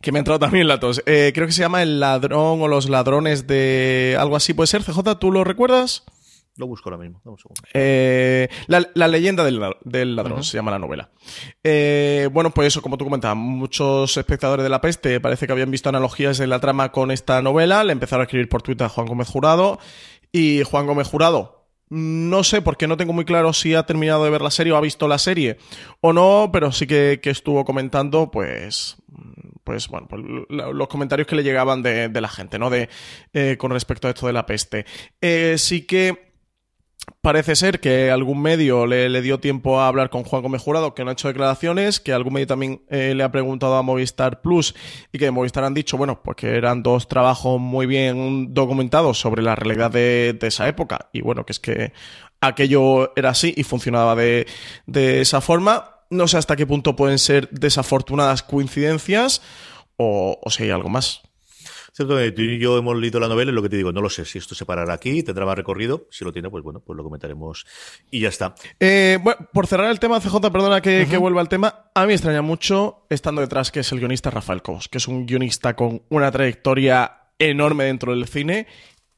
Que 0.00 0.12
me 0.12 0.18
ha 0.18 0.20
entrado 0.20 0.38
también 0.38 0.68
la 0.68 0.78
tos. 0.78 1.02
Eh, 1.06 1.32
creo 1.34 1.46
que 1.46 1.52
se 1.52 1.62
llama 1.62 1.82
El 1.82 2.00
ladrón 2.00 2.60
o 2.60 2.68
los 2.68 2.88
ladrones 2.88 3.46
de 3.46 4.16
algo 4.18 4.36
así. 4.36 4.52
¿Puede 4.54 4.66
ser, 4.66 4.82
CJ? 4.82 5.18
¿Tú 5.18 5.32
lo 5.32 5.42
recuerdas? 5.42 6.04
Lo 6.56 6.66
busco 6.66 6.88
ahora 6.88 7.02
mismo. 7.02 7.20
Un 7.24 7.38
segundo. 7.38 7.60
Eh, 7.74 8.48
la, 8.66 8.88
la 8.94 9.08
leyenda 9.08 9.44
del, 9.44 9.60
del 9.84 10.16
ladrón 10.16 10.42
se 10.42 10.56
llama 10.56 10.70
la 10.70 10.78
novela. 10.78 11.10
Eh, 11.62 12.28
bueno, 12.32 12.50
pues 12.50 12.68
eso, 12.68 12.82
como 12.82 12.96
tú 12.96 13.04
comentabas, 13.04 13.36
muchos 13.36 14.16
espectadores 14.16 14.62
de 14.62 14.70
la 14.70 14.80
peste 14.80 15.20
parece 15.20 15.46
que 15.46 15.52
habían 15.52 15.70
visto 15.70 15.88
analogías 15.88 16.40
en 16.40 16.50
la 16.50 16.60
trama 16.60 16.92
con 16.92 17.10
esta 17.10 17.42
novela. 17.42 17.84
Le 17.84 17.92
empezaron 17.92 18.22
a 18.22 18.24
escribir 18.24 18.48
por 18.48 18.62
Twitter 18.62 18.86
a 18.86 18.90
Juan 18.90 19.06
Gómez 19.06 19.28
Jurado. 19.28 19.78
Y 20.32 20.62
Juan 20.64 20.86
Gómez 20.86 21.08
Jurado, 21.08 21.65
no 21.88 22.42
sé, 22.44 22.62
porque 22.62 22.86
no 22.88 22.96
tengo 22.96 23.12
muy 23.12 23.24
claro 23.24 23.52
si 23.52 23.74
ha 23.74 23.84
terminado 23.86 24.24
de 24.24 24.30
ver 24.30 24.42
la 24.42 24.50
serie 24.50 24.72
o 24.72 24.76
ha 24.76 24.80
visto 24.80 25.06
la 25.08 25.18
serie 25.18 25.58
o 26.00 26.12
no, 26.12 26.50
pero 26.52 26.72
sí 26.72 26.86
que, 26.86 27.20
estuvo 27.22 27.64
comentando, 27.64 28.30
pues, 28.30 28.96
pues 29.64 29.88
bueno, 29.88 30.06
pues, 30.08 30.22
lo- 30.48 30.72
los 30.72 30.88
comentarios 30.88 31.26
que 31.28 31.36
le 31.36 31.42
llegaban 31.42 31.82
de, 31.82 32.08
de 32.08 32.20
la 32.20 32.28
gente, 32.28 32.58
¿no? 32.58 32.70
De, 32.70 32.88
eh, 33.32 33.56
con 33.58 33.70
respecto 33.70 34.08
a 34.08 34.10
esto 34.10 34.26
de 34.26 34.32
la 34.32 34.46
peste. 34.46 34.84
Eh, 35.20 35.56
sí 35.58 35.82
que 35.86 36.25
Parece 37.20 37.56
ser 37.56 37.80
que 37.80 38.10
algún 38.10 38.40
medio 38.40 38.86
le, 38.86 39.20
dio 39.20 39.40
tiempo 39.40 39.80
a 39.80 39.88
hablar 39.88 40.10
con 40.10 40.22
Juan 40.22 40.42
Gómez 40.42 40.62
Jurado, 40.62 40.94
que 40.94 41.04
no 41.04 41.10
ha 41.10 41.12
hecho 41.12 41.28
declaraciones, 41.28 41.98
que 41.98 42.12
algún 42.12 42.34
medio 42.34 42.46
también 42.46 42.82
eh, 42.88 43.14
le 43.16 43.24
ha 43.24 43.32
preguntado 43.32 43.74
a 43.76 43.82
Movistar 43.82 44.42
Plus 44.42 44.74
y 45.12 45.18
que 45.18 45.30
Movistar 45.32 45.64
han 45.64 45.74
dicho, 45.74 45.96
bueno, 45.96 46.22
pues 46.22 46.36
que 46.36 46.56
eran 46.56 46.84
dos 46.84 47.08
trabajos 47.08 47.60
muy 47.60 47.86
bien 47.86 48.54
documentados 48.54 49.18
sobre 49.18 49.42
la 49.42 49.56
realidad 49.56 49.90
de, 49.90 50.38
esa 50.40 50.68
época. 50.68 51.08
Y 51.12 51.20
bueno, 51.20 51.44
que 51.44 51.52
es 51.52 51.58
que 51.58 51.92
aquello 52.40 53.12
era 53.16 53.30
así 53.30 53.52
y 53.56 53.64
funcionaba 53.64 54.14
de, 54.14 54.46
esa 54.94 55.40
forma. 55.40 56.02
No 56.10 56.28
sé 56.28 56.38
hasta 56.38 56.54
qué 56.54 56.66
punto 56.66 56.94
pueden 56.94 57.18
ser 57.18 57.48
desafortunadas 57.50 58.44
coincidencias 58.44 59.42
o 59.96 60.38
si 60.48 60.62
hay 60.62 60.70
algo 60.70 60.88
más. 60.88 61.25
Cierto 61.96 62.14
que 62.18 62.30
tú 62.30 62.42
y 62.42 62.58
yo 62.58 62.76
hemos 62.76 62.94
leído 62.94 63.18
la 63.20 63.26
novela 63.26 63.50
y 63.50 63.54
lo 63.54 63.62
que 63.62 63.70
te 63.70 63.76
digo, 63.78 63.90
no 63.90 64.02
lo 64.02 64.10
sé 64.10 64.26
si 64.26 64.36
esto 64.36 64.54
se 64.54 64.66
parará 64.66 64.92
aquí, 64.92 65.22
tendrá 65.22 65.46
más 65.46 65.56
recorrido. 65.56 66.06
Si 66.10 66.26
lo 66.26 66.32
tiene, 66.32 66.50
pues 66.50 66.62
bueno, 66.62 66.80
pues 66.80 66.94
lo 66.94 67.02
comentaremos 67.02 67.64
y 68.10 68.20
ya 68.20 68.28
está. 68.28 68.54
Eh, 68.78 69.18
bueno, 69.22 69.48
por 69.50 69.66
cerrar 69.66 69.90
el 69.90 69.98
tema, 69.98 70.20
CJ, 70.20 70.52
perdona 70.52 70.82
que, 70.82 71.06
que 71.08 71.16
vuelva 71.16 71.40
al 71.40 71.48
tema. 71.48 71.88
A 71.94 72.02
mí 72.02 72.08
me 72.08 72.12
extraña 72.12 72.42
mucho, 72.42 73.06
estando 73.08 73.40
detrás, 73.40 73.72
que 73.72 73.80
es 73.80 73.90
el 73.92 74.00
guionista 74.00 74.28
Rafael 74.28 74.60
Cobos, 74.60 74.88
que 74.88 74.98
es 74.98 75.08
un 75.08 75.24
guionista 75.24 75.74
con 75.74 76.02
una 76.10 76.30
trayectoria 76.30 77.30
enorme 77.38 77.84
dentro 77.84 78.14
del 78.14 78.26
cine. 78.26 78.66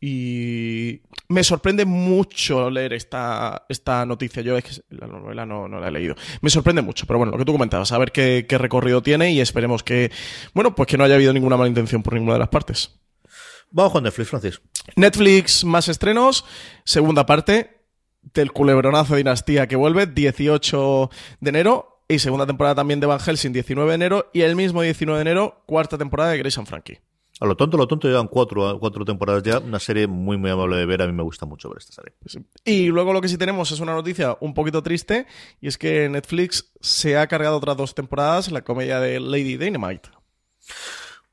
Y 0.00 1.02
me 1.28 1.42
sorprende 1.42 1.84
mucho 1.84 2.70
leer 2.70 2.92
esta, 2.92 3.66
esta 3.68 4.06
noticia. 4.06 4.42
Yo 4.42 4.56
es 4.56 4.64
que 4.64 4.96
la 4.96 5.06
novela 5.06 5.44
no, 5.44 5.66
no 5.68 5.80
la 5.80 5.88
he 5.88 5.90
leído. 5.90 6.14
Me 6.40 6.50
sorprende 6.50 6.82
mucho, 6.82 7.06
pero 7.06 7.18
bueno, 7.18 7.32
lo 7.32 7.38
que 7.38 7.44
tú 7.44 7.52
comentabas, 7.52 7.90
a 7.92 7.98
ver 7.98 8.12
qué, 8.12 8.46
qué 8.48 8.58
recorrido 8.58 9.02
tiene 9.02 9.32
y 9.32 9.40
esperemos 9.40 9.82
que, 9.82 10.12
bueno, 10.54 10.74
pues 10.74 10.86
que 10.86 10.96
no 10.96 11.04
haya 11.04 11.16
habido 11.16 11.32
ninguna 11.32 11.56
mala 11.56 11.68
intención 11.68 12.02
por 12.02 12.14
ninguna 12.14 12.34
de 12.34 12.38
las 12.40 12.48
partes. 12.48 12.98
Vamos 13.70 13.92
con 13.92 14.04
Netflix, 14.04 14.30
Francis. 14.30 14.60
Netflix 14.96 15.64
más 15.64 15.88
estrenos, 15.88 16.44
segunda 16.84 17.26
parte 17.26 17.78
del 18.22 18.52
culebronazo 18.52 19.14
de 19.14 19.18
Dinastía 19.18 19.66
que 19.66 19.76
vuelve, 19.76 20.06
18 20.06 21.10
de 21.40 21.48
enero, 21.50 22.04
y 22.08 22.18
segunda 22.20 22.46
temporada 22.46 22.76
también 22.76 23.00
de 23.00 23.06
Van 23.06 23.20
Helsing, 23.20 23.52
19 23.52 23.90
de 23.90 23.94
enero, 23.94 24.30
y 24.32 24.40
el 24.40 24.56
mismo 24.56 24.80
19 24.80 25.18
de 25.18 25.30
enero, 25.30 25.62
cuarta 25.66 25.98
temporada 25.98 26.30
de 26.30 26.38
Grace 26.38 26.58
and 26.58 26.68
Frankie. 26.68 26.98
A 27.40 27.46
lo 27.46 27.56
tonto, 27.56 27.76
a 27.76 27.80
lo 27.80 27.86
tonto, 27.86 28.08
llevan 28.08 28.28
cuatro, 28.28 28.78
cuatro 28.80 29.04
temporadas 29.04 29.42
ya. 29.42 29.58
Una 29.58 29.78
serie 29.78 30.06
muy, 30.06 30.36
muy 30.36 30.50
amable 30.50 30.76
de 30.76 30.86
ver. 30.86 31.02
A 31.02 31.06
mí 31.06 31.12
me 31.12 31.22
gusta 31.22 31.46
mucho 31.46 31.68
ver 31.68 31.78
esta 31.78 31.92
serie. 31.92 32.12
Y 32.64 32.88
luego 32.88 33.12
lo 33.12 33.20
que 33.20 33.28
sí 33.28 33.38
tenemos 33.38 33.70
es 33.70 33.80
una 33.80 33.94
noticia 33.94 34.36
un 34.40 34.54
poquito 34.54 34.82
triste, 34.82 35.26
y 35.60 35.68
es 35.68 35.78
que 35.78 36.08
Netflix 36.08 36.72
se 36.80 37.16
ha 37.16 37.26
cargado 37.26 37.56
otras 37.56 37.76
dos 37.76 37.94
temporadas 37.94 38.50
la 38.50 38.62
comedia 38.62 39.00
de 39.00 39.20
Lady 39.20 39.56
Dynamite. 39.56 40.08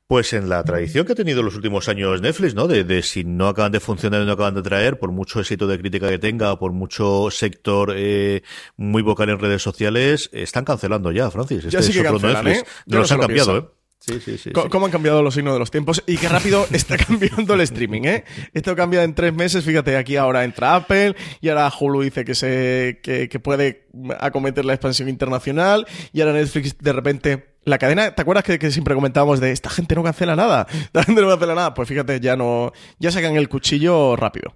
Pues 0.08 0.32
en 0.34 0.48
la 0.48 0.62
tradición 0.62 1.04
que 1.04 1.12
ha 1.12 1.14
tenido 1.16 1.40
en 1.40 1.46
los 1.46 1.56
últimos 1.56 1.88
años 1.88 2.22
Netflix, 2.22 2.54
¿no? 2.54 2.68
De, 2.68 2.84
de 2.84 3.02
si 3.02 3.24
no 3.24 3.48
acaban 3.48 3.72
de 3.72 3.80
funcionar 3.80 4.22
y 4.22 4.24
no 4.24 4.32
acaban 4.32 4.54
de 4.54 4.62
traer, 4.62 5.00
por 5.00 5.10
mucho 5.10 5.40
éxito 5.40 5.66
de 5.66 5.80
crítica 5.80 6.08
que 6.08 6.20
tenga, 6.20 6.56
por 6.60 6.70
mucho 6.70 7.28
sector 7.32 7.92
eh, 7.96 8.44
muy 8.76 9.02
vocal 9.02 9.30
en 9.30 9.40
redes 9.40 9.62
sociales, 9.62 10.30
están 10.32 10.64
cancelando 10.64 11.10
ya, 11.10 11.28
Francis. 11.32 11.64
Ya 11.64 11.80
Este 11.80 11.92
sí 11.92 11.98
que 11.98 12.04
cancelan, 12.04 12.44
Netflix. 12.44 12.68
¿eh? 12.68 12.72
No 12.86 12.98
los 12.98 13.10
no 13.10 13.14
han 13.14 13.20
cambiado. 13.20 13.58
¿eh? 13.58 13.68
Sí, 14.06 14.20
sí, 14.20 14.38
sí. 14.38 14.50
¿Cómo 14.52 14.86
han 14.86 14.92
cambiado 14.92 15.20
los 15.20 15.34
signos 15.34 15.54
de 15.54 15.58
los 15.58 15.72
tiempos? 15.72 16.04
Y 16.06 16.16
qué 16.16 16.28
rápido 16.28 16.64
está 16.72 16.96
cambiando 16.96 17.54
el 17.54 17.60
streaming, 17.62 18.02
¿eh? 18.02 18.24
Esto 18.54 18.76
cambia 18.76 19.02
en 19.02 19.14
tres 19.14 19.34
meses. 19.34 19.64
Fíjate, 19.64 19.96
aquí 19.96 20.16
ahora 20.16 20.44
entra 20.44 20.76
Apple 20.76 21.16
y 21.40 21.48
ahora 21.48 21.72
Hulu 21.76 22.02
dice 22.02 22.24
que, 22.24 22.36
se, 22.36 23.00
que, 23.02 23.28
que 23.28 23.40
puede 23.40 23.88
acometer 24.20 24.64
la 24.64 24.74
expansión 24.74 25.08
internacional 25.08 25.86
y 26.12 26.20
ahora 26.20 26.34
Netflix 26.34 26.78
de 26.78 26.92
repente... 26.92 27.56
La 27.66 27.78
cadena, 27.78 28.14
¿te 28.14 28.22
acuerdas 28.22 28.44
que, 28.44 28.60
que 28.60 28.70
siempre 28.70 28.94
comentábamos 28.94 29.40
de 29.40 29.50
esta 29.50 29.68
gente 29.68 29.96
no 29.96 30.04
cancela 30.04 30.36
nada? 30.36 30.68
Esta 30.72 31.02
gente 31.02 31.20
no 31.20 31.28
cancela 31.28 31.56
nada. 31.56 31.74
Pues 31.74 31.88
fíjate, 31.88 32.20
ya 32.20 32.36
no, 32.36 32.72
ya 33.00 33.10
sacan 33.10 33.34
el 33.34 33.48
cuchillo 33.48 34.14
rápido. 34.14 34.54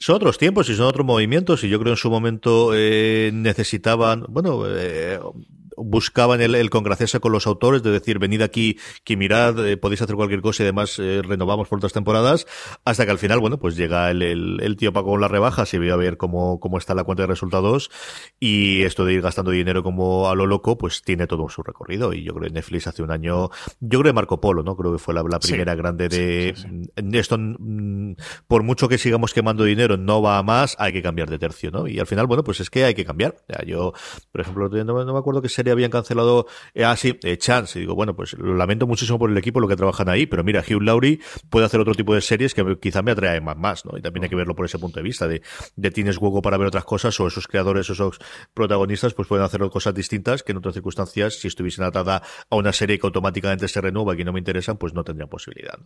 Son 0.00 0.16
otros 0.16 0.38
tiempos 0.38 0.66
y 0.70 0.74
son 0.74 0.86
otros 0.86 1.04
movimientos 1.04 1.62
y 1.62 1.68
yo 1.68 1.78
creo 1.78 1.92
en 1.92 1.98
su 1.98 2.08
momento 2.08 2.70
eh, 2.72 3.32
necesitaban, 3.34 4.24
bueno, 4.30 4.62
eh, 4.66 5.18
buscaban 5.84 6.40
el, 6.40 6.54
el 6.54 6.70
congraciarse 6.70 7.20
con 7.20 7.32
los 7.32 7.46
autores, 7.46 7.82
de 7.82 7.90
decir, 7.90 8.18
venid 8.18 8.42
aquí, 8.42 8.78
que 9.04 9.16
mirad, 9.16 9.66
eh, 9.66 9.76
podéis 9.76 10.02
hacer 10.02 10.16
cualquier 10.16 10.40
cosa 10.42 10.62
y 10.62 10.66
además 10.66 10.98
eh, 10.98 11.22
renovamos 11.24 11.68
por 11.68 11.78
otras 11.78 11.92
temporadas, 11.92 12.46
hasta 12.84 13.04
que 13.04 13.10
al 13.10 13.18
final, 13.18 13.38
bueno, 13.40 13.58
pues 13.58 13.76
llega 13.76 14.10
el, 14.10 14.22
el, 14.22 14.60
el 14.62 14.76
tío 14.76 14.92
Paco 14.92 15.08
con 15.10 15.20
las 15.20 15.30
rebajas 15.30 15.72
y 15.74 15.78
ve 15.78 15.90
a 15.90 15.96
ver 15.96 16.16
cómo, 16.16 16.60
cómo 16.60 16.78
está 16.78 16.94
la 16.94 17.04
cuenta 17.04 17.22
de 17.22 17.28
resultados 17.28 17.90
y 18.40 18.82
esto 18.82 19.04
de 19.04 19.14
ir 19.14 19.22
gastando 19.22 19.50
dinero 19.50 19.82
como 19.82 20.28
a 20.28 20.34
lo 20.34 20.46
loco, 20.46 20.76
pues 20.78 21.02
tiene 21.02 21.26
todo 21.26 21.48
su 21.48 21.62
recorrido 21.62 22.12
y 22.12 22.22
yo 22.24 22.34
creo 22.34 22.48
que 22.48 22.54
Netflix 22.54 22.86
hace 22.86 23.02
un 23.02 23.10
año, 23.10 23.50
yo 23.80 24.00
creo 24.00 24.02
que 24.04 24.12
Marco 24.12 24.40
Polo, 24.40 24.62
¿no? 24.62 24.76
Creo 24.76 24.92
que 24.92 24.98
fue 24.98 25.14
la, 25.14 25.22
la 25.22 25.38
Sí. 25.40 25.52
primera 25.52 25.74
grande 25.74 26.08
de 26.08 26.54
Sí, 26.56 26.88
esto, 27.18 27.36
mm, 27.38 28.14
por 28.46 28.62
mucho 28.62 28.88
que 28.88 28.98
sigamos 28.98 29.32
quemando 29.32 29.64
dinero, 29.64 29.96
no 29.96 30.20
va 30.22 30.38
a 30.38 30.42
más, 30.42 30.76
hay 30.78 30.92
que 30.92 31.02
cambiar 31.02 31.30
de 31.30 31.38
tercio, 31.38 31.70
¿no? 31.70 31.86
Y 31.86 31.98
al 31.98 32.06
final, 32.06 32.26
bueno, 32.26 32.42
pues 32.44 32.60
es 32.60 32.70
que 32.70 32.84
hay 32.84 32.94
que 32.94 33.04
cambiar. 33.04 33.36
Sea, 33.48 33.64
yo, 33.64 33.92
por 34.32 34.40
ejemplo, 34.40 34.68
no, 34.68 35.04
no 35.04 35.12
me 35.12 35.18
acuerdo 35.18 35.40
qué 35.42 35.48
serie 35.48 35.67
habían 35.70 35.90
cancelado, 35.90 36.46
eh, 36.74 36.84
ah, 36.84 36.96
eh, 37.02 37.38
Chance, 37.38 37.78
y 37.78 37.82
digo, 37.82 37.94
bueno, 37.94 38.14
pues 38.14 38.34
lo 38.34 38.54
lamento 38.54 38.86
muchísimo 38.86 39.18
por 39.18 39.30
el 39.30 39.36
equipo, 39.36 39.60
lo 39.60 39.68
que 39.68 39.76
trabajan 39.76 40.08
ahí, 40.08 40.26
pero 40.26 40.44
mira, 40.44 40.62
Hugh 40.68 40.82
Laurie 40.82 41.20
puede 41.50 41.66
hacer 41.66 41.80
otro 41.80 41.94
tipo 41.94 42.14
de 42.14 42.20
series 42.20 42.54
que 42.54 42.78
quizá 42.80 43.02
me 43.02 43.12
atrae 43.12 43.40
más, 43.40 43.56
más, 43.56 43.84
¿no? 43.84 43.96
Y 43.96 44.02
también 44.02 44.24
hay 44.24 44.30
que 44.30 44.36
verlo 44.36 44.54
por 44.54 44.66
ese 44.66 44.78
punto 44.78 44.98
de 45.00 45.04
vista, 45.04 45.28
de, 45.28 45.42
de 45.76 45.90
tienes 45.90 46.18
hueco 46.18 46.42
para 46.42 46.56
ver 46.56 46.68
otras 46.68 46.84
cosas, 46.84 47.18
o 47.20 47.26
esos 47.26 47.46
creadores, 47.46 47.88
esos 47.90 48.18
protagonistas, 48.54 49.14
pues 49.14 49.28
pueden 49.28 49.44
hacer 49.44 49.60
cosas 49.70 49.94
distintas 49.94 50.42
que 50.42 50.52
en 50.52 50.58
otras 50.58 50.74
circunstancias, 50.74 51.34
si 51.34 51.48
estuviesen 51.48 51.84
atada 51.84 52.22
a 52.50 52.56
una 52.56 52.72
serie 52.72 52.98
que 52.98 53.06
automáticamente 53.06 53.68
se 53.68 53.80
renueva 53.80 54.14
y 54.14 54.18
que 54.18 54.24
no 54.24 54.32
me 54.32 54.38
interesan, 54.38 54.76
pues 54.76 54.94
no 54.94 55.04
tendrían 55.04 55.28
posibilidad. 55.28 55.78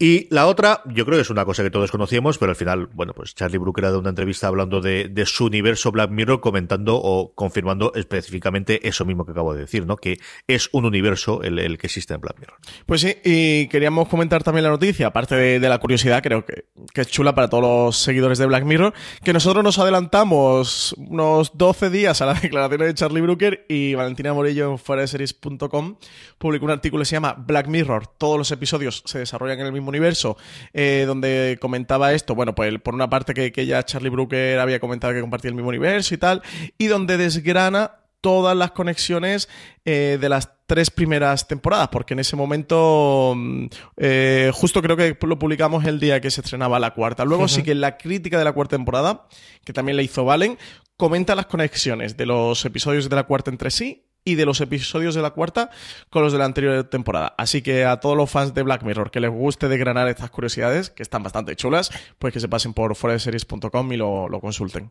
Y 0.00 0.32
la 0.32 0.46
otra, 0.46 0.82
yo 0.86 1.04
creo 1.04 1.18
que 1.18 1.22
es 1.22 1.30
una 1.30 1.44
cosa 1.44 1.64
que 1.64 1.70
todos 1.70 1.90
conocíamos, 1.90 2.38
pero 2.38 2.50
al 2.50 2.56
final, 2.56 2.88
bueno, 2.92 3.14
pues 3.14 3.34
Charlie 3.34 3.58
Brooker 3.58 3.86
ha 3.86 3.88
dado 3.88 3.98
una 3.98 4.10
entrevista 4.10 4.46
hablando 4.46 4.80
de, 4.80 5.08
de 5.08 5.26
su 5.26 5.46
universo 5.46 5.90
Black 5.90 6.10
Mirror, 6.10 6.40
comentando 6.40 6.96
o 6.96 7.34
confirmando 7.34 7.92
específicamente 7.96 8.86
eso 8.86 9.04
mismo 9.04 9.26
que 9.26 9.32
acabo 9.32 9.54
de 9.54 9.62
decir, 9.62 9.86
¿no? 9.86 9.96
Que 9.96 10.20
es 10.46 10.68
un 10.70 10.84
universo 10.84 11.42
el, 11.42 11.78
que 11.78 11.88
existe 11.88 12.14
en 12.14 12.20
Black 12.20 12.38
Mirror. 12.38 12.58
Pues 12.86 13.00
sí, 13.00 13.16
y 13.24 13.66
queríamos 13.66 14.06
comentar 14.06 14.44
también 14.44 14.62
la 14.62 14.70
noticia, 14.70 15.08
aparte 15.08 15.34
de, 15.34 15.68
la 15.68 15.78
curiosidad, 15.78 16.22
creo 16.22 16.44
que, 16.44 16.66
es 16.94 17.08
chula 17.08 17.34
para 17.34 17.48
todos 17.48 17.64
los 17.64 17.98
seguidores 17.98 18.38
de 18.38 18.46
Black 18.46 18.64
Mirror, 18.64 18.94
que 19.24 19.32
nosotros 19.32 19.64
nos 19.64 19.80
adelantamos 19.80 20.94
unos 20.96 21.58
12 21.58 21.90
días 21.90 22.22
a 22.22 22.26
la 22.26 22.34
declaración 22.40 22.82
de 22.82 22.94
Charlie 22.94 23.20
Brooker 23.20 23.66
y 23.68 23.94
Valentina 23.94 24.32
Morillo 24.32 24.70
en 24.70 24.78
fueradeseries.com 24.78 25.96
publicó 26.38 26.66
un 26.66 26.70
artículo 26.70 27.02
que 27.02 27.06
se 27.06 27.16
llama 27.16 27.34
Black 27.36 27.66
Mirror, 27.66 28.06
todos 28.06 28.38
los 28.38 28.52
episodios 28.52 29.02
se 29.04 29.18
desarrollan 29.18 29.58
en 29.58 29.66
el 29.66 29.72
mismo 29.72 29.87
universo, 29.88 30.36
eh, 30.72 31.04
donde 31.06 31.58
comentaba 31.60 32.12
esto, 32.12 32.34
bueno, 32.34 32.54
pues 32.54 32.72
por 32.80 32.94
una 32.94 33.10
parte 33.10 33.34
que, 33.34 33.52
que 33.52 33.66
ya 33.66 33.82
Charlie 33.82 34.10
Brooker 34.10 34.58
había 34.58 34.80
comentado 34.80 35.12
que 35.12 35.20
compartía 35.20 35.48
el 35.50 35.54
mismo 35.54 35.68
universo 35.68 36.14
y 36.14 36.18
tal, 36.18 36.42
y 36.76 36.86
donde 36.86 37.16
desgrana 37.16 37.92
todas 38.20 38.56
las 38.56 38.72
conexiones 38.72 39.48
eh, 39.84 40.18
de 40.20 40.28
las 40.28 40.50
tres 40.66 40.90
primeras 40.90 41.48
temporadas, 41.48 41.88
porque 41.88 42.14
en 42.14 42.20
ese 42.20 42.36
momento, 42.36 43.34
mm, 43.36 43.66
eh, 43.96 44.50
justo 44.52 44.82
creo 44.82 44.96
que 44.96 45.16
lo 45.26 45.38
publicamos 45.38 45.84
el 45.84 46.00
día 46.00 46.20
que 46.20 46.30
se 46.30 46.40
estrenaba 46.40 46.78
la 46.78 46.92
cuarta. 46.94 47.24
Luego 47.24 47.48
sí 47.48 47.62
que 47.62 47.74
la 47.74 47.96
crítica 47.96 48.38
de 48.38 48.44
la 48.44 48.52
cuarta 48.52 48.76
temporada, 48.76 49.26
que 49.64 49.72
también 49.72 49.96
la 49.96 50.02
hizo 50.02 50.24
Valen, 50.24 50.58
comenta 50.96 51.34
las 51.34 51.46
conexiones 51.46 52.16
de 52.16 52.26
los 52.26 52.64
episodios 52.64 53.08
de 53.08 53.16
la 53.16 53.22
cuarta 53.22 53.50
entre 53.50 53.70
sí 53.70 54.07
y 54.28 54.34
de 54.34 54.44
los 54.44 54.60
episodios 54.60 55.14
de 55.14 55.22
la 55.22 55.30
cuarta 55.30 55.70
con 56.10 56.22
los 56.22 56.32
de 56.32 56.38
la 56.38 56.44
anterior 56.44 56.84
temporada. 56.84 57.34
Así 57.38 57.62
que 57.62 57.86
a 57.86 57.98
todos 57.98 58.16
los 58.16 58.30
fans 58.30 58.52
de 58.52 58.62
Black 58.62 58.82
Mirror 58.82 59.10
que 59.10 59.20
les 59.20 59.30
guste 59.30 59.68
degranar 59.68 60.06
estas 60.08 60.30
curiosidades, 60.30 60.90
que 60.90 61.02
están 61.02 61.22
bastante 61.22 61.56
chulas, 61.56 61.90
pues 62.18 62.34
que 62.34 62.40
se 62.40 62.48
pasen 62.48 62.74
por 62.74 62.94
foreseries.com 62.94 63.92
y 63.92 63.96
lo, 63.96 64.28
lo 64.28 64.40
consulten. 64.40 64.90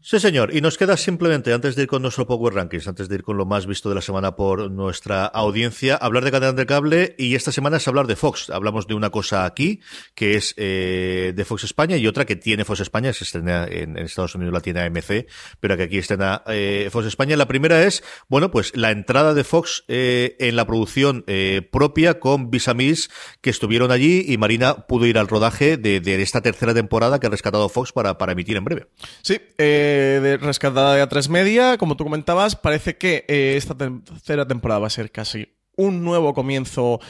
Sí, 0.00 0.20
señor. 0.20 0.54
Y 0.54 0.60
nos 0.60 0.78
queda 0.78 0.96
simplemente, 0.96 1.52
antes 1.52 1.74
de 1.74 1.82
ir 1.82 1.88
con 1.88 2.02
nuestro 2.02 2.24
Power 2.24 2.54
Rankings, 2.54 2.86
antes 2.86 3.08
de 3.08 3.16
ir 3.16 3.24
con 3.24 3.36
lo 3.36 3.44
más 3.46 3.66
visto 3.66 3.88
de 3.88 3.96
la 3.96 4.00
semana 4.00 4.36
por 4.36 4.70
nuestra 4.70 5.26
audiencia, 5.26 5.96
hablar 5.96 6.24
de 6.24 6.30
cadena 6.30 6.52
de 6.52 6.66
cable 6.66 7.16
y 7.18 7.34
esta 7.34 7.50
semana 7.50 7.78
es 7.78 7.88
hablar 7.88 8.06
de 8.06 8.14
Fox. 8.14 8.48
Hablamos 8.48 8.86
de 8.86 8.94
una 8.94 9.10
cosa 9.10 9.44
aquí, 9.44 9.80
que 10.14 10.36
es 10.36 10.54
eh, 10.56 11.32
de 11.34 11.44
Fox 11.44 11.64
España 11.64 11.96
y 11.96 12.06
otra 12.06 12.26
que 12.26 12.36
tiene 12.36 12.64
Fox 12.64 12.78
España, 12.78 13.12
se 13.12 13.24
estrena 13.24 13.66
en, 13.68 13.98
Estados 13.98 14.36
Unidos 14.36 14.54
la 14.54 14.60
tiene 14.60 14.82
AMC, 14.82 15.26
pero 15.58 15.76
que 15.76 15.82
aquí 15.82 15.98
estrena 15.98 16.42
eh, 16.46 16.88
Fox 16.92 17.06
España. 17.06 17.36
La 17.36 17.48
primera 17.48 17.82
es, 17.82 18.04
bueno, 18.28 18.52
pues 18.52 18.76
la 18.76 18.92
entrada 18.92 19.34
de 19.34 19.42
Fox 19.42 19.84
eh, 19.88 20.36
en 20.38 20.54
la 20.54 20.64
producción 20.64 21.24
eh, 21.26 21.68
propia 21.72 22.20
con 22.20 22.52
Visamis 22.52 23.10
que 23.40 23.50
estuvieron 23.50 23.90
allí 23.90 24.24
y 24.28 24.38
Marina 24.38 24.86
pudo 24.86 25.06
ir 25.06 25.18
al 25.18 25.26
rodaje 25.26 25.76
de, 25.76 25.98
de 25.98 26.22
esta 26.22 26.40
tercera 26.40 26.72
temporada 26.72 27.18
que 27.18 27.26
ha 27.26 27.30
rescatado 27.30 27.68
Fox 27.68 27.90
para, 27.90 28.16
para 28.16 28.30
emitir 28.30 28.56
en 28.56 28.64
breve. 28.64 28.86
Sí, 29.22 29.40
eh 29.58 29.87
de 29.88 30.36
rescatada 30.36 30.94
de 30.94 31.02
A3 31.02 31.28
Media, 31.28 31.78
como 31.78 31.96
tú 31.96 32.04
comentabas, 32.04 32.56
parece 32.56 32.96
que 32.96 33.24
eh, 33.28 33.54
esta 33.56 33.76
tercera 33.76 34.46
temporada 34.46 34.80
va 34.80 34.86
a 34.86 34.90
ser 34.90 35.10
casi 35.10 35.54
un 35.76 36.04
nuevo 36.04 36.34
comienzo 36.34 37.00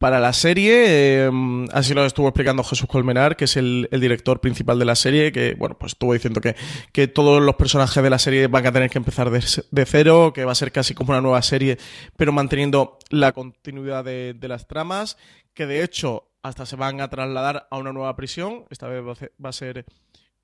para 0.00 0.18
la 0.18 0.32
serie. 0.32 1.26
Em, 1.26 1.66
así 1.72 1.92
lo 1.92 2.06
estuvo 2.06 2.26
explicando 2.26 2.64
Jesús 2.64 2.88
Colmenar, 2.88 3.36
que 3.36 3.44
es 3.44 3.56
el, 3.58 3.86
director 3.92 4.40
principal 4.40 4.78
de 4.78 4.86
la 4.86 4.94
serie, 4.94 5.30
que 5.30 5.54
bueno, 5.54 5.76
pues 5.78 5.92
estuvo 5.92 6.14
diciendo 6.14 6.40
que, 6.40 6.56
que, 6.90 7.06
todos 7.06 7.42
los 7.42 7.54
personajes 7.56 8.02
de 8.02 8.08
la 8.08 8.18
serie 8.18 8.46
van 8.46 8.66
a 8.66 8.72
tener 8.72 8.88
que 8.88 8.96
empezar 8.96 9.30
de, 9.30 9.84
cero, 9.84 10.32
que 10.34 10.46
va 10.46 10.52
a 10.52 10.54
ser 10.54 10.72
casi 10.72 10.94
como 10.94 11.10
una 11.10 11.20
nueva 11.20 11.42
serie, 11.42 11.76
pero 12.16 12.32
manteniendo 12.32 12.98
la 13.10 13.32
continuidad 13.32 14.02
de, 14.02 14.32
de 14.32 14.48
las 14.48 14.66
tramas, 14.66 15.18
que 15.52 15.66
de 15.66 15.84
hecho 15.84 16.30
hasta 16.42 16.64
se 16.64 16.76
van 16.76 17.02
a 17.02 17.10
trasladar 17.10 17.68
a 17.70 17.76
una 17.76 17.92
nueva 17.92 18.16
prisión. 18.16 18.64
Esta 18.70 18.88
vez 18.88 19.04
va 19.04 19.48
a 19.48 19.52
ser 19.52 19.84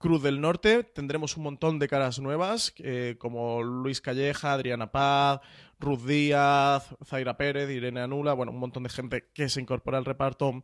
Cruz 0.07 0.23
del 0.23 0.41
Norte 0.41 0.85
tendremos 0.85 1.37
un 1.37 1.43
montón 1.43 1.81
de 1.81 1.89
caras 1.89 2.21
nuevas, 2.21 2.73
eh, 2.79 3.17
como 3.19 3.65
Luis 3.65 4.01
Calleja, 4.01 4.53
Adriana 4.53 4.93
Paz, 4.93 5.41
Ruth 5.81 6.07
Díaz, 6.07 6.95
Zaira 7.05 7.37
Pérez, 7.37 7.69
Irene 7.71 8.03
Anula, 8.03 8.33
bueno, 8.33 8.53
un 8.53 8.61
montón 8.61 8.85
de 8.85 8.89
gente 8.89 9.25
que 9.35 9.49
se 9.49 9.61
incorpora 9.61 9.99
al 9.99 10.05
reparto 10.05 10.63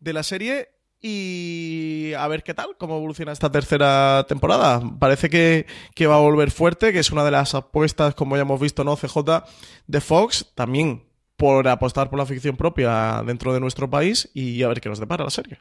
de 0.00 0.12
la 0.12 0.24
serie. 0.24 0.70
Y 1.00 2.14
a 2.18 2.26
ver 2.26 2.42
qué 2.42 2.52
tal, 2.52 2.76
cómo 2.78 2.96
evoluciona 2.96 3.30
esta 3.30 3.52
tercera 3.52 4.26
temporada. 4.28 4.82
Parece 4.98 5.30
que, 5.30 5.66
que, 5.94 6.08
va 6.08 6.16
a 6.16 6.20
volver 6.20 6.50
fuerte, 6.50 6.92
que 6.92 6.98
es 6.98 7.12
una 7.12 7.24
de 7.24 7.30
las 7.30 7.54
apuestas, 7.54 8.16
como 8.16 8.34
ya 8.34 8.42
hemos 8.42 8.60
visto, 8.60 8.82
¿no? 8.82 8.96
CJ 8.96 9.44
de 9.86 10.00
Fox. 10.00 10.50
También 10.56 11.04
por 11.40 11.66
apostar 11.68 12.10
por 12.10 12.18
la 12.18 12.26
ficción 12.26 12.54
propia 12.54 13.22
dentro 13.24 13.54
de 13.54 13.60
nuestro 13.60 13.88
país 13.88 14.28
y 14.34 14.62
a 14.62 14.68
ver 14.68 14.82
qué 14.82 14.90
nos 14.90 15.00
depara 15.00 15.24
la 15.24 15.30
serie. 15.30 15.56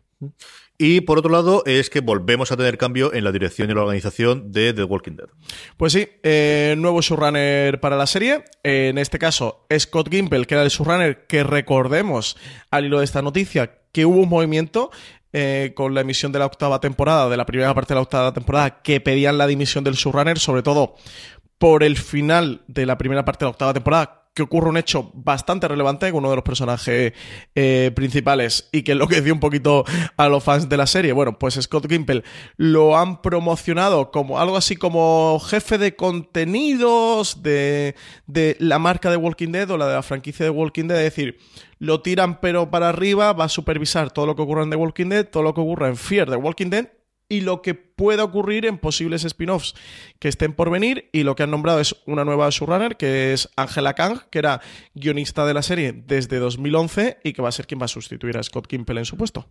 Y 0.78 1.00
por 1.00 1.18
otro 1.18 1.32
lado, 1.32 1.64
es 1.66 1.90
que 1.90 2.02
volvemos 2.02 2.52
a 2.52 2.58
tener 2.58 2.78
cambio 2.78 3.14
en 3.14 3.24
la 3.24 3.32
dirección 3.32 3.72
y 3.72 3.74
la 3.74 3.84
organización 3.84 4.52
de 4.52 4.74
The 4.74 4.84
Walking 4.84 5.14
Dead. 5.14 5.30
Pues 5.78 5.94
sí, 5.94 6.06
eh, 6.22 6.76
nuevo 6.78 7.02
showrunner 7.02 7.80
para 7.80 7.96
la 7.96 8.08
serie. 8.08 8.44
En 8.62 8.98
este 8.98 9.20
caso, 9.20 9.66
Scott 9.80 10.10
Gimple, 10.12 10.46
que 10.48 10.56
era 10.56 10.64
el 10.64 10.70
showrunner 10.70 11.26
que 11.28 11.44
recordemos 11.44 12.36
al 12.72 12.84
hilo 12.84 13.00
de 13.00 13.06
esta 13.06 13.22
noticia 13.22 13.80
que 13.94 14.06
hubo 14.06 14.24
un 14.24 14.30
movimiento 14.30 14.92
eh, 15.32 15.72
con 15.76 15.94
la 15.94 16.02
emisión 16.02 16.34
de 16.34 16.40
la 16.40 16.46
octava 16.46 16.82
temporada, 16.82 17.30
de 17.30 17.38
la 17.38 17.46
primera 17.46 17.74
parte 17.74 17.94
de 17.94 18.00
la 18.00 18.02
octava 18.02 18.34
temporada, 18.34 18.82
que 18.82 19.00
pedían 19.00 19.38
la 19.38 19.48
dimisión 19.48 19.86
del 19.86 19.94
showrunner, 19.94 20.40
sobre 20.40 20.62
todo 20.62 20.98
por 21.58 21.84
el 21.84 21.96
final 21.96 22.64
de 22.68 22.86
la 22.86 22.98
primera 22.98 23.24
parte 23.24 23.46
de 23.46 23.48
la 23.48 23.52
octava 23.52 23.74
temporada, 23.74 24.19
que 24.40 24.44
ocurre 24.44 24.70
un 24.70 24.78
hecho 24.78 25.12
bastante 25.14 25.68
relevante 25.68 26.10
con 26.12 26.20
uno 26.20 26.30
de 26.30 26.38
los 26.38 26.46
personajes 26.46 27.12
eh, 27.56 27.92
principales 27.94 28.70
y 28.72 28.84
que 28.84 28.94
enloqueció 28.94 29.34
un 29.34 29.42
poquito 29.42 29.84
a 30.16 30.30
los 30.30 30.42
fans 30.42 30.70
de 30.70 30.78
la 30.78 30.88
serie. 30.88 31.12
Bueno, 31.12 31.38
pues 31.38 31.56
Scott 31.56 31.90
Gimple 31.90 32.24
lo 32.56 32.98
han 32.98 33.22
promocionado 33.22 34.12
como 34.12 34.40
algo 34.40 34.56
así 34.56 34.78
como 34.78 35.42
jefe 35.42 35.78
de 35.78 35.98
contenidos 35.98 37.44
de, 37.44 37.96
de 38.28 38.56
la 38.60 38.80
marca 38.80 39.12
de 39.12 39.18
Walking 39.18 39.52
Dead 39.52 39.70
o 39.72 39.78
la 39.78 39.88
de 39.88 39.96
la 39.96 40.04
franquicia 40.04 40.46
de 40.46 40.52
Walking 40.52 40.88
Dead. 40.88 41.00
Es 41.00 41.16
decir, 41.16 41.38
lo 41.80 42.02
tiran 42.02 42.40
pero 42.40 42.72
para 42.72 42.88
arriba, 42.88 43.34
va 43.34 43.44
a 43.44 43.50
supervisar 43.50 44.12
todo 44.12 44.26
lo 44.26 44.38
que 44.38 44.42
ocurre 44.42 44.64
en 44.64 44.70
The 44.70 44.78
Walking 44.78 45.10
Dead, 45.10 45.28
todo 45.28 45.44
lo 45.44 45.54
que 45.54 45.60
ocurre 45.60 45.90
en 45.90 45.98
Fear 45.98 46.30
de 46.30 46.38
Walking 46.38 46.70
Dead 46.70 46.99
y 47.30 47.42
lo 47.42 47.62
que 47.62 47.76
pueda 47.76 48.24
ocurrir 48.24 48.66
en 48.66 48.80
posibles 48.80 49.24
spin-offs 49.24 49.76
que 50.20 50.28
estén 50.28 50.54
por 50.54 50.72
venir. 50.72 51.10
Y 51.14 51.24
lo 51.24 51.36
que 51.36 51.44
han 51.44 51.52
nombrado 51.52 51.80
es 51.80 51.96
una 52.06 52.26
nueva 52.26 52.50
showrunner, 52.50 52.98
que 52.98 53.34
es 53.34 53.50
Angela 53.56 53.94
Kang, 53.94 54.22
que 54.30 54.40
era 54.40 54.62
guionista 54.96 55.46
de 55.46 55.54
la 55.54 55.62
serie 55.62 55.94
desde 55.94 56.40
2011 56.40 57.20
y 57.24 57.34
que 57.34 57.42
va 57.42 57.50
a 57.50 57.54
ser 57.54 57.68
quien 57.68 57.80
va 57.80 57.86
a 57.86 57.90
sustituir 57.90 58.38
a 58.38 58.44
Scott 58.44 58.68
Kimpel 58.68 58.98
en 58.98 59.06
su 59.06 59.16
puesto. 59.16 59.48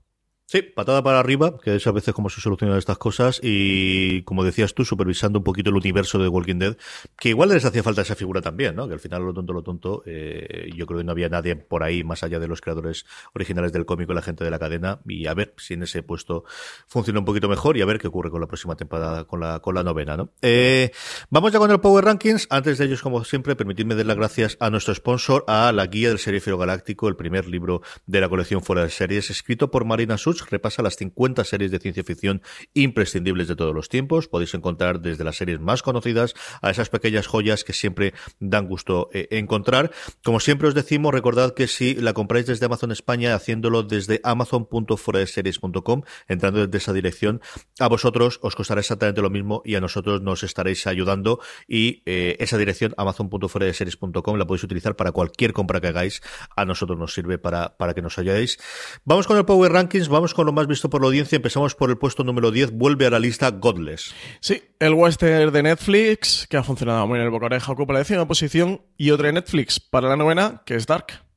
Sí, 0.51 0.63
patada 0.63 1.03
para 1.03 1.21
arriba, 1.21 1.59
que 1.63 1.77
es 1.77 1.87
a 1.87 1.93
veces 1.93 2.15
como 2.15 2.31
se 2.31 2.41
solucionan 2.41 2.79
estas 2.79 2.97
cosas, 2.97 3.39
y 3.43 4.23
como 4.23 4.45
decías 4.45 4.73
tú, 4.73 4.83
supervisando 4.83 5.41
un 5.41 5.45
poquito 5.45 5.69
el 5.69 5.77
universo 5.77 6.19
de 6.19 6.27
Walking 6.27 6.59
Dead, 6.59 6.79
que 7.19 7.29
igual 7.29 7.51
les 7.51 7.67
hacía 7.67 7.83
falta 7.83 8.01
esa 8.01 8.15
figura 8.15 8.41
también, 8.41 8.75
¿no? 8.75 8.89
Que 8.89 8.95
al 8.95 9.01
final 9.01 9.27
lo 9.27 9.35
tonto, 9.35 9.53
lo 9.53 9.63
tonto, 9.63 10.03
eh, 10.07 10.71
yo 10.75 10.87
creo 10.87 11.01
que 11.01 11.05
no 11.05 11.13
había 11.13 11.29
nadie 11.29 11.55
por 11.55 11.83
ahí 11.83 12.03
más 12.03 12.23
allá 12.23 12.39
de 12.39 12.49
los 12.49 12.63
creadores 12.63 13.05
originales 13.35 13.75
del 13.75 13.85
cómic 13.85 14.09
y 14.09 14.15
la 14.15 14.23
gente 14.23 14.43
de 14.43 14.51
la 14.51 14.59
cadena, 14.59 15.01
y 15.07 15.27
a 15.27 15.35
ver 15.35 15.53
si 15.59 15.75
en 15.75 15.83
ese 15.83 16.03
puesto 16.03 16.45
funciona 16.87 17.19
un 17.19 17.27
poquito 17.27 17.51
mejor 17.51 17.77
y 17.77 17.83
a 17.83 17.85
ver 17.85 17.99
qué 17.99 18.09
ocurre 18.09 18.31
con 18.31 18.41
la 18.41 18.47
próxima 18.47 18.75
temporada, 18.75 19.25
con 19.25 19.41
la, 19.41 19.61
con 19.61 19.75
la 19.75 19.83
novena, 19.83 20.17
¿no? 20.17 20.31
Eh, 20.41 20.93
vamos 21.29 21.53
ya 21.53 21.59
con 21.59 21.71
el 21.71 21.81
Power 21.81 22.07
Rankings. 22.07 22.47
Antes 22.49 22.79
de 22.79 22.87
ellos, 22.87 23.03
como 23.03 23.23
siempre, 23.23 23.55
permitidme 23.55 23.95
dar 23.97 24.07
las 24.07 24.17
gracias 24.17 24.57
a 24.61 24.71
nuestro 24.71 24.95
sponsor, 24.95 25.45
a 25.47 25.73
la 25.73 25.85
guía 25.89 26.09
del 26.09 26.19
Serie 26.19 26.41
Galáctico, 26.41 27.07
el 27.07 27.17
primer 27.17 27.47
libro 27.47 27.83
de 28.07 28.23
la 28.23 28.31
colección 28.31 28.63
fuera 28.63 28.83
de 28.83 28.89
series, 28.89 29.29
escrito 29.29 29.71
por 29.71 29.85
Marina 29.85 30.17
Repasa 30.51 30.83
las 30.83 30.97
50 30.97 31.45
series 31.45 31.71
de 31.71 31.79
ciencia 31.79 32.05
ficción 32.05 32.43
imprescindibles 32.75 33.49
de 33.49 33.57
todos 33.57 33.75
los 33.75 33.89
tiempos. 33.89 34.29
Podéis 34.29 34.55
encontrar 34.55 35.01
desde 35.01 35.25
las 35.25 35.37
series 35.37 35.61
más 35.61 35.83
conocidas 35.83 36.35
a 36.63 36.71
esas 36.71 36.89
pequeñas 36.89 37.27
joyas 37.27 37.65
que 37.65 37.73
siempre 37.73 38.15
dan 38.41 38.67
gusto 38.67 39.09
eh, 39.13 39.29
encontrar. 39.31 39.91
Como 40.25 40.41
siempre 40.41 40.69
os 40.69 40.75
decimos, 40.75 41.13
recordad 41.13 41.55
que 41.55 41.67
si 41.67 41.95
la 41.95 42.13
compráis 42.13 42.47
desde 42.47 42.67
Amazon 42.67 42.93
España, 42.93 43.35
haciéndolo 43.35 43.83
desde 43.83 44.21
amazon.foradeseries.com, 44.25 46.03
entrando 46.29 46.67
desde 46.67 46.79
esa 46.79 46.93
dirección, 46.93 47.41
a 47.79 47.89
vosotros 47.89 48.39
os 48.43 48.55
costará 48.55 48.81
exactamente 48.81 49.23
lo 49.23 49.31
mismo 49.31 49.63
y 49.65 49.75
a 49.75 49.81
nosotros 49.81 50.23
nos 50.23 50.43
estaréis 50.43 50.87
ayudando 50.87 51.41
y 51.67 52.03
eh, 52.07 52.37
esa 52.41 52.59
dirección 52.59 52.95
amazon.foradeseries.com 52.97 54.37
la 54.37 54.47
podéis 54.47 54.65
utilizar 54.65 54.97
para 54.97 55.13
cualquier 55.13 55.53
compra 55.53 55.81
que 55.81 55.89
hagáis. 55.89 56.23
A 56.57 56.65
nosotros 56.65 56.99
nos 56.99 57.15
sirve 57.15 57.39
para, 57.39 57.77
para 57.77 57.95
que 57.95 58.03
nos 58.03 58.19
ayudéis. 58.19 58.59
Vamos 59.05 59.27
con 59.27 59.37
el 59.37 59.45
Power 59.45 59.73
Rankings, 59.73 60.09
vamos 60.09 60.28
con 60.35 60.47
lo 60.47 60.53
más 60.53 60.67
visto 60.67 60.91
por 60.91 61.01
la 61.01 61.09
audiencia. 61.09 61.37
Empezamos 61.37 61.75
por 61.75 61.91
el 61.91 61.99
puesto 61.99 62.25
número 62.25 62.51
10. 62.51 62.73
Vuelve 62.73 63.07
a 63.07 63.11
la 63.11 63.19
lista 63.19 63.51
Godless. 63.51 64.15
Sí, 64.41 64.63
el 64.79 64.95
western 64.95 65.53
de 65.53 65.63
Netflix, 65.63 66.47
que 66.49 66.57
ha 66.57 66.63
funcionado 66.63 67.07
muy 67.07 67.17
bien 67.17 67.27
el 67.27 67.31
boca 67.31 67.47
oreja, 67.47 67.73
ocupa 67.73 67.93
la 67.93 68.01
décima 68.01 68.27
posición. 68.27 68.83
Y 68.97 69.11
otra 69.11 69.29
de 69.29 69.35
Netflix 69.35 69.81
para 69.81 70.09
la 70.09 70.17
novena, 70.17 70.63
que 70.65 70.75
es 70.75 70.87
Dark. 70.87 71.28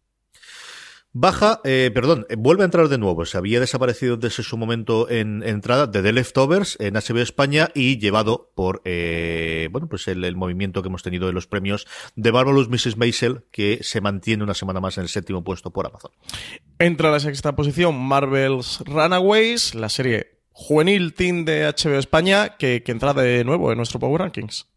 Baja, 1.14 1.59
eh, 1.66 1.91
perdón, 1.93 2.26
eh, 2.30 2.36
vuelve 2.38 2.64
a 2.64 2.66
entrar 2.66 2.88
de 2.88 2.97
nuevo. 2.97 3.26
Se 3.26 3.38
había 3.38 3.59
desaparecido 3.59 4.16
desde 4.16 4.43
su 4.43 4.57
momento 4.57 5.09
en 5.09 5.43
entrada 5.43 5.86
de 5.86 6.01
The 6.01 6.14
Leftovers 6.14 6.78
en 6.80 6.93
HBO 6.93 7.20
España 7.20 7.70
y 7.76 7.99
llevado 7.99 8.49
por, 8.55 8.82
eh, 8.86 9.68
bueno, 9.72 9.88
pues 9.89 10.07
el, 10.07 10.36
movimiento 10.38 10.82
que 10.82 10.88
hemos 10.88 11.03
tenido 11.03 11.28
de 11.28 11.34
los 11.34 11.47
premios 11.47 11.86
de 12.16 12.32
Marvelous 12.32 12.70
Mrs. 12.70 12.95
Maisel, 12.95 13.43
que 13.51 13.80
se 13.82 13.99
mantiene 13.99 14.45
una 14.45 14.53
semana 14.53 14.80
más 14.80 14.97
en 14.97 15.03
el 15.03 15.09
séptimo 15.09 15.43
puesto 15.43 15.72
por 15.72 15.86
Amazon. 15.86 16.12
Entra 16.80 17.09
a 17.09 17.12
la 17.12 17.20
sexta 17.20 17.57
posición 17.57 17.99
Marvel's 17.99 18.82
Runaways, 18.86 19.76
la 19.76 19.89
serie 19.89 20.38
juvenil 20.53 21.14
teen 21.14 21.43
de 21.43 21.66
HBO 21.66 21.99
España, 21.99 22.55
que, 22.57 22.84
que 22.84 22.91
entra 22.93 23.14
de 23.14 23.43
nuevo 23.43 23.70
en 23.72 23.78
nuestro 23.78 23.99
Power 23.99 24.22
Rankings. 24.22 24.70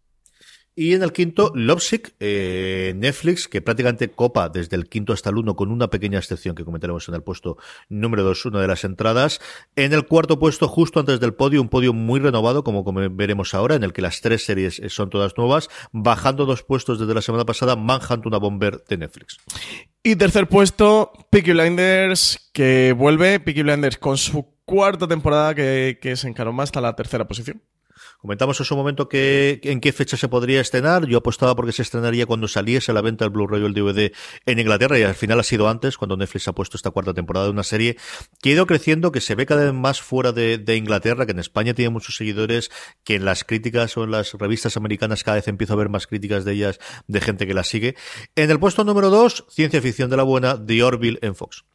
Y 0.76 0.94
en 0.94 1.04
el 1.04 1.12
quinto, 1.12 1.52
Lovesick, 1.54 2.14
eh, 2.18 2.94
Netflix, 2.96 3.46
que 3.46 3.62
prácticamente 3.62 4.10
copa 4.10 4.48
desde 4.48 4.74
el 4.74 4.88
quinto 4.88 5.12
hasta 5.12 5.30
el 5.30 5.38
uno, 5.38 5.54
con 5.54 5.70
una 5.70 5.88
pequeña 5.88 6.18
excepción 6.18 6.56
que 6.56 6.64
comentaremos 6.64 7.08
en 7.08 7.14
el 7.14 7.22
puesto 7.22 7.58
número 7.88 8.24
dos, 8.24 8.44
una 8.44 8.60
de 8.60 8.66
las 8.66 8.82
entradas. 8.82 9.40
En 9.76 9.92
el 9.92 10.04
cuarto 10.06 10.40
puesto, 10.40 10.66
justo 10.66 10.98
antes 10.98 11.20
del 11.20 11.32
podio, 11.32 11.62
un 11.62 11.68
podio 11.68 11.92
muy 11.92 12.18
renovado, 12.18 12.64
como, 12.64 12.82
veremos 13.12 13.54
ahora, 13.54 13.76
en 13.76 13.84
el 13.84 13.92
que 13.92 14.02
las 14.02 14.20
tres 14.20 14.44
series 14.44 14.82
son 14.88 15.10
todas 15.10 15.36
nuevas, 15.36 15.68
bajando 15.92 16.44
dos 16.44 16.64
puestos 16.64 16.98
desde 16.98 17.14
la 17.14 17.22
semana 17.22 17.44
pasada, 17.44 17.76
Manhunt, 17.76 18.26
una 18.26 18.38
bomber 18.38 18.82
de 18.88 18.96
Netflix. 18.96 19.38
Y 20.02 20.16
tercer 20.16 20.48
puesto, 20.48 21.12
Peaky 21.30 21.52
Blinders, 21.52 22.50
que 22.52 22.92
vuelve, 22.92 23.38
Peaky 23.38 23.62
Blinders 23.62 23.98
con 23.98 24.18
su 24.18 24.54
cuarta 24.64 25.06
temporada 25.06 25.54
que, 25.54 25.98
que 26.02 26.16
se 26.16 26.26
encaró 26.26 26.52
hasta 26.60 26.80
la 26.80 26.96
tercera 26.96 27.28
posición. 27.28 27.62
Comentamos 28.24 28.58
en 28.58 28.64
su 28.64 28.74
momento 28.74 29.06
que, 29.06 29.60
en 29.64 29.82
qué 29.82 29.92
fecha 29.92 30.16
se 30.16 30.28
podría 30.28 30.58
estrenar. 30.62 31.06
Yo 31.06 31.18
apostaba 31.18 31.54
porque 31.54 31.72
se 31.72 31.82
estrenaría 31.82 32.24
cuando 32.24 32.48
saliese 32.48 32.90
a 32.90 32.94
la 32.94 33.02
venta 33.02 33.26
el 33.26 33.30
Blu-ray 33.30 33.62
o 33.62 33.66
el 33.66 33.74
DVD 33.74 34.12
en 34.46 34.58
Inglaterra 34.58 34.98
y 34.98 35.02
al 35.02 35.14
final 35.14 35.40
ha 35.40 35.42
sido 35.42 35.68
antes, 35.68 35.98
cuando 35.98 36.16
Netflix 36.16 36.48
ha 36.48 36.54
puesto 36.54 36.78
esta 36.78 36.90
cuarta 36.90 37.12
temporada 37.12 37.44
de 37.44 37.52
una 37.52 37.64
serie 37.64 37.98
que 38.40 38.48
ha 38.48 38.52
ido 38.54 38.66
creciendo, 38.66 39.12
que 39.12 39.20
se 39.20 39.34
ve 39.34 39.44
cada 39.44 39.64
vez 39.64 39.74
más 39.74 40.00
fuera 40.00 40.32
de, 40.32 40.74
Inglaterra, 40.74 41.26
que 41.26 41.32
en 41.32 41.38
España 41.38 41.74
tiene 41.74 41.90
muchos 41.90 42.16
seguidores, 42.16 42.70
que 43.04 43.16
en 43.16 43.26
las 43.26 43.44
críticas 43.44 43.94
o 43.98 44.04
en 44.04 44.12
las 44.12 44.32
revistas 44.32 44.78
americanas 44.78 45.22
cada 45.22 45.34
vez 45.34 45.48
empiezo 45.48 45.74
a 45.74 45.76
ver 45.76 45.90
más 45.90 46.06
críticas 46.06 46.46
de 46.46 46.52
ellas, 46.52 46.78
de 47.06 47.20
gente 47.20 47.46
que 47.46 47.52
la 47.52 47.62
sigue. 47.62 47.94
En 48.36 48.50
el 48.50 48.58
puesto 48.58 48.84
número 48.84 49.10
dos, 49.10 49.44
ciencia 49.50 49.82
ficción 49.82 50.08
de 50.08 50.16
la 50.16 50.22
buena, 50.22 50.64
The 50.64 50.82
Orville 50.82 51.18
en 51.20 51.34
Fox. 51.34 51.66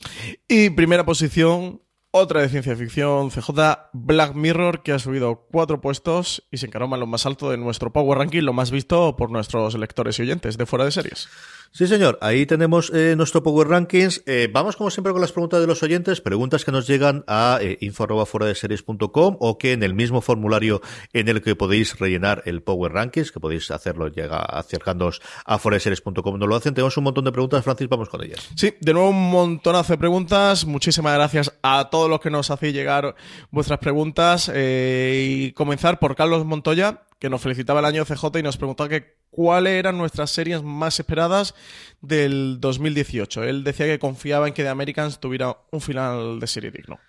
Y 0.47 0.71
primera 0.71 1.05
posición, 1.05 1.83
otra 2.11 2.41
de 2.41 2.49
ciencia 2.49 2.75
ficción, 2.75 3.29
CJ 3.29 3.51
Black 3.93 4.33
Mirror, 4.33 4.81
que 4.81 4.91
ha 4.91 4.99
subido 4.99 5.47
cuatro 5.51 5.79
puestos 5.79 6.43
y 6.51 6.57
se 6.57 6.65
encaroma 6.65 6.95
en 6.95 7.01
lo 7.01 7.07
más 7.07 7.25
alto 7.25 7.51
de 7.51 7.57
nuestro 7.57 7.93
Power 7.93 8.17
Ranking, 8.17 8.41
lo 8.41 8.53
más 8.53 8.71
visto 8.71 9.15
por 9.15 9.29
nuestros 9.29 9.77
lectores 9.77 10.17
y 10.19 10.23
oyentes 10.23 10.57
de 10.57 10.65
fuera 10.65 10.85
de 10.85 10.91
series. 10.91 11.29
Sí, 11.71 11.87
señor. 11.87 12.17
Ahí 12.21 12.45
tenemos 12.47 12.91
eh, 12.93 13.13
nuestro 13.15 13.43
Power 13.43 13.67
Rankings. 13.67 14.23
Eh, 14.25 14.49
vamos, 14.51 14.75
como 14.75 14.89
siempre, 14.89 15.13
con 15.13 15.21
las 15.21 15.31
preguntas 15.31 15.61
de 15.61 15.67
los 15.67 15.83
oyentes. 15.83 16.19
Preguntas 16.19 16.65
que 16.65 16.71
nos 16.71 16.87
llegan 16.87 17.23
a 17.27 17.59
eh, 17.61 17.77
info.fuera-de-series.com 17.81 19.37
o 19.39 19.57
que 19.59 19.73
en 19.73 19.83
el 19.83 19.93
mismo 19.93 20.21
formulario 20.21 20.81
en 21.13 21.29
el 21.29 21.41
que 21.41 21.55
podéis 21.55 21.99
rellenar 21.99 22.41
el 22.45 22.63
Power 22.63 22.91
Rankings, 22.93 23.31
que 23.31 23.39
podéis 23.39 23.69
hacerlo 23.69 24.07
llega 24.07 24.39
acercándoos 24.39 25.21
a 25.45 25.59
fuera-de-series.com, 25.59 26.39
no 26.39 26.47
lo 26.47 26.55
hacen. 26.55 26.73
Tenemos 26.73 26.97
un 26.97 27.03
montón 27.03 27.25
de 27.25 27.31
preguntas, 27.31 27.63
Francis, 27.63 27.87
vamos 27.87 28.09
con 28.09 28.23
ellas. 28.23 28.49
Sí, 28.55 28.73
de 28.79 28.93
nuevo 28.93 29.09
un 29.09 29.29
montonazo 29.29 29.93
de 29.93 29.97
preguntas. 29.99 30.65
Muchísimas 30.65 31.13
gracias 31.13 31.53
a 31.61 31.89
todos 31.91 32.09
los 32.09 32.19
que 32.19 32.31
nos 32.31 32.49
hacéis 32.49 32.73
llegar 32.73 33.15
vuestras 33.51 33.79
preguntas. 33.79 34.51
Eh, 34.53 35.27
y 35.29 35.51
comenzar 35.51 35.99
por 35.99 36.15
Carlos 36.15 36.45
Montoya, 36.45 37.03
que 37.19 37.29
nos 37.29 37.41
felicitaba 37.41 37.81
el 37.81 37.85
año 37.85 38.05
CJ 38.05 38.39
y 38.39 38.43
nos 38.43 38.57
preguntaba 38.57 38.89
que 38.89 39.17
cuáles 39.29 39.73
eran 39.73 39.97
nuestras 39.97 40.31
series 40.31 40.63
más 40.63 40.99
esperadas 40.99 41.53
del 42.01 42.59
2018. 42.59 43.43
Él 43.43 43.63
decía 43.63 43.85
que 43.85 43.99
confiaba 43.99 44.47
en 44.47 44.53
que 44.53 44.63
The 44.63 44.69
Americans 44.69 45.19
tuviera 45.19 45.57
un 45.71 45.81
final 45.81 46.39
de 46.39 46.47
serie 46.47 46.71
digno. 46.71 46.99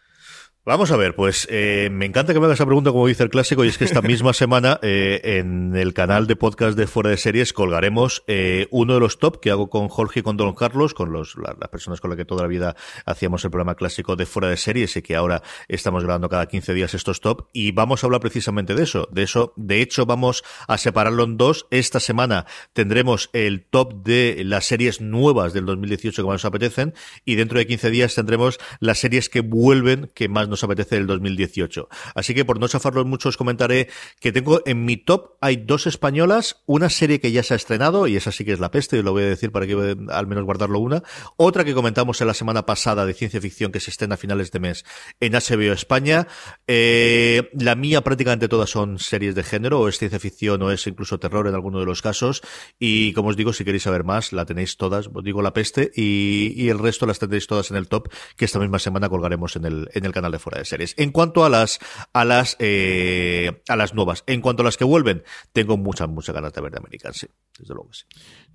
Vamos 0.67 0.91
a 0.91 0.99
ver, 0.99 1.15
pues 1.15 1.49
eh, 1.51 1.89
me 1.91 2.05
encanta 2.05 2.35
que 2.35 2.39
me 2.39 2.45
hagas 2.45 2.59
esa 2.59 2.67
pregunta 2.67 2.91
como 2.91 3.07
dice 3.07 3.23
el 3.23 3.31
clásico 3.31 3.65
y 3.65 3.69
es 3.69 3.79
que 3.79 3.85
esta 3.85 4.03
misma 4.03 4.33
semana 4.35 4.79
eh, 4.83 5.39
en 5.39 5.75
el 5.75 5.95
canal 5.95 6.27
de 6.27 6.37
podcast 6.37 6.77
de 6.77 6.87
Fuera 6.87 7.09
de 7.09 7.17
Series 7.17 7.55
colgaremos 7.55 8.23
eh, 8.27 8.69
uno 8.71 8.93
de 8.93 9.01
los 9.01 9.19
top 9.19 9.41
que 9.41 9.51
hago 9.51 9.71
con 9.71 9.89
Jorge 9.89 10.21
y 10.21 10.23
con 10.23 10.37
Don 10.37 10.55
Carlos, 10.55 10.93
con 10.93 11.13
los, 11.13 11.35
las 11.37 11.71
personas 11.71 12.03
con 12.03 12.11
las 12.11 12.19
que 12.19 12.27
toda 12.27 12.43
la 12.43 12.49
vida 12.49 12.77
hacíamos 13.07 13.43
el 13.43 13.51
programa 13.51 13.75
clásico 13.75 14.17
de 14.17 14.27
Fuera 14.27 14.49
de 14.49 14.59
Series 14.59 14.95
y 14.99 15.03
que 15.03 15.17
ahora 15.17 15.43
estamos 15.67 16.05
grabando 16.05 16.29
cada 16.29 16.45
15 16.45 16.75
días 16.75 16.93
estos 16.93 17.23
top 17.23 17.49
y 17.55 17.73
vamos 17.73 18.05
a 18.05 18.09
hablar 18.09 18.21
precisamente 18.21 18.75
de 18.75 18.83
eso, 18.83 19.09
de 19.11 19.23
eso, 19.23 19.55
de 19.57 19.81
hecho 19.81 20.05
vamos 20.05 20.45
a 20.69 20.77
separarlo 20.77 21.25
en 21.25 21.39
dos. 21.39 21.69
Esta 21.71 22.01
semana 22.01 22.45
tendremos 22.75 23.31
el 23.33 23.65
top 23.65 24.05
de 24.05 24.43
las 24.45 24.67
series 24.67 25.01
nuevas 25.01 25.55
del 25.55 25.65
2018 25.65 26.21
que 26.21 26.27
más 26.27 26.35
nos 26.35 26.45
apetecen 26.45 26.93
y 27.25 27.37
dentro 27.37 27.59
de 27.59 27.67
15 27.67 27.91
días 27.91 28.15
tendremos 28.15 28.61
las 28.79 28.99
series 28.99 29.31
que 29.31 29.41
vuelven 29.41 30.11
que 30.15 30.29
más 30.29 30.50
nos 30.51 30.63
apetece 30.65 30.97
del 30.97 31.07
2018. 31.07 31.89
Así 32.15 32.35
que 32.35 32.45
por 32.45 32.61
no 32.61 32.69
chafarlos 32.69 33.07
mucho 33.07 33.29
os 33.29 33.37
comentaré 33.37 33.89
que 34.21 34.33
tengo 34.33 34.61
en 34.67 34.85
mi 34.85 34.97
top 34.97 35.37
hay 35.41 35.57
dos 35.57 35.87
españolas, 35.87 36.63
una 36.67 36.91
serie 36.91 37.21
que 37.21 37.33
ya 37.33 37.43
se 37.43 37.55
ha 37.55 37.57
estrenado 37.57 38.07
y 38.07 38.17
esa 38.17 38.33
sí 38.33 38.45
que 38.45 38.53
es 38.53 38.61
La 38.61 38.71
Peste, 38.71 38.99
y 38.99 39.03
lo 39.03 39.13
voy 39.13 39.23
a 39.23 39.27
decir 39.27 39.53
para 39.53 39.67
que 39.67 39.97
al 40.11 40.27
menos 40.27 40.45
guardarlo 40.45 40.79
una, 40.79 41.03
otra 41.37 41.65
que 41.65 41.75
comentamos 41.75 42.21
en 42.21 42.27
la 42.27 42.35
semana 42.35 42.67
pasada 42.67 43.07
de 43.07 43.15
ciencia 43.15 43.41
ficción 43.41 43.73
que 43.73 43.81
se 43.81 43.91
estrena 43.91 44.15
a 44.15 44.19
finales 44.19 44.51
de 44.51 44.61
mes 44.61 44.85
en 45.21 45.33
HBO 45.33 45.73
España. 45.73 46.27
Eh, 46.67 47.51
la 47.55 47.75
mía 47.75 48.03
prácticamente 48.03 48.49
todas 48.49 48.71
son 48.71 48.99
series 48.99 49.35
de 49.35 49.43
género, 49.43 49.81
o 49.81 49.89
es 49.89 49.99
ciencia 49.99 50.19
ficción 50.19 50.63
o 50.63 50.71
es 50.71 50.87
incluso 50.87 51.19
terror 51.19 51.47
en 51.47 51.55
alguno 51.55 51.81
de 51.81 51.87
los 51.87 52.03
casos 52.03 52.43
y 52.79 53.13
como 53.13 53.29
os 53.29 53.37
digo, 53.37 53.53
si 53.53 53.65
queréis 53.65 53.85
saber 53.85 54.05
más, 54.05 54.33
la 54.33 54.45
tenéis 54.45 54.77
todas, 54.77 55.09
os 55.13 55.25
digo 55.25 55.43
La 55.43 55.53
Peste 55.53 55.91
y, 55.95 56.53
y 56.57 56.69
el 56.69 56.79
resto 56.79 57.07
las 57.07 57.19
tendréis 57.19 57.47
todas 57.47 57.71
en 57.71 57.77
el 57.77 57.89
top 57.89 58.09
que 58.37 58.45
esta 58.45 58.59
misma 58.59 58.79
semana 58.79 59.09
colgaremos 59.09 59.57
en 59.57 59.65
el, 59.65 59.89
en 59.93 60.05
el 60.05 60.13
canal 60.13 60.33
de 60.33 60.39
fuera 60.41 60.59
de 60.59 60.64
series. 60.64 60.95
En 60.99 61.12
cuanto 61.12 61.45
a 61.45 61.49
las 61.49 61.78
a 62.12 62.24
las 62.24 62.57
eh, 62.59 63.62
a 63.68 63.76
las 63.76 63.95
nuevas, 63.95 64.24
en 64.26 64.41
cuanto 64.41 64.62
a 64.62 64.64
las 64.64 64.76
que 64.76 64.84
vuelven, 64.84 65.22
tengo 65.53 65.76
muchas 65.76 66.09
muchas 66.09 66.34
ganas 66.34 66.53
de 66.53 66.61
ver 66.61 66.72
de 66.72 66.78
American, 66.78 67.14
sí, 67.14 67.26
desde 67.59 67.74
luego 67.74 67.93
sí. 67.93 68.05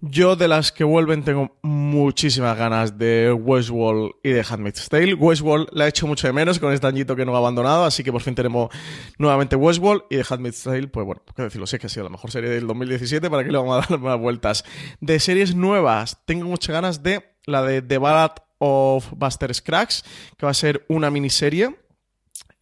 Yo 0.02 0.36
de 0.36 0.48
las 0.48 0.72
que 0.72 0.84
vuelven 0.84 1.24
tengo 1.24 1.58
muchísimas 1.64 2.58
ganas 2.58 2.98
de 2.98 3.32
Westworld 3.32 4.12
y 4.24 4.32
de 4.32 4.46
Handmaid's 4.48 4.90
Tale. 4.90 5.14
Westworld 5.14 5.70
la 5.72 5.86
he 5.86 5.90
hecho 5.90 6.06
mucho 6.06 6.28
de 6.28 6.34
menos 6.34 6.60
con 6.60 6.74
este 6.74 6.86
añito 6.86 7.16
que 7.16 7.26
no 7.26 7.34
ha 7.34 7.38
abandonado, 7.38 7.86
así 7.86 8.04
que 8.04 8.12
por 8.12 8.22
fin 8.22 8.36
tenemos 8.36 8.70
nuevamente 9.18 9.56
Westworld 9.56 10.04
y 10.10 10.18
de 10.18 10.26
Handmaid's 10.30 10.64
Tale, 10.64 10.88
pues 10.90 11.06
bueno, 11.06 11.22
qué 11.36 11.44
decirlo, 11.44 11.66
sí 11.66 11.80
que 11.80 11.88
ha 11.88 11.90
sido 11.90 12.04
la 12.04 12.10
mejor 12.10 12.32
serie 12.32 12.50
del 12.50 12.68
2017, 12.68 13.30
¿para 13.30 13.44
que 13.44 13.52
le 13.52 13.58
vamos 13.58 13.78
a 13.78 13.88
dar 13.88 14.00
más 14.00 14.20
vueltas? 14.20 14.66
De 15.00 15.20
series 15.20 15.56
nuevas, 15.56 16.20
tengo 16.26 16.46
muchas 16.46 16.74
ganas 16.74 17.02
de 17.02 17.36
la 17.46 17.64
de 17.64 17.82
The 17.82 17.98
Ballad 17.98 18.32
of 18.60 19.12
Buster 19.16 19.54
Scruggs, 19.54 20.04
que 20.38 20.46
va 20.46 20.52
a 20.52 20.54
ser 20.54 20.86
una 20.88 21.12
miniserie 21.12 21.76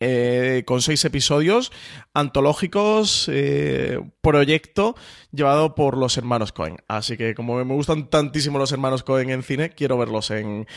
eh, 0.05 0.63
con 0.65 0.81
seis 0.81 1.05
episodios 1.05 1.71
antológicos, 2.13 3.29
eh, 3.31 4.01
proyecto 4.19 4.95
llevado 5.31 5.75
por 5.75 5.97
los 5.97 6.17
hermanos 6.17 6.51
Cohen. 6.51 6.75
Así 6.89 7.15
que 7.15 7.33
como 7.33 7.63
me 7.63 7.73
gustan 7.73 8.09
tantísimo 8.09 8.59
los 8.59 8.73
hermanos 8.73 9.03
Cohen 9.03 9.29
en 9.29 9.43
cine, 9.43 9.69
quiero 9.69 9.97
verlos 9.97 10.29
en, 10.31 10.67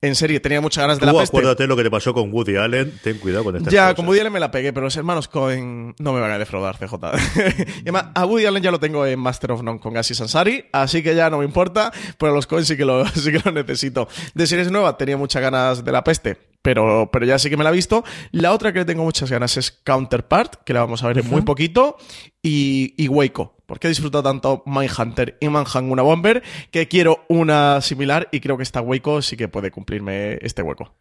en 0.00 0.14
serie. 0.16 0.40
Tenía 0.40 0.60
muchas 0.60 0.82
ganas 0.82 0.98
de 0.98 1.06
la 1.06 1.12
peste. 1.12 1.36
acuérdate 1.36 1.68
lo 1.68 1.76
que 1.76 1.84
te 1.84 1.90
pasó 1.92 2.12
con 2.12 2.32
Woody 2.32 2.56
Allen. 2.56 2.92
Ten 3.04 3.18
cuidado 3.18 3.44
con 3.44 3.56
esta 3.56 3.70
Ya, 3.70 3.94
con 3.94 4.06
Woody 4.08 4.18
Allen 4.18 4.32
me 4.32 4.40
la 4.40 4.50
pegué, 4.50 4.72
pero 4.72 4.84
los 4.84 4.96
hermanos 4.96 5.28
Cohen 5.28 5.94
no 6.00 6.12
me 6.12 6.20
van 6.20 6.32
a 6.32 6.38
defraudar, 6.38 6.76
CJ. 6.76 6.94
y 7.76 7.80
además, 7.82 8.06
a 8.14 8.26
Woody 8.26 8.46
Allen 8.46 8.64
ya 8.64 8.72
lo 8.72 8.80
tengo 8.80 9.06
en 9.06 9.20
Master 9.20 9.52
of 9.52 9.62
None 9.62 9.78
con 9.78 9.94
Gassi 9.94 10.16
Sansari, 10.16 10.66
así 10.72 11.04
que 11.04 11.14
ya 11.14 11.30
no 11.30 11.38
me 11.38 11.44
importa, 11.44 11.92
pero 12.18 12.34
los 12.34 12.48
Cohen 12.48 12.64
sí 12.64 12.76
que 12.76 12.84
lo, 12.84 13.06
sí 13.14 13.30
que 13.30 13.40
lo 13.44 13.52
necesito. 13.52 14.08
De 14.34 14.48
series 14.48 14.72
nuevas 14.72 14.98
tenía 14.98 15.16
muchas 15.16 15.40
ganas 15.40 15.84
de 15.84 15.92
la 15.92 16.02
peste 16.02 16.51
pero, 16.62 17.10
pero 17.12 17.26
ya 17.26 17.38
sí 17.38 17.50
que 17.50 17.56
me 17.56 17.64
la 17.64 17.70
he 17.70 17.74
visto. 17.74 18.04
La 18.30 18.52
otra 18.52 18.72
que 18.72 18.80
le 18.80 18.84
tengo 18.84 19.02
muchas 19.04 19.30
ganas 19.30 19.56
es 19.56 19.70
Counterpart, 19.70 20.62
que 20.64 20.72
la 20.72 20.80
vamos 20.80 21.02
a 21.02 21.08
ver 21.08 21.18
en 21.18 21.28
muy 21.28 21.42
poquito, 21.42 21.96
y, 22.42 22.94
y 22.96 23.08
Waco. 23.08 23.56
Porque 23.66 23.88
he 23.88 23.90
disfrutado 23.90 24.22
tanto 24.22 24.62
Mindhunter 24.66 25.36
y 25.40 25.48
Manhunt 25.48 25.90
una 25.90 26.02
Bomber 26.02 26.42
que 26.70 26.88
quiero 26.88 27.24
una 27.28 27.80
similar 27.80 28.28
y 28.30 28.40
creo 28.40 28.56
que 28.56 28.62
esta 28.62 28.80
Waco 28.80 29.22
sí 29.22 29.36
que 29.36 29.48
puede 29.48 29.70
cumplirme 29.70 30.38
este 30.42 30.62
hueco. 30.62 30.94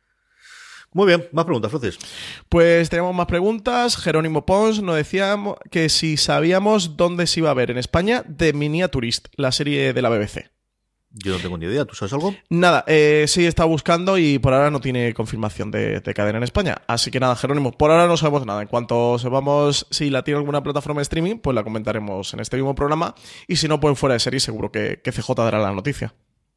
Muy 0.93 1.07
bien, 1.07 1.28
más 1.32 1.45
preguntas, 1.45 1.72
Francis. 1.72 1.97
Pues 2.49 2.89
tenemos 2.89 3.16
más 3.16 3.26
preguntas. 3.26 3.95
Jerónimo 3.95 4.45
Pons 4.45 4.82
nos 4.82 4.97
decía 4.97 5.38
que 5.70 5.88
si 5.88 6.18
sabíamos 6.18 6.97
dónde 6.97 7.28
se 7.28 7.39
iba 7.39 7.49
a 7.49 7.53
ver 7.53 7.72
en 7.72 7.78
España 7.78 8.24
The 8.24 8.51
Miniaturist, 8.51 9.28
la 9.36 9.53
serie 9.53 9.93
de 9.93 10.01
la 10.01 10.09
BBC. 10.09 10.51
Yo 11.14 11.34
no 11.34 11.39
tengo 11.39 11.57
ni 11.57 11.66
idea, 11.66 11.84
¿tú 11.86 11.93
sabes 11.93 12.14
algo? 12.14 12.34
Nada, 12.49 12.86
eh, 12.88 13.26
sí 13.28 13.45
está 13.45 13.66
buscando 13.66 14.18
y 14.18 14.39
por 14.39 14.53
ahora 14.53 14.72
no 14.72 14.80
tiene 14.80 15.14
confirmación 15.14 15.70
de, 15.70 16.01
cadena 16.16 16.38
en 16.38 16.43
España. 16.43 16.82
Así 16.88 17.12
que 17.12 17.20
nada, 17.20 17.36
Jerónimo, 17.36 17.72
por 17.72 17.91
ahora 17.91 18.07
no 18.07 18.16
sabemos 18.16 18.45
nada. 18.45 18.62
En 18.62 18.68
cuanto 18.68 19.20
sepamos 19.20 19.88
si 19.89 20.09
la 20.09 20.24
tiene 20.24 20.39
alguna 20.39 20.64
plataforma 20.64 20.99
de 20.99 21.03
streaming, 21.03 21.38
pues 21.38 21.53
la 21.53 21.64
comentaremos 21.64 22.34
en 22.34 22.39
este 22.39 22.55
mismo 22.55 22.76
programa. 22.76 23.14
Y 23.47 23.57
si 23.57 23.68
no, 23.68 23.80
pues 23.80 23.99
fuera 23.99 24.14
de 24.14 24.20
serie, 24.20 24.39
seguro 24.39 24.72
que, 24.72 25.01
que 25.03 25.12
CJ 25.12 25.34
dará 25.36 25.59
la 25.59 25.74
noticia. 25.74 26.14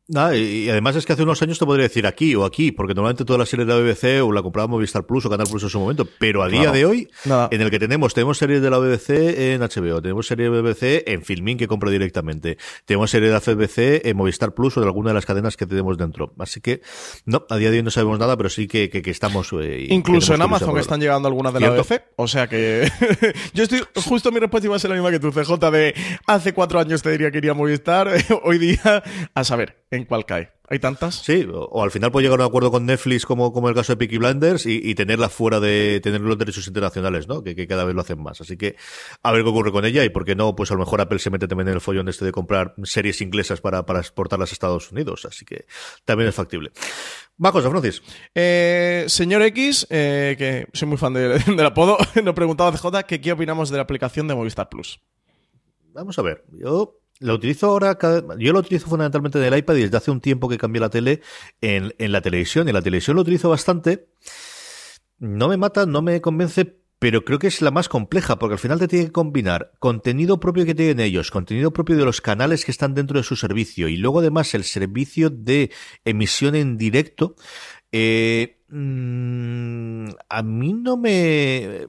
Nada, 0.07 0.37
y 0.37 0.69
además 0.69 0.97
es 0.97 1.07
que 1.07 1.15
hace 1.15 1.23
unos 1.23 1.41
años 1.41 1.59
te 1.59 1.65
podría 1.65 1.85
decir 1.85 2.07
aquí 2.07 2.35
o 2.35 2.45
aquí, 2.45 2.73
porque 2.73 2.93
normalmente 2.93 3.25
todas 3.25 3.39
las 3.39 3.49
series 3.49 3.67
de 3.67 3.73
la 3.73 3.81
BBC 3.81 4.23
o 4.23 4.33
la 4.33 4.43
comprábamos 4.43 4.75
Movistar 4.75 5.07
Plus 5.07 5.25
o 5.25 5.31
Canal 5.31 5.47
Plus 5.47 5.63
en 5.63 5.71
su 5.71 5.81
momento, 5.81 6.07
pero 6.19 6.43
a 6.43 6.49
día 6.49 6.71
de 6.73 6.85
hoy, 6.85 7.09
en 7.25 7.63
el 7.63 7.71
que 7.71 7.79
tenemos, 7.79 8.13
tenemos 8.13 8.37
series 8.37 8.61
de 8.61 8.69
la 8.69 8.77
BBC 8.77 9.09
en 9.55 9.63
HBO, 9.63 10.03
tenemos 10.03 10.27
series 10.27 10.53
de 10.53 10.61
BBC 10.61 11.09
en 11.09 11.23
Filmin 11.23 11.57
que 11.57 11.67
compro 11.67 11.89
directamente, 11.89 12.59
tenemos 12.85 13.11
series 13.11 13.33
de 13.33 13.35
la 13.35 13.55
BBC 13.55 14.07
en 14.07 14.15
Movistar 14.15 14.53
Plus 14.53 14.77
o 14.77 14.81
de 14.81 14.87
alguna 14.87 15.09
de 15.09 15.15
las 15.15 15.25
cadenas 15.25 15.57
que 15.57 15.65
tenemos 15.65 15.97
dentro. 15.97 16.35
Así 16.39 16.61
que, 16.61 16.83
no, 17.25 17.47
a 17.49 17.57
día 17.57 17.71
de 17.71 17.79
hoy 17.79 17.83
no 17.83 17.91
sabemos 17.91 18.19
nada, 18.19 18.37
pero 18.37 18.51
sí 18.51 18.69
que, 18.69 18.91
que, 18.91 19.11
estamos... 19.11 19.55
Eh, 19.55 19.87
Incluso 19.89 20.35
en 20.35 20.43
Amazon 20.43 20.77
están 20.77 21.01
llegando 21.01 21.29
algunas 21.29 21.55
de 21.55 21.61
la 21.61 21.71
BBC, 21.71 22.03
o 22.17 22.29
sea 22.29 22.47
que... 22.47 22.91
Yo 23.55 23.63
estoy, 23.63 23.81
justo 24.05 24.31
mi 24.31 24.39
respuesta 24.39 24.67
iba 24.67 24.77
a 24.77 24.79
ser 24.79 24.91
la 24.91 24.97
misma 24.97 25.11
que 25.11 25.19
tu 25.19 25.33
CJ 25.33 25.71
de 25.71 25.95
hace 26.27 26.53
cuatro 26.53 26.79
años 26.79 27.01
te 27.01 27.11
diría 27.11 27.31
que 27.31 27.39
iría 27.39 27.53
a 27.53 27.55
Movistar, 27.55 28.11
hoy 28.43 28.59
día, 28.59 29.03
a 29.35 29.45
saber 29.45 29.85
en 29.97 30.05
cuál 30.05 30.25
cae. 30.25 30.51
¿Hay 30.67 30.79
tantas? 30.79 31.17
Sí, 31.17 31.47
o, 31.53 31.83
al 31.83 31.91
final 31.91 32.11
puede 32.11 32.25
llegar 32.25 32.41
a 32.41 32.45
un 32.45 32.49
acuerdo 32.49 32.71
con 32.71 32.87
Netflix 32.87 33.27
como, 33.27 33.53
como 33.53 33.69
el 33.69 33.75
caso 33.75 33.93
de 33.93 33.97
Peaky 33.99 34.17
Blinders 34.17 34.65
y, 34.65 34.95
tenerla 34.95 35.29
fuera 35.29 35.61
de 35.61 36.01
tener 36.03 36.23
los 36.23 36.39
derechos 36.39 36.67
internacionales, 36.67 37.29
¿no? 37.29 37.43
Que, 37.43 37.67
cada 37.67 37.85
vez 37.85 37.95
lo 37.95 38.01
hacen 38.01 38.23
más. 38.23 38.41
Así 38.41 38.57
que 38.57 38.77
a 39.23 39.31
ver 39.31 39.43
qué 39.43 39.51
ocurre 39.51 39.73
con 39.73 39.85
ella 39.85 40.05
y 40.05 40.09
por 40.09 40.25
qué 40.25 40.35
no, 40.35 40.57
pues 40.57 40.71
a 40.71 40.75
lo 40.75 40.81
mejor 40.81 41.03
Apple 41.03 41.19
se 41.19 41.29
mete 41.29 41.47
también 41.47 41.69
en 41.69 41.75
el 41.75 41.81
follón 41.83 42.09
este 42.09 42.25
de 42.25 42.33
comprar 42.33 42.75
series 42.85 43.21
inglesas 43.21 43.61
para, 43.61 43.85
para 43.85 44.01
exportarlas 44.01 44.51
a 44.51 44.53
Estados 44.55 44.91
Unidos. 44.91 45.27
Así 45.27 45.45
que 45.45 45.67
también 46.07 46.31
es 46.31 46.35
factible. 46.35 46.73
Más 47.37 47.53
cosa, 47.53 47.69
Francis. 47.69 48.03
Eh, 48.35 49.05
señor 49.09 49.43
X, 49.43 49.87
eh, 49.91 50.35
que 50.39 50.67
soy 50.73 50.89
muy 50.89 50.97
fan 50.97 51.13
del 51.15 51.61
apodo, 51.67 51.99
nos 52.23 52.35
preguntaba 52.35 52.73
CJ 52.73 53.05
que 53.07 53.21
qué 53.21 53.33
opinamos 53.33 53.69
de 53.69 53.77
la 53.77 53.83
aplicación 53.83 54.27
de 54.29 54.35
Movistar 54.35 54.71
Plus. 54.71 54.99
Vamos 55.93 56.19
a 56.19 56.23
ver, 56.23 56.43
yo 56.53 57.04
lo 57.25 57.35
utilizo 57.35 57.69
ahora, 57.69 57.99
yo 58.39 58.53
lo 58.53 58.59
utilizo 58.59 58.87
fundamentalmente 58.87 59.39
en 59.39 59.53
el 59.53 59.59
iPad 59.59 59.77
y 59.77 59.83
desde 59.83 59.97
hace 59.97 60.11
un 60.11 60.21
tiempo 60.21 60.47
que 60.47 60.59
cambié 60.59 60.81
la 60.81 60.91
tele 60.91 61.23
en, 61.63 61.95
en 61.99 62.13
la 62.13 62.21
televisión. 62.21 62.69
Y 62.69 62.73
la 62.73 62.83
televisión 62.83 63.17
lo 63.17 63.23
utilizo 63.23 63.49
bastante. 63.49 64.09
No 65.19 65.49
me 65.49 65.57
mata, 65.57 65.87
no 65.87 66.03
me 66.03 66.21
convence, 66.21 66.77
pero 66.99 67.25
creo 67.25 67.39
que 67.39 67.47
es 67.47 67.63
la 67.63 67.71
más 67.71 67.89
compleja, 67.89 68.39
porque 68.39 68.55
al 68.55 68.59
final 68.59 68.79
te 68.79 68.89
tiene 68.89 69.07
que 69.07 69.13
combinar 69.13 69.73
contenido 69.79 70.39
propio 70.39 70.67
que 70.67 70.75
tienen 70.75 71.01
ellos, 71.01 71.31
contenido 71.31 71.73
propio 71.73 71.97
de 71.97 72.05
los 72.05 72.21
canales 72.21 72.67
que 72.67 72.73
están 72.73 72.95
dentro 72.95 73.19
de 73.19 73.25
su 73.25 73.37
servicio, 73.37 73.89
y 73.89 73.97
luego 73.97 74.19
además 74.19 74.55
el 74.55 74.65
servicio 74.65 75.31
de 75.31 75.71
emisión 76.05 76.55
en 76.55 76.77
directo. 76.77 77.37
Eh, 77.91 78.61
mm, 78.69 80.09
a 80.29 80.43
mí 80.43 80.75
no 80.75 80.99
me 80.99 81.89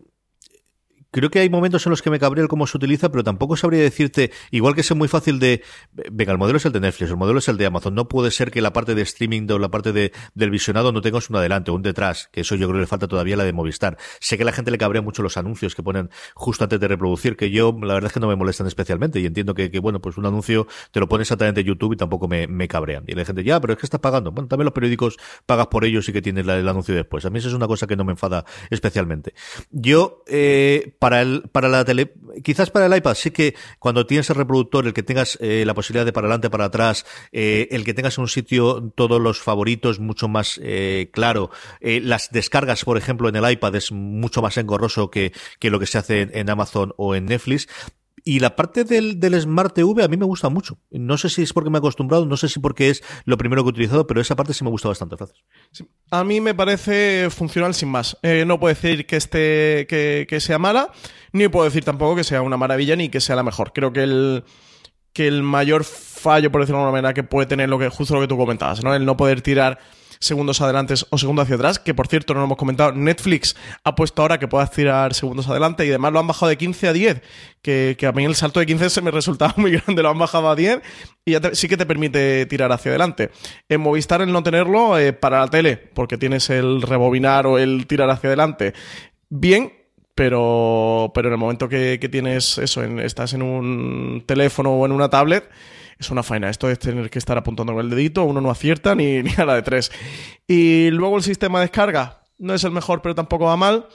creo 1.16 1.30
que 1.30 1.40
hay 1.40 1.50
momentos 1.50 1.86
en 1.86 1.92
los 1.92 2.02
que 2.02 2.10
me 2.10 2.20
cabrea 2.20 2.44
el 2.44 2.50
cómo 2.50 2.68
se 2.68 2.76
utiliza, 2.76 3.10
pero 3.10 3.24
tampoco 3.24 3.56
sabría 3.56 3.82
decirte, 3.82 4.32
igual 4.52 4.76
que 4.76 4.82
es 4.82 4.96
muy 4.96 5.08
fácil 5.08 5.40
de, 5.40 5.64
venga, 6.12 6.34
el 6.34 6.38
modelo 6.38 6.58
es 6.58 6.66
el 6.66 6.74
de 6.74 6.82
Netflix, 6.82 7.10
el 7.10 7.16
modelo 7.16 7.40
es 7.40 7.48
el 7.48 7.56
de 7.56 7.66
Amazon, 7.66 7.96
no 7.96 8.10
puede 8.10 8.32
ser 8.32 8.52
que 8.52 8.60
la 8.60 8.74
parte 8.74 8.96
de 8.96 9.02
streaming 9.02 9.48
o 9.50 9.58
la 9.58 9.70
parte 9.70 9.94
de, 9.94 10.12
del 10.34 10.50
visionado 10.50 10.92
no 10.92 11.00
tengas 11.02 11.30
un 11.30 11.38
adelante 11.38 11.72
o 11.72 11.76
un 11.76 11.84
detrás, 11.84 12.28
que 12.34 12.42
eso 12.42 12.56
yo 12.56 12.68
creo 12.68 12.80
que 12.80 12.82
le 12.82 12.88
falta 12.88 13.08
todavía 13.08 13.38
la 13.38 13.46
de 13.46 13.54
Movistar. 13.54 13.98
Sé 14.20 14.36
que 14.36 14.44
a 14.44 14.46
la 14.46 14.52
gente 14.52 14.72
le 14.72 14.78
cabrea 14.78 15.02
mucho 15.02 15.24
los 15.24 15.38
anuncios 15.38 15.74
que 15.74 15.82
ponen 15.82 16.10
justo 16.34 16.66
antes 16.66 16.82
de 16.82 16.88
reproducir, 16.90 17.38
que 17.38 17.50
yo 17.50 17.74
la 17.82 17.94
verdad 17.94 18.08
es 18.08 18.14
que 18.14 18.20
no 18.20 18.28
me 18.28 18.36
molestan 18.36 18.68
especialmente 18.68 19.22
y 19.22 19.26
entiendo 19.26 19.54
que, 19.54 19.70
bueno, 19.80 20.02
pues 20.02 20.18
un 20.18 20.26
anuncio 20.26 20.68
te 20.92 21.00
lo 21.00 21.08
pone 21.08 21.22
exactamente 21.22 21.64
YouTube 21.64 21.94
y 21.94 21.96
tampoco 21.96 22.28
me, 22.28 22.48
me 22.48 22.68
cabrean. 22.68 23.06
Y 23.08 23.14
la 23.14 23.24
gente, 23.24 23.42
ya, 23.46 23.62
pero 23.62 23.72
es 23.72 23.80
que 23.80 23.86
estás 23.86 24.02
pagando. 24.02 24.34
Bueno, 24.34 24.50
también 24.50 24.66
los 24.66 24.74
periódicos 24.74 25.16
pagas 25.46 25.68
por 25.68 25.86
ellos 25.86 26.10
y 26.10 26.14
que 26.14 26.22
tienes 26.22 26.46
el 26.46 26.68
anuncio 26.68 26.94
después. 26.94 27.24
A 27.24 27.30
mí 27.30 27.40
eso 27.40 27.48
es 27.48 27.54
una 27.54 27.68
cosa 27.68 27.88
que 27.88 27.96
no 27.96 28.04
me 28.04 28.12
enfada 28.12 28.44
especialmente. 28.70 29.34
Yo, 29.72 30.24
eh, 30.28 30.94
para 31.06 31.22
el, 31.22 31.44
para 31.52 31.70
la 31.70 31.86
tele, 31.86 32.14
quizás 32.44 32.72
para 32.72 32.88
el 32.88 32.98
iPad 32.98 33.14
sí 33.14 33.30
que 33.30 33.54
cuando 33.78 34.08
tienes 34.08 34.28
el 34.32 34.38
reproductor, 34.38 34.88
el 34.88 34.94
que 34.96 35.04
tengas 35.04 35.38
eh, 35.40 35.64
la 35.64 35.76
posibilidad 35.76 36.04
de 36.04 36.12
para 36.12 36.26
adelante, 36.26 36.50
para 36.50 36.66
atrás, 36.66 37.06
eh, 37.32 37.68
el 37.70 37.84
que 37.86 37.94
tengas 37.94 38.18
en 38.18 38.24
un 38.24 38.28
sitio 38.28 38.92
todos 38.96 39.22
los 39.22 39.40
favoritos 39.40 40.00
mucho 40.00 40.28
más 40.28 40.60
eh, 40.64 41.12
claro, 41.14 41.52
las 41.80 42.32
descargas, 42.32 42.84
por 42.86 42.98
ejemplo, 42.98 43.30
en 43.30 43.36
el 43.36 43.52
iPad 43.52 43.76
es 43.76 43.92
mucho 43.92 44.42
más 44.42 44.58
engorroso 44.58 45.12
que, 45.12 45.32
que 45.60 45.70
lo 45.70 45.80
que 45.80 45.86
se 45.86 46.00
hace 46.00 46.28
en 46.34 46.50
Amazon 46.50 46.92
o 46.98 47.14
en 47.14 47.28
Netflix. 47.28 47.68
Y 48.28 48.40
la 48.40 48.56
parte 48.56 48.84
del, 48.84 49.20
del 49.20 49.40
Smart 49.40 49.76
TV 49.76 50.04
a 50.04 50.08
mí 50.08 50.18
me 50.18 50.26
gusta 50.26 50.50
mucho. 50.50 50.80
No 50.90 51.16
sé 51.16 51.30
si 51.30 51.44
es 51.44 51.54
porque 51.54 51.70
me 51.70 51.78
he 51.78 51.80
acostumbrado, 51.80 52.26
no 52.26 52.38
sé 52.38 52.50
si 52.50 52.60
porque 52.60 52.90
es 52.90 53.04
lo 53.26 53.38
primero 53.38 53.64
que 53.64 53.68
he 53.68 53.70
utilizado, 53.70 54.08
pero 54.08 54.20
esa 54.20 54.36
parte 54.36 54.56
sí 54.56 54.64
me 54.64 54.72
gusta 54.72 54.90
bastante, 54.90 55.16
Francis. 55.16 55.44
A 56.10 56.24
mí 56.24 56.42
me 56.42 56.56
parece 56.56 57.30
funcional 57.30 57.76
sin 57.76 57.90
más. 57.90 58.18
Eh, 58.24 58.44
no 58.48 58.60
puedo 58.60 58.74
decir 58.74 59.06
que, 59.06 59.16
esté, 59.16 59.86
que, 59.88 60.26
que 60.28 60.40
sea 60.40 60.58
mala, 60.58 60.92
ni 61.34 61.48
puedo 61.50 61.66
decir 61.66 61.86
tampoco 61.86 62.16
que 62.16 62.24
sea 62.24 62.42
una 62.42 62.58
maravilla 62.58 62.96
ni 62.96 63.10
que 63.10 63.22
sea 63.22 63.36
la 63.36 63.44
mejor. 63.44 63.74
Creo 63.74 63.94
que 63.94 64.02
el 64.02 64.44
que 65.16 65.28
el 65.28 65.44
mayor 65.44 65.86
fallo, 65.86 66.52
por 66.52 66.60
decirlo 66.60 66.80
de 66.80 66.84
alguna 66.84 67.02
manera, 67.02 67.14
que 67.14 67.24
puede 67.24 67.48
tener 67.48 67.70
lo 67.70 67.80
que 67.80 67.88
justo 67.88 68.16
lo 68.16 68.22
que 68.22 68.28
tú 68.28 68.38
comentabas, 68.38 68.84
¿no? 68.84 68.94
El 68.94 69.06
no 69.06 69.16
poder 69.16 69.42
tirar 69.42 69.80
segundos 70.20 70.62
adelante 70.62 70.94
o 71.10 71.18
segundos 71.18 71.44
hacia 71.44 71.56
atrás, 71.56 71.80
que 71.80 71.94
por 71.94 72.08
cierto 72.08 72.34
no 72.34 72.40
lo 72.42 72.46
hemos 72.46 72.58
comentado, 72.58 72.92
Netflix 72.92 73.56
ha 73.84 73.96
puesto 73.96 74.22
ahora 74.22 74.40
que 74.40 74.48
puedas 74.48 74.72
tirar 74.72 75.14
segundos 75.14 75.48
adelante 75.48 75.86
y 75.86 75.90
además 75.90 76.14
lo 76.14 76.20
han 76.20 76.28
bajado 76.28 76.50
de 76.50 76.58
15 76.58 76.88
a 76.88 76.94
10, 76.94 77.22
que, 77.62 77.98
a 78.08 78.12
mí 78.12 78.26
el 78.26 78.36
salto 78.36 78.60
de 78.60 78.66
15 78.66 78.90
se 78.90 79.02
me 79.02 79.12
resultaba 79.12 79.54
muy 79.58 79.72
grande, 79.72 80.04
lo 80.04 80.10
han 80.10 80.20
bajado 80.20 80.50
a 80.50 80.56
10 80.56 80.82
y 81.26 81.32
ya 81.32 81.42
sí 81.54 81.68
que 81.68 81.78
te 81.78 81.86
permite 81.86 82.46
tirar 82.46 82.72
hacia 82.72 82.92
adelante. 82.92 83.32
En 83.70 83.82
Movistar 83.82 84.22
el 84.22 84.32
no 84.32 84.44
tenerlo 84.44 84.98
eh, 84.98 85.14
para 85.14 85.40
la 85.40 85.48
tele, 85.48 85.78
porque 85.78 86.18
tienes 86.18 86.50
el 86.50 86.82
rebobinar 86.82 87.48
o 87.48 87.58
el 87.58 87.88
tirar 87.88 88.10
hacia 88.10 88.30
adelante, 88.30 88.74
bien, 89.30 89.74
pero, 90.16 91.12
pero 91.14 91.28
en 91.28 91.34
el 91.34 91.40
momento 91.40 91.68
que, 91.68 92.00
tienes 92.10 92.58
eso, 92.58 92.84
estás 92.84 93.34
en 93.34 93.42
un 93.42 94.24
teléfono 94.26 94.72
o 94.72 94.86
en 94.86 94.94
una 94.94 95.10
tablet, 95.10 95.50
es 96.00 96.10
una 96.10 96.24
faena. 96.24 96.50
Esto 96.50 96.70
es 96.70 96.80
tener 96.80 97.10
que 97.10 97.20
estar 97.20 97.38
apuntando 97.38 97.74
con 97.74 97.84
el 97.84 97.90
dedito, 97.90 98.24
uno 98.24 98.42
no 98.42 98.50
acierta 98.50 98.96
ni, 98.96 99.24
ni 99.24 99.32
a 99.38 99.46
la 99.46 99.56
de 99.56 99.62
tres. 99.62 99.92
Y 100.48 100.90
luego 100.92 101.18
el 101.18 101.24
sistema 101.24 101.60
de 101.60 101.66
descarga 101.66 102.24
no 102.38 102.54
es 102.54 102.64
el 102.64 102.72
mejor, 102.72 103.02
pero 103.02 103.16
tampoco 103.16 103.46
va 103.46 103.58
mal 103.58 103.88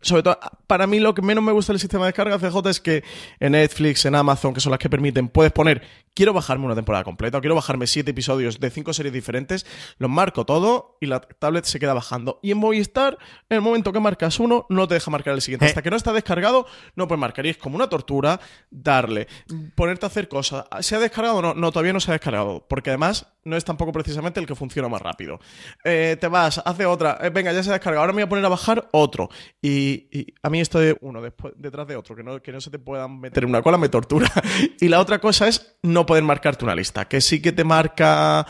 sobre 0.00 0.22
todo, 0.22 0.38
para 0.66 0.86
mí 0.86 1.00
lo 1.00 1.14
que 1.14 1.22
menos 1.22 1.42
me 1.42 1.52
gusta 1.52 1.72
del 1.72 1.80
sistema 1.80 2.04
de 2.04 2.12
descarga 2.12 2.38
CJ 2.38 2.70
es 2.70 2.80
que 2.80 3.04
en 3.40 3.52
Netflix, 3.52 4.04
en 4.04 4.14
Amazon, 4.14 4.54
que 4.54 4.60
son 4.60 4.70
las 4.70 4.78
que 4.78 4.90
permiten, 4.90 5.28
puedes 5.28 5.52
poner, 5.52 5.82
quiero 6.18 6.32
bajarme 6.32 6.64
una 6.64 6.74
temporada 6.74 7.04
completa 7.04 7.38
o 7.38 7.40
quiero 7.40 7.54
bajarme 7.54 7.86
siete 7.86 8.10
episodios 8.10 8.58
de 8.58 8.70
cinco 8.70 8.92
series 8.92 9.12
diferentes, 9.12 9.64
los 9.98 10.10
marco 10.10 10.44
todo 10.44 10.96
y 11.00 11.06
la 11.06 11.20
tablet 11.20 11.64
se 11.64 11.78
queda 11.78 11.94
bajando. 11.94 12.40
Y 12.42 12.50
en 12.50 12.58
Movistar, 12.58 13.18
en 13.48 13.54
el 13.54 13.60
momento 13.60 13.92
que 13.92 14.00
marcas 14.00 14.40
uno, 14.40 14.66
no 14.68 14.88
te 14.88 14.94
deja 14.94 15.12
marcar 15.12 15.34
el 15.34 15.42
siguiente. 15.42 15.66
Eh. 15.66 15.68
Hasta 15.68 15.80
que 15.80 15.90
no 15.90 15.96
está 15.96 16.12
descargado, 16.12 16.66
no 16.96 17.06
puedes 17.06 17.20
marcar. 17.20 17.46
Y 17.46 17.50
es 17.50 17.56
como 17.56 17.76
una 17.76 17.88
tortura 17.88 18.40
darle, 18.68 19.28
ponerte 19.76 20.06
a 20.06 20.08
hacer 20.08 20.26
cosas. 20.26 20.64
¿Se 20.80 20.96
ha 20.96 20.98
descargado 20.98 21.36
o 21.36 21.42
no? 21.42 21.54
No, 21.54 21.70
todavía 21.70 21.92
no 21.92 22.00
se 22.00 22.10
ha 22.10 22.14
descargado. 22.14 22.66
Porque 22.68 22.90
además 22.90 23.28
no 23.44 23.56
es 23.56 23.64
tampoco 23.64 23.92
precisamente 23.92 24.40
el 24.40 24.46
que 24.46 24.54
funciona 24.54 24.88
más 24.88 25.00
rápido. 25.00 25.38
Eh, 25.84 26.16
te 26.20 26.28
vas, 26.28 26.60
hace 26.64 26.84
otra, 26.84 27.18
eh, 27.22 27.30
venga, 27.30 27.52
ya 27.52 27.62
se 27.62 27.70
ha 27.70 27.74
descargado, 27.74 28.00
ahora 28.00 28.12
me 28.12 28.22
voy 28.22 28.26
a 28.26 28.28
poner 28.28 28.44
a 28.44 28.48
bajar 28.48 28.88
otro. 28.92 29.30
Y, 29.62 30.34
a 30.42 30.50
mí 30.50 30.60
esto 30.60 30.78
de 30.78 30.96
uno 31.00 31.22
después, 31.22 31.54
detrás 31.56 31.86
de 31.86 31.96
otro, 31.96 32.14
que 32.14 32.22
no, 32.22 32.42
que 32.42 32.52
no 32.52 32.60
se 32.60 32.70
te 32.70 32.78
puedan 32.78 33.20
meter 33.20 33.44
en 33.44 33.50
una 33.50 33.62
cola, 33.62 33.78
me 33.78 33.88
tortura. 33.88 34.30
y 34.80 34.88
la 34.88 35.00
otra 35.00 35.18
cosa 35.20 35.48
es 35.48 35.78
no 35.82 36.04
poder 36.08 36.24
marcarte 36.24 36.64
una 36.64 36.74
lista, 36.74 37.06
que 37.06 37.20
sí 37.20 37.40
que 37.40 37.52
te 37.52 37.64
marca... 37.64 38.46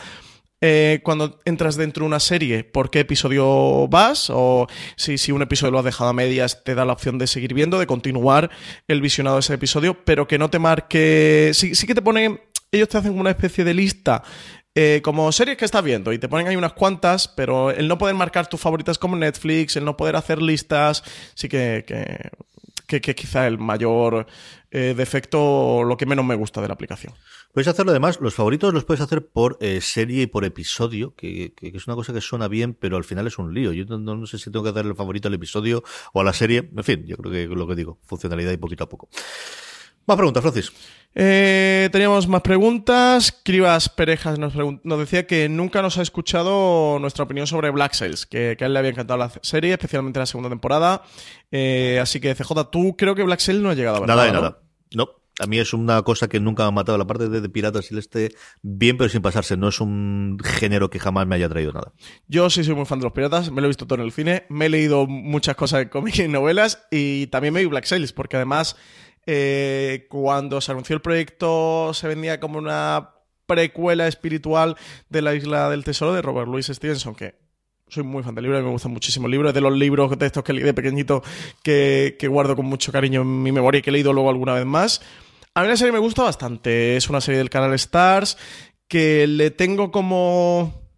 Eh, 0.61 1.03
cuando 1.05 1.39
entras 1.45 1.77
dentro 1.77 2.03
de 2.03 2.09
una 2.09 2.19
serie, 2.19 2.65
por 2.65 2.91
qué 2.91 2.99
episodio 2.99 3.87
vas, 3.87 4.29
o 4.29 4.67
si, 4.97 5.17
si 5.17 5.31
un 5.31 5.41
episodio 5.41 5.71
lo 5.71 5.79
has 5.79 5.85
dejado 5.85 6.11
a 6.11 6.13
medias, 6.13 6.65
te 6.65 6.75
da 6.75 6.85
la 6.85 6.95
opción 6.95 7.17
de 7.17 7.29
seguir 7.29 7.55
viendo, 7.55 7.79
de 7.79 7.87
continuar 7.87 8.51
el 8.89 9.01
visionado 9.01 9.37
de 9.37 9.41
ese 9.41 9.55
episodio, 9.55 10.03
pero 10.05 10.27
que 10.27 10.37
no 10.37 10.51
te 10.51 10.59
marque. 10.59 11.53
Sí, 11.55 11.77
sí 11.77 11.87
que 11.87 11.95
te 11.95 12.03
pone. 12.03 12.41
Ellos 12.73 12.89
te 12.89 12.99
hacen 12.99 13.17
una 13.17 13.31
especie 13.31 13.63
de 13.63 13.73
lista 13.73 14.25
eh, 14.81 15.01
como 15.03 15.33
series 15.33 15.57
que 15.57 15.65
estás 15.65 15.83
viendo 15.83 16.13
y 16.13 16.19
te 16.19 16.29
ponen 16.29 16.47
ahí 16.47 16.55
unas 16.55 16.73
cuantas, 16.73 17.27
pero 17.27 17.73
el 17.73 17.89
no 17.89 17.99
poder 17.99 18.15
marcar 18.15 18.47
tus 18.47 18.61
favoritas 18.61 18.97
como 18.97 19.17
Netflix, 19.17 19.75
el 19.75 19.85
no 19.85 19.97
poder 19.97 20.15
hacer 20.15 20.41
listas, 20.41 21.03
sí 21.35 21.49
que, 21.49 21.85
que, 22.89 23.15
quizá 23.15 23.47
el 23.47 23.59
mayor 23.59 24.27
eh, 24.71 24.95
defecto, 24.97 25.85
lo 25.85 25.97
que 25.99 26.07
menos 26.07 26.25
me 26.25 26.35
gusta 26.35 26.63
de 26.63 26.69
la 26.69 26.75
aplicación. 26.75 27.13
Puedes 27.53 27.69
hacerlo 27.69 27.91
además, 27.91 28.19
los 28.21 28.35
favoritos 28.35 28.73
los 28.73 28.85
puedes 28.85 29.03
hacer 29.03 29.27
por 29.27 29.59
eh, 29.61 29.81
serie 29.83 30.23
y 30.23 30.27
por 30.27 30.45
episodio, 30.45 31.15
que, 31.15 31.53
es 31.61 31.87
una 31.87 31.97
cosa 31.97 32.15
que 32.15 32.23
suena 32.23 32.49
bien, 32.49 32.75
pero 32.75 32.97
al 32.97 33.05
final 33.05 33.27
es 33.27 33.39
un 33.39 33.53
lío. 33.53 33.73
Yo 33.73 33.85
no, 33.85 34.27
sé 34.27 34.39
si 34.39 34.51
tengo 34.51 34.63
que 34.63 34.71
hacer 34.71 34.87
el 34.87 34.95
favorito 34.95 35.29
al 35.29 35.35
episodio 35.35 35.85
o 36.15 36.21
a 36.21 36.25
la 36.25 36.33
serie. 36.33 36.71
En 36.75 36.85
fin, 36.85 37.05
yo 37.07 37.17
creo 37.19 37.31
que 37.31 37.47
lo 37.47 37.67
que 37.67 37.75
digo, 37.75 37.99
funcionalidad 38.07 38.53
y 38.53 38.57
poquito 38.57 38.85
a 38.85 38.89
poco. 38.89 39.09
Más 40.09 40.17
preguntas, 40.17 40.43
Francis. 40.43 40.73
Eh, 41.15 41.91
teníamos 41.93 42.27
más 42.29 42.41
preguntas. 42.41 43.31
Cribas 43.45 43.91
Perejas 43.91 44.39
nos, 44.39 44.55
decía 44.99 45.27
que 45.27 45.51
nunca 45.51 45.83
nos 45.83 45.99
ha 45.99 46.03
escuchado 46.03 46.99
nuestra 46.99 47.25
opinión 47.25 47.47
sobre 47.47 47.69
Black 47.69 47.93
Sails, 47.93 48.25
que, 48.25 48.57
a 48.59 48.65
él 48.65 48.73
le 48.73 48.79
había 48.79 48.93
encantado 48.93 49.19
la 49.19 49.31
serie, 49.43 49.73
especialmente 49.73 50.19
la 50.19 50.25
segunda 50.25 50.49
temporada. 50.49 51.03
Eh, 51.51 51.99
así 52.01 52.21
que, 52.21 52.35
CJ, 52.35 52.71
tú 52.73 52.97
creo 52.97 53.15
que 53.15 53.23
Black 53.23 53.41
Sails 53.41 53.61
no 53.61 53.69
ha 53.69 53.75
llegado 53.75 53.99
a 53.99 54.01
ver. 54.01 54.09
Nada 54.09 54.25
de 54.25 54.33
nada. 54.33 54.63
No. 54.95 55.11
A 55.41 55.47
mí 55.47 55.59
es 55.59 55.73
una 55.73 56.03
cosa 56.03 56.27
que 56.27 56.41
nunca 56.41 56.63
me 56.65 56.69
ha 56.69 56.73
matado. 56.73 56.97
La 56.97 57.07
parte 57.07 57.29
de, 57.29 57.49
Piratas 57.51 57.93
y 57.93 57.99
este 57.99 58.35
bien, 58.63 58.97
pero 58.97 59.11
sin 59.11 59.21
pasarse. 59.21 59.59
No 59.59 59.69
es 59.69 59.81
un 59.81 60.39
género 60.43 60.89
que 60.89 60.99
jamás 60.99 61.27
me 61.27 61.37
haya 61.37 61.51
traído 61.51 61.73
nada. 61.73 61.93
Yo 62.29 62.49
sí 62.49 62.65
soy 62.65 62.75
muy 62.75 62.87
fan 62.87 62.99
de 62.99 63.05
los 63.05 63.13
piratas. 63.13 63.53
Me 63.53 63.61
lo 63.61 63.67
he 63.67 63.69
visto 63.69 63.87
todo 63.87 64.01
en 64.01 64.07
el 64.07 64.13
cine. 64.13 64.47
Me 64.49 64.67
he 64.67 64.69
leído 64.69 65.07
muchas 65.07 65.55
cosas 65.55 65.81
de 65.81 65.91
cómics 65.91 66.19
y 66.19 66.29
novelas. 66.29 66.87
Y 66.91 67.29
también 67.29 67.55
me 67.55 67.61
vi 67.61 67.67
Black 67.67 67.85
Sails, 67.85 68.13
porque 68.13 68.37
además 68.37 68.75
eh, 69.31 70.07
cuando 70.09 70.59
se 70.63 70.73
anunció 70.73 70.97
el 70.97 71.03
proyecto 71.03 71.93
se 71.93 72.09
vendía 72.09 72.41
como 72.41 72.57
una 72.57 73.11
precuela 73.45 74.09
espiritual 74.09 74.75
de 75.11 75.21
la 75.21 75.35
Isla 75.35 75.69
del 75.69 75.85
Tesoro 75.85 76.15
de 76.15 76.23
Robert 76.23 76.49
Louis 76.49 76.67
Stevenson, 76.67 77.15
que 77.15 77.35
soy 77.89 78.05
muy 78.05 78.23
fan 78.23 78.35
del 78.35 78.45
libro, 78.45 78.63
me 78.63 78.71
gusta 78.71 78.89
muchísimo 78.89 79.27
el 79.27 79.33
libro, 79.33 79.49
es 79.49 79.55
de 79.55 79.61
los 79.61 79.77
libros 79.77 80.19
de 80.19 80.25
estos 80.25 80.43
que 80.43 80.55
leí 80.55 80.65
de 80.65 80.73
pequeñito 80.73 81.23
que, 81.63 82.17
guardo 82.23 82.57
con 82.57 82.65
mucho 82.65 82.91
cariño 82.91 83.21
en 83.21 83.43
mi 83.43 83.53
memoria 83.53 83.81
y 83.81 83.83
que 83.83 83.91
he 83.91 83.93
leído 83.93 84.15
luego 84.15 84.31
alguna 84.31 84.55
vez 84.55 84.65
más. 84.65 85.03
A 85.53 85.61
mí 85.61 85.69
la 85.69 85.77
serie 85.77 85.93
me 85.93 85.99
gusta 85.99 86.23
bastante, 86.23 86.97
es 86.97 87.11
una 87.11 87.21
serie 87.21 87.37
del 87.37 87.51
canal 87.51 87.75
Stars 87.75 88.39
que 88.89 89.27
le 89.27 89.51
tengo 89.51 89.91
como 89.91 90.89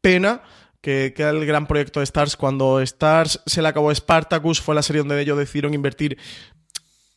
pena 0.00 0.42
que, 0.80 1.12
que 1.16 1.24
el 1.24 1.44
gran 1.44 1.66
proyecto 1.66 1.98
de 1.98 2.04
Stars 2.04 2.36
cuando 2.36 2.80
Stars 2.80 3.42
se 3.46 3.62
le 3.62 3.66
acabó 3.66 3.92
Spartacus, 3.92 4.60
fue 4.60 4.76
la 4.76 4.82
serie 4.82 5.00
donde 5.00 5.20
ellos 5.20 5.38
decidieron 5.38 5.74
invertir 5.74 6.18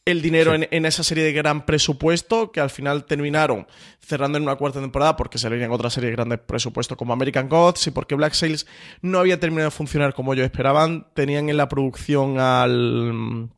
el 0.07 0.21
dinero 0.21 0.55
en, 0.55 0.67
en, 0.71 0.85
esa 0.85 1.03
serie 1.03 1.25
de 1.25 1.33
gran 1.33 1.65
presupuesto, 1.65 2.51
que 2.51 2.61
al 2.61 2.69
final 2.69 3.05
terminaron 3.05 3.67
cerrando 3.99 4.37
en 4.37 4.43
una 4.43 4.55
cuarta 4.55 4.79
temporada 4.79 5.17
porque 5.17 5.37
se 5.37 5.47
en 5.47 5.71
otra 5.71 5.89
serie 5.89 6.09
de 6.09 6.15
grandes 6.15 6.39
presupuesto 6.39 6.95
como 6.95 7.13
American 7.13 7.49
Gods 7.49 7.87
y 7.87 7.91
porque 7.91 8.15
Black 8.15 8.33
Sails 8.33 8.65
no 9.01 9.19
había 9.19 9.39
terminado 9.39 9.69
de 9.69 9.75
funcionar 9.75 10.13
como 10.13 10.33
ellos 10.33 10.45
esperaban. 10.45 11.07
Tenían 11.13 11.49
en 11.49 11.57
la 11.57 11.67
producción 11.67 12.39
al 12.39 13.49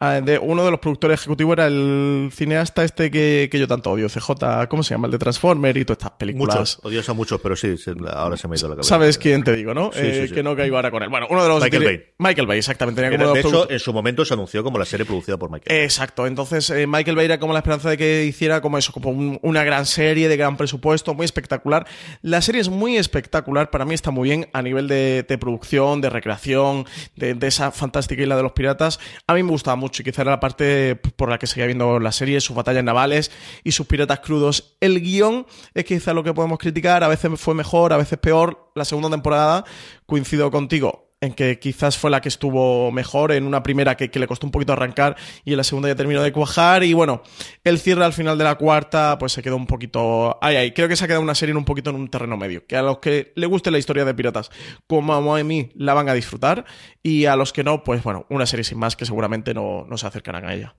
de, 0.00 0.38
uno 0.38 0.64
de 0.64 0.70
los 0.70 0.78
productores 0.78 1.18
ejecutivos 1.18 1.54
era 1.54 1.66
el 1.66 2.30
cineasta 2.32 2.84
este 2.84 3.10
que, 3.10 3.50
yo 3.52 3.66
tanto 3.66 3.90
odio, 3.90 4.08
CJ, 4.08 4.68
¿cómo 4.68 4.84
se 4.84 4.94
llama? 4.94 5.08
El 5.08 5.12
de 5.12 5.18
Transformer 5.18 5.76
y 5.76 5.84
todas 5.84 5.98
estas 5.98 6.12
películas. 6.12 6.56
Muchos, 6.56 6.80
odios 6.84 7.08
a 7.08 7.14
muchos, 7.14 7.40
pero 7.40 7.56
sí, 7.56 7.74
ahora 8.12 8.36
se 8.36 8.46
me 8.46 8.54
ha 8.54 8.58
ido 8.58 8.68
la 8.68 8.74
cabeza. 8.76 8.88
¿Sabes 8.88 9.18
quién 9.18 9.42
te 9.42 9.56
digo, 9.56 9.74
no? 9.74 9.90
Eh, 9.96 10.30
que 10.32 10.44
no 10.44 10.54
caigo 10.54 10.76
ahora 10.76 10.92
con 10.92 11.02
él. 11.02 11.08
Bueno, 11.08 11.26
uno 11.28 11.42
de 11.42 11.48
los... 11.48 11.60
Michael 11.60 11.84
Bay. 11.84 12.04
Michael 12.18 12.46
Bay, 12.46 12.58
exactamente. 12.58 13.02
de 13.02 13.40
hecho, 13.40 13.68
en 13.68 13.80
su 13.80 13.92
momento 13.92 14.24
se 14.24 14.34
anunció 14.34 14.62
como 14.62 14.78
la 14.78 14.84
serie 14.84 15.04
producida 15.04 15.36
por 15.36 15.50
Michael 15.50 15.76
Bay. 15.76 15.84
Exacto, 15.84 16.28
entonces 16.28 16.70
eh, 16.70 16.86
Michael 16.86 17.16
Bay 17.16 17.24
era 17.24 17.40
como 17.40 17.52
la 17.52 17.58
esperanza 17.58 17.90
de 17.90 17.96
que 17.96 18.24
hiciera 18.24 18.60
como 18.60 18.78
eso, 18.78 18.92
como 18.92 19.10
una 19.42 19.64
gran 19.64 19.84
serie 19.84 20.28
de 20.28 20.36
gran 20.36 20.56
presupuesto, 20.56 21.12
muy 21.14 21.24
espectacular. 21.24 21.88
La 22.22 22.40
serie 22.40 22.60
es 22.60 22.68
muy 22.68 22.96
espectacular, 22.96 23.70
para 23.70 23.84
mí 23.84 23.94
está 23.94 24.12
muy 24.12 24.28
bien 24.28 24.48
a 24.52 24.62
nivel 24.62 24.86
de, 24.86 25.38
producción, 25.40 26.00
de 26.00 26.08
recreación, 26.08 26.86
de, 27.16 27.34
de 27.34 27.46
esa 27.48 27.72
fantástica 27.72 28.22
isla 28.22 28.36
de 28.36 28.44
los 28.44 28.52
piratas. 28.52 29.00
A 29.26 29.34
mí 29.34 29.42
me 29.42 29.50
gustaba 29.50 29.74
mucho 29.74 29.87
y 29.98 30.04
quizá 30.04 30.22
era 30.22 30.32
la 30.32 30.40
parte 30.40 30.96
por 30.96 31.28
la 31.28 31.38
que 31.38 31.46
seguía 31.46 31.66
viendo 31.66 31.98
la 31.98 32.12
serie, 32.12 32.40
sus 32.40 32.56
batallas 32.56 32.84
navales 32.84 33.30
y 33.64 33.72
sus 33.72 33.86
piratas 33.86 34.20
crudos. 34.20 34.76
El 34.80 35.00
guion 35.00 35.46
es 35.74 35.84
quizá 35.84 36.14
lo 36.14 36.22
que 36.22 36.34
podemos 36.34 36.58
criticar, 36.58 37.02
a 37.04 37.08
veces 37.08 37.30
fue 37.36 37.54
mejor, 37.54 37.92
a 37.92 37.96
veces 37.96 38.18
peor. 38.18 38.70
La 38.74 38.84
segunda 38.84 39.10
temporada, 39.10 39.64
coincido 40.06 40.50
contigo, 40.50 41.07
en 41.20 41.32
que 41.32 41.58
quizás 41.58 41.98
fue 41.98 42.10
la 42.10 42.20
que 42.20 42.28
estuvo 42.28 42.92
mejor, 42.92 43.32
en 43.32 43.44
una 43.44 43.62
primera 43.62 43.96
que, 43.96 44.10
le 44.18 44.26
costó 44.26 44.46
un 44.46 44.52
poquito 44.52 44.72
arrancar 44.72 45.16
y 45.44 45.52
en 45.52 45.56
la 45.56 45.64
segunda 45.64 45.88
ya 45.88 45.96
terminó 45.96 46.22
de 46.22 46.32
cuajar 46.32 46.84
y 46.84 46.92
bueno, 46.92 47.22
el 47.64 47.78
cierre 47.78 48.04
al 48.04 48.12
final 48.12 48.38
de 48.38 48.44
la 48.44 48.56
cuarta 48.56 49.16
pues 49.18 49.32
se 49.32 49.42
quedó 49.42 49.56
un 49.56 49.66
poquito... 49.66 50.38
Ay, 50.40 50.56
ay, 50.56 50.72
creo 50.72 50.88
que 50.88 50.96
se 50.96 51.04
ha 51.04 51.06
quedado 51.08 51.22
una 51.22 51.34
serie 51.34 51.50
en 51.52 51.56
un 51.56 51.64
poquito 51.64 51.90
en 51.90 51.96
un 51.96 52.08
terreno 52.08 52.36
medio, 52.36 52.66
que 52.66 52.76
a 52.76 52.82
los 52.82 52.98
que 52.98 53.32
le 53.34 53.46
guste 53.46 53.70
la 53.70 53.78
historia 53.78 54.04
de 54.04 54.14
piratas 54.14 54.50
como 54.86 55.36
a 55.36 55.44
mí 55.44 55.70
la 55.74 55.94
van 55.94 56.08
a 56.08 56.14
disfrutar 56.14 56.64
y 57.02 57.26
a 57.26 57.36
los 57.36 57.52
que 57.52 57.64
no, 57.64 57.82
pues 57.82 58.02
bueno, 58.02 58.26
una 58.28 58.46
serie 58.46 58.64
sin 58.64 58.78
más 58.78 58.96
que 58.96 59.04
seguramente 59.04 59.54
no, 59.54 59.86
no 59.88 59.98
se 59.98 60.06
acercarán 60.06 60.44
a 60.44 60.54
ella. 60.54 60.74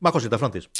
Más 0.00 0.12
cositas, 0.12 0.40
Francis. 0.40 0.70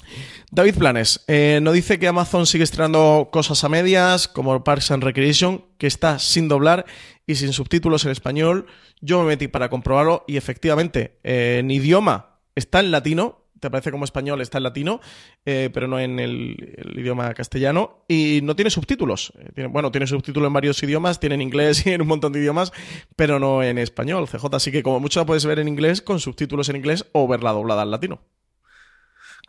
David 0.50 0.76
Planes 0.76 1.22
eh, 1.28 1.60
nos 1.62 1.74
dice 1.74 1.98
que 1.98 2.08
Amazon 2.08 2.46
sigue 2.46 2.64
estrenando 2.64 3.28
cosas 3.30 3.62
a 3.64 3.68
medias, 3.68 4.28
como 4.28 4.64
Parks 4.64 4.90
and 4.92 5.04
Recreation, 5.04 5.62
que 5.76 5.86
está 5.86 6.18
sin 6.18 6.48
doblar 6.48 6.86
y 7.26 7.34
sin 7.34 7.52
subtítulos 7.52 8.06
en 8.06 8.12
español. 8.12 8.66
Yo 9.02 9.20
me 9.20 9.26
metí 9.26 9.46
para 9.46 9.68
comprobarlo 9.68 10.24
y 10.26 10.38
efectivamente, 10.38 11.18
eh, 11.22 11.58
en 11.60 11.70
idioma 11.70 12.38
está 12.54 12.80
en 12.80 12.90
latino, 12.90 13.44
te 13.60 13.70
parece 13.70 13.90
como 13.90 14.06
español, 14.06 14.40
está 14.40 14.56
en 14.56 14.64
latino, 14.64 15.00
eh, 15.44 15.68
pero 15.72 15.86
no 15.86 16.00
en 16.00 16.18
el, 16.18 16.56
idioma 16.96 17.34
castellano. 17.34 18.04
Y 18.08 18.40
no 18.42 18.56
tiene 18.56 18.70
subtítulos. 18.70 19.34
Tiene, 19.54 19.68
bueno, 19.68 19.92
tiene 19.92 20.06
subtítulos 20.06 20.46
en 20.46 20.54
varios 20.54 20.82
idiomas, 20.82 21.20
tiene 21.20 21.34
en 21.34 21.42
inglés 21.42 21.86
y 21.86 21.90
en 21.90 22.00
un 22.00 22.08
montón 22.08 22.32
de 22.32 22.40
idiomas, 22.40 22.72
pero 23.16 23.38
no 23.38 23.62
en 23.62 23.76
español, 23.76 24.26
CJ. 24.28 24.46
Así 24.52 24.72
que 24.72 24.82
como 24.82 24.98
mucho 24.98 25.20
la 25.20 25.26
puedes 25.26 25.44
ver 25.44 25.58
en 25.58 25.68
inglés, 25.68 26.00
con 26.00 26.20
subtítulos 26.20 26.70
en 26.70 26.76
inglés 26.76 27.04
o 27.12 27.28
verla 27.28 27.52
doblada 27.52 27.82
en 27.82 27.90
latino. 27.90 28.20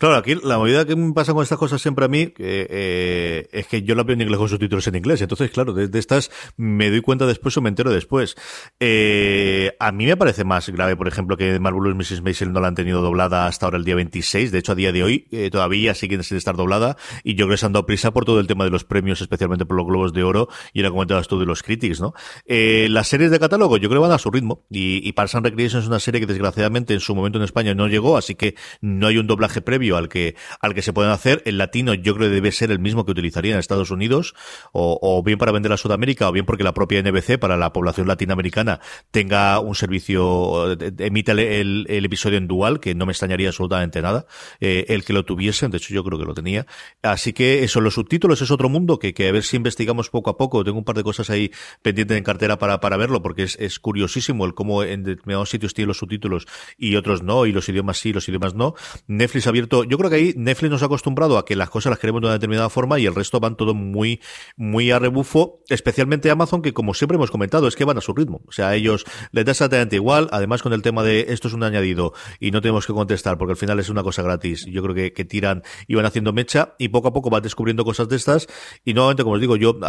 Claro, 0.01 0.15
aquí 0.15 0.33
la 0.33 0.57
movida 0.57 0.83
que 0.83 0.95
me 0.95 1.13
pasa 1.13 1.31
con 1.31 1.43
estas 1.43 1.59
cosas 1.59 1.79
siempre 1.79 2.03
a 2.03 2.07
mí 2.07 2.33
eh, 2.39 3.47
es 3.51 3.67
que 3.67 3.83
yo 3.83 3.93
la 3.93 4.01
veo 4.01 4.15
en 4.15 4.21
inglés 4.21 4.39
con 4.39 4.49
subtítulos 4.49 4.87
en 4.87 4.95
inglés. 4.95 5.21
Entonces, 5.21 5.51
claro, 5.51 5.73
de, 5.73 5.99
estas 5.99 6.31
me 6.57 6.89
doy 6.89 7.01
cuenta 7.01 7.27
después 7.27 7.55
o 7.57 7.61
me 7.61 7.69
entero 7.69 7.91
después. 7.91 8.35
Eh, 8.79 9.75
a 9.79 9.91
mí 9.91 10.07
me 10.07 10.17
parece 10.17 10.43
más 10.43 10.67
grave, 10.69 10.95
por 10.95 11.07
ejemplo, 11.07 11.37
que 11.37 11.59
Marvelous 11.59 11.95
Mrs. 11.95 12.23
Maisel 12.23 12.51
no 12.51 12.61
la 12.61 12.69
han 12.69 12.73
tenido 12.73 13.03
doblada 13.03 13.45
hasta 13.45 13.67
ahora 13.67 13.77
el 13.77 13.85
día 13.85 13.93
26. 13.93 14.51
De 14.51 14.57
hecho, 14.57 14.71
a 14.71 14.75
día 14.75 14.91
de 14.91 15.03
hoy 15.03 15.27
eh, 15.29 15.51
todavía 15.51 15.93
siguen 15.93 16.23
sin 16.23 16.35
estar 16.35 16.55
doblada. 16.55 16.97
Y 17.23 17.35
yo 17.35 17.45
creo 17.45 17.53
que 17.53 17.57
se 17.59 17.67
han 17.67 17.73
dado 17.73 17.85
prisa 17.85 18.09
por 18.09 18.25
todo 18.25 18.39
el 18.39 18.47
tema 18.47 18.63
de 18.63 18.71
los 18.71 18.83
premios, 18.83 19.21
especialmente 19.21 19.67
por 19.67 19.77
los 19.77 19.85
Globos 19.85 20.13
de 20.13 20.23
Oro. 20.23 20.49
Y 20.73 20.79
era 20.79 20.89
comentabas 20.89 21.27
tú 21.27 21.39
de 21.39 21.45
los 21.45 21.61
critics, 21.61 22.01
¿no? 22.01 22.15
Las 22.47 23.07
series 23.07 23.29
de 23.29 23.37
catálogo 23.37 23.77
yo 23.77 23.87
creo 23.87 24.01
que 24.01 24.07
van 24.07 24.15
a 24.15 24.17
su 24.17 24.31
ritmo. 24.31 24.65
Y, 24.71 25.07
y 25.07 25.11
Parks 25.11 25.35
and 25.35 25.45
Recreation 25.45 25.79
es 25.79 25.87
una 25.87 25.99
serie 25.99 26.19
que 26.21 26.25
desgraciadamente 26.25 26.95
en 26.95 27.01
su 27.01 27.13
momento 27.13 27.37
en 27.37 27.43
España 27.43 27.75
no 27.75 27.87
llegó, 27.87 28.17
así 28.17 28.33
que 28.33 28.55
no 28.81 29.05
hay 29.05 29.19
un 29.19 29.27
doblaje 29.27 29.61
previo 29.61 29.90
al 29.97 30.09
que, 30.09 30.35
al 30.59 30.73
que 30.73 30.81
se 30.81 30.93
pueden 30.93 31.11
hacer. 31.11 31.41
El 31.45 31.57
latino 31.57 31.93
yo 31.93 32.15
creo 32.15 32.29
que 32.29 32.35
debe 32.35 32.51
ser 32.51 32.71
el 32.71 32.79
mismo 32.79 33.05
que 33.05 33.11
utilizaría 33.11 33.53
en 33.53 33.59
Estados 33.59 33.91
Unidos, 33.91 34.33
o, 34.71 35.21
bien 35.23 35.37
para 35.37 35.51
vender 35.51 35.71
a 35.71 35.77
Sudamérica, 35.77 36.29
o 36.29 36.31
bien 36.31 36.45
porque 36.45 36.63
la 36.63 36.73
propia 36.73 37.01
NBC 37.01 37.37
para 37.39 37.57
la 37.57 37.73
población 37.73 38.07
latinoamericana 38.07 38.79
tenga 39.11 39.59
un 39.59 39.75
servicio, 39.75 40.71
emita 40.97 41.33
el, 41.33 41.85
episodio 41.87 42.37
en 42.37 42.47
dual, 42.47 42.79
que 42.79 42.95
no 42.95 43.05
me 43.05 43.11
extrañaría 43.11 43.49
absolutamente 43.49 44.01
nada, 44.01 44.25
eh, 44.59 44.85
el 44.89 45.03
que 45.03 45.13
lo 45.13 45.23
tuviesen, 45.23 45.71
de 45.71 45.77
hecho 45.77 45.93
yo 45.93 46.03
creo 46.03 46.19
que 46.19 46.25
lo 46.25 46.33
tenía. 46.33 46.65
Así 47.01 47.33
que 47.33 47.63
eso, 47.63 47.81
los 47.81 47.93
subtítulos 47.93 48.41
es 48.41 48.51
otro 48.51 48.69
mundo 48.69 48.99
que, 48.99 49.13
a 49.27 49.31
ver 49.31 49.43
si 49.43 49.57
investigamos 49.57 50.09
poco 50.09 50.29
a 50.29 50.37
poco. 50.37 50.63
Tengo 50.63 50.77
un 50.77 50.83
par 50.83 50.95
de 50.95 51.03
cosas 51.03 51.29
ahí 51.29 51.51
pendientes 51.81 52.17
en 52.17 52.23
cartera 52.23 52.57
para, 52.57 52.79
para 52.79 52.97
verlo, 52.97 53.21
porque 53.21 53.43
es, 53.43 53.57
es 53.59 53.79
curiosísimo 53.79 54.45
el 54.45 54.53
cómo 54.53 54.83
en 54.83 55.03
determinados 55.03 55.49
sitios 55.49 55.73
tiene 55.73 55.87
los 55.87 55.97
subtítulos 55.97 56.47
y 56.77 56.95
otros 56.95 57.23
no, 57.23 57.45
y 57.45 57.51
los 57.51 57.67
idiomas 57.69 57.97
sí, 57.97 58.13
los 58.13 58.27
idiomas 58.27 58.55
no. 58.55 58.75
Netflix 59.07 59.47
ha 59.47 59.49
abierto, 59.49 59.70
yo 59.71 59.97
creo 59.97 60.09
que 60.09 60.15
ahí 60.15 60.33
Netflix 60.35 60.71
nos 60.71 60.83
ha 60.83 60.85
acostumbrado 60.85 61.37
a 61.37 61.45
que 61.45 61.55
las 61.55 61.69
cosas 61.69 61.91
las 61.91 61.99
queremos 61.99 62.21
de 62.21 62.27
una 62.27 62.33
determinada 62.33 62.69
forma 62.69 62.99
y 62.99 63.05
el 63.05 63.15
resto 63.15 63.39
van 63.39 63.55
todo 63.55 63.73
muy, 63.73 64.21
muy 64.57 64.91
a 64.91 64.99
rebufo, 64.99 65.61
especialmente 65.69 66.29
Amazon, 66.29 66.61
que 66.61 66.73
como 66.73 66.93
siempre 66.93 67.15
hemos 67.15 67.31
comentado, 67.31 67.67
es 67.67 67.75
que 67.75 67.85
van 67.85 67.97
a 67.97 68.01
su 68.01 68.13
ritmo. 68.13 68.41
O 68.47 68.51
sea, 68.51 68.69
a 68.69 68.75
ellos 68.75 69.05
les 69.31 69.45
da 69.45 69.51
exactamente 69.51 69.95
igual, 69.95 70.27
además 70.31 70.61
con 70.61 70.73
el 70.73 70.81
tema 70.81 71.03
de 71.03 71.27
esto 71.29 71.47
es 71.47 71.53
un 71.53 71.63
añadido 71.63 72.13
y 72.39 72.51
no 72.51 72.61
tenemos 72.61 72.85
que 72.85 72.93
contestar 72.93 73.37
porque 73.37 73.51
al 73.51 73.57
final 73.57 73.79
es 73.79 73.89
una 73.89 74.03
cosa 74.03 74.21
gratis. 74.21 74.65
Yo 74.65 74.83
creo 74.83 74.95
que, 74.95 75.21
tiran 75.21 75.63
y 75.87 75.93
van 75.95 76.05
haciendo 76.05 76.33
mecha 76.33 76.73
y 76.79 76.89
poco 76.89 77.09
a 77.09 77.13
poco 77.13 77.29
van 77.29 77.43
descubriendo 77.43 77.85
cosas 77.85 78.09
de 78.09 78.15
estas 78.15 78.47
y 78.83 78.93
nuevamente, 78.93 79.23
como 79.23 79.35
os 79.35 79.41
digo, 79.41 79.55
yo 79.55 79.79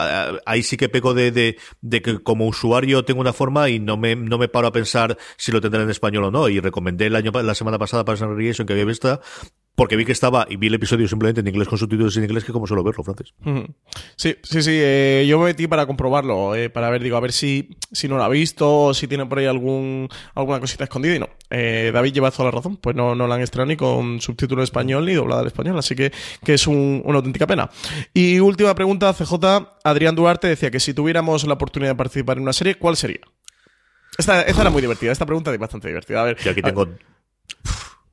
ahí 0.46 0.62
sí 0.62 0.76
que 0.76 0.88
peco 0.88 1.14
de, 1.14 1.32
de, 1.32 1.56
de 1.80 2.02
que 2.02 2.22
como 2.22 2.46
usuario 2.46 3.04
tengo 3.04 3.20
una 3.20 3.32
forma 3.32 3.70
y 3.70 3.78
no 3.78 3.96
me, 3.96 4.14
no 4.14 4.38
me 4.38 4.48
paro 4.48 4.68
a 4.68 4.72
pensar 4.72 5.16
si 5.38 5.50
lo 5.50 5.60
tendrán 5.60 5.84
en 5.84 5.90
español 5.90 6.24
o 6.24 6.30
no 6.30 6.48
y 6.48 6.60
recomendé 6.60 7.06
el 7.06 7.16
año, 7.16 7.32
la 7.32 7.54
semana 7.54 7.78
pasada 7.78 8.04
para 8.04 8.18
San 8.18 8.28
Recreation 8.28 8.66
que 8.66 8.74
había 8.74 8.84
visto 8.84 9.20
porque 9.74 9.96
vi 9.96 10.04
que 10.04 10.12
estaba 10.12 10.46
y 10.48 10.56
vi 10.56 10.66
el 10.66 10.74
episodio 10.74 11.08
simplemente 11.08 11.40
en 11.40 11.48
inglés 11.48 11.66
con 11.66 11.78
subtítulos 11.78 12.16
en 12.16 12.24
inglés 12.24 12.44
que 12.44 12.52
como 12.52 12.66
suelo 12.66 12.84
verlo, 12.84 13.02
Francis. 13.02 13.32
Sí, 14.16 14.36
sí, 14.42 14.62
sí. 14.62 14.70
Eh, 14.74 15.24
yo 15.26 15.38
me 15.38 15.46
metí 15.46 15.66
para 15.66 15.86
comprobarlo, 15.86 16.54
eh, 16.54 16.68
para 16.68 16.90
ver, 16.90 17.02
digo, 17.02 17.16
a 17.16 17.20
ver 17.20 17.32
si, 17.32 17.70
si 17.90 18.06
no 18.06 18.16
lo 18.16 18.24
ha 18.24 18.28
visto 18.28 18.84
o 18.84 18.94
si 18.94 19.08
tiene 19.08 19.24
por 19.24 19.38
ahí 19.38 19.46
algún, 19.46 20.08
alguna 20.34 20.60
cosita 20.60 20.84
escondida 20.84 21.16
y 21.16 21.18
no. 21.18 21.28
Eh, 21.48 21.90
David 21.92 22.12
lleva 22.12 22.30
toda 22.30 22.44
la 22.44 22.50
razón, 22.50 22.76
pues 22.76 22.94
no, 22.94 23.14
no 23.14 23.26
la 23.26 23.36
han 23.36 23.40
estrenado 23.40 23.68
ni 23.68 23.76
con 23.76 24.20
subtítulo 24.20 24.60
en 24.60 24.64
español 24.64 25.06
ni 25.06 25.14
doblada 25.14 25.40
en 25.40 25.46
español, 25.46 25.78
así 25.78 25.94
que, 25.94 26.12
que 26.44 26.54
es 26.54 26.66
una 26.66 27.16
auténtica 27.16 27.46
pena. 27.46 27.70
Y 28.12 28.40
última 28.40 28.74
pregunta, 28.74 29.14
CJ, 29.14 29.34
Adrián 29.84 30.14
Duarte 30.14 30.48
decía 30.48 30.70
que 30.70 30.80
si 30.80 30.92
tuviéramos 30.92 31.44
la 31.44 31.54
oportunidad 31.54 31.92
de 31.92 31.96
participar 31.96 32.36
en 32.36 32.42
una 32.42 32.52
serie, 32.52 32.74
¿cuál 32.74 32.96
sería? 32.96 33.20
Esta, 34.18 34.42
esta 34.42 34.60
era 34.60 34.70
muy 34.70 34.82
divertida, 34.82 35.12
esta 35.12 35.24
pregunta 35.24 35.50
es 35.50 35.58
bastante 35.58 35.88
divertida. 35.88 36.20
A 36.20 36.24
ver, 36.24 36.36
y 36.44 36.48
aquí 36.48 36.60
tengo 36.60 36.86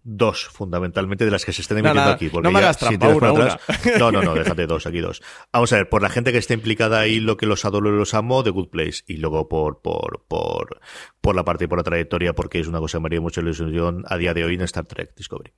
dos, 0.03 0.45
fundamentalmente, 0.45 1.25
de 1.25 1.31
las 1.31 1.45
que 1.45 1.53
se 1.53 1.61
estén 1.61 1.79
emitiendo 1.79 2.09
aquí. 2.09 2.29
Porque 2.29 2.47
no 2.47 2.51
me 2.51 2.59
hagas 2.59 2.77
trampa, 2.77 3.09
una, 3.09 3.59
No, 3.97 4.11
no, 4.11 4.21
no, 4.21 4.33
déjate 4.33 4.67
dos, 4.67 4.85
aquí 4.87 4.99
dos. 4.99 5.21
Vamos 5.51 5.71
a 5.73 5.77
ver, 5.77 5.89
por 5.89 6.01
la 6.01 6.09
gente 6.09 6.31
que 6.31 6.37
está 6.37 6.53
implicada 6.53 6.99
ahí, 6.99 7.19
lo 7.19 7.37
que 7.37 7.45
los 7.45 7.65
adoro 7.65 7.93
y 7.93 7.97
los 7.97 8.13
amo, 8.13 8.43
The 8.43 8.49
Good 8.49 8.69
Place. 8.69 9.03
Y 9.07 9.17
luego 9.17 9.47
por, 9.49 9.81
por, 9.81 10.25
por, 10.27 10.79
por 11.21 11.35
la 11.35 11.43
parte 11.43 11.65
y 11.65 11.67
por 11.67 11.77
la 11.77 11.83
trayectoria, 11.83 12.33
porque 12.33 12.59
es 12.59 12.67
una 12.67 12.79
cosa 12.79 12.97
que 12.97 13.01
me 13.01 13.07
haría 13.07 13.21
mucha 13.21 13.41
ilusión 13.41 14.03
a 14.07 14.17
día 14.17 14.33
de 14.33 14.43
hoy 14.43 14.55
en 14.55 14.61
Star 14.61 14.85
Trek 14.85 15.15
Discovery. 15.15 15.53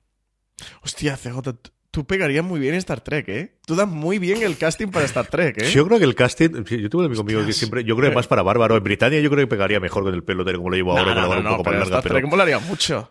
Hostia, 0.82 1.16
CJ, 1.16 1.40
tú 1.90 2.06
pegarías 2.06 2.44
muy 2.44 2.58
bien 2.58 2.74
Star 2.76 3.00
Trek, 3.00 3.28
¿eh? 3.28 3.58
Tú 3.66 3.74
das 3.74 3.88
muy 3.88 4.18
bien 4.18 4.42
el 4.42 4.56
casting 4.56 4.88
para 4.88 5.04
Star 5.04 5.26
Trek, 5.26 5.58
¿eh? 5.58 5.70
Yo 5.70 5.86
creo 5.86 5.98
que 5.98 6.04
el 6.04 6.14
casting, 6.14 6.64
yo 6.64 6.90
tuve 6.90 7.02
un 7.02 7.06
amigo 7.06 7.24
mío 7.24 7.46
que 7.46 7.52
siempre, 7.52 7.84
yo 7.84 7.96
creo 7.96 8.10
que 8.10 8.16
más 8.16 8.26
para 8.26 8.42
Bárbaro. 8.42 8.76
En 8.76 8.82
Britannia 8.82 9.20
yo 9.20 9.30
creo 9.30 9.44
que 9.44 9.48
pegaría 9.48 9.78
mejor 9.80 10.02
con 10.02 10.14
el 10.14 10.24
pelo 10.24 10.44
de 10.44 10.54
como 10.54 10.70
lo 10.70 10.76
llevo 10.76 10.98
ahora, 10.98 11.14
no, 11.14 11.42
no, 11.42 11.50
un 11.52 11.56
poco 11.58 11.70
más 11.70 11.80
larga. 11.80 11.98
Star 11.98 12.12
Trek 12.12 12.26
molaría 12.26 12.58
mucho. 12.58 13.10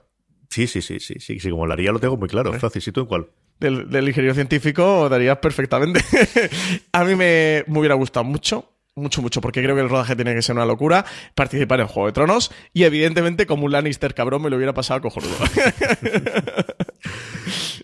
Sí, 0.52 0.68
sí, 0.68 0.82
sí, 0.82 1.00
sí, 1.00 1.16
sí, 1.20 1.40
sí, 1.40 1.50
como 1.50 1.66
la 1.66 1.74
haría 1.74 1.92
lo 1.92 2.00
tengo 2.00 2.18
muy 2.18 2.28
claro. 2.28 2.52
Francis, 2.54 2.86
¿y 2.88 2.92
tú 2.92 3.02
en 3.02 3.06
cuál? 3.08 3.28
Del, 3.60 3.90
del 3.90 4.08
ingeniero 4.08 4.36
científico 4.36 5.08
darías 5.08 5.38
perfectamente. 5.38 6.02
a 6.92 7.04
mí 7.06 7.16
me, 7.16 7.64
me 7.68 7.80
hubiera 7.80 7.96
gustado 7.96 8.26
mucho 8.26 8.68
mucho, 8.96 9.22
mucho, 9.22 9.40
porque 9.40 9.64
creo 9.64 9.76
que 9.76 9.82
el 9.82 9.90
rodaje 9.90 10.16
tiene 10.16 10.36
que 10.36 10.42
ser 10.42 10.56
una 10.56 10.66
locura, 10.66 11.06
participar 11.34 11.80
en 11.80 11.88
Juego 11.88 12.08
de 12.08 12.14
Tronos 12.14 12.52
y 12.74 12.84
evidentemente 12.84 13.46
como 13.46 13.66
un 13.66 13.72
Lannister 13.72 14.14
cabrón 14.14 14.42
me 14.42 14.50
lo 14.50 14.58
hubiera 14.58 14.74
pasado 14.74 15.02
cojonudo. 15.02 15.38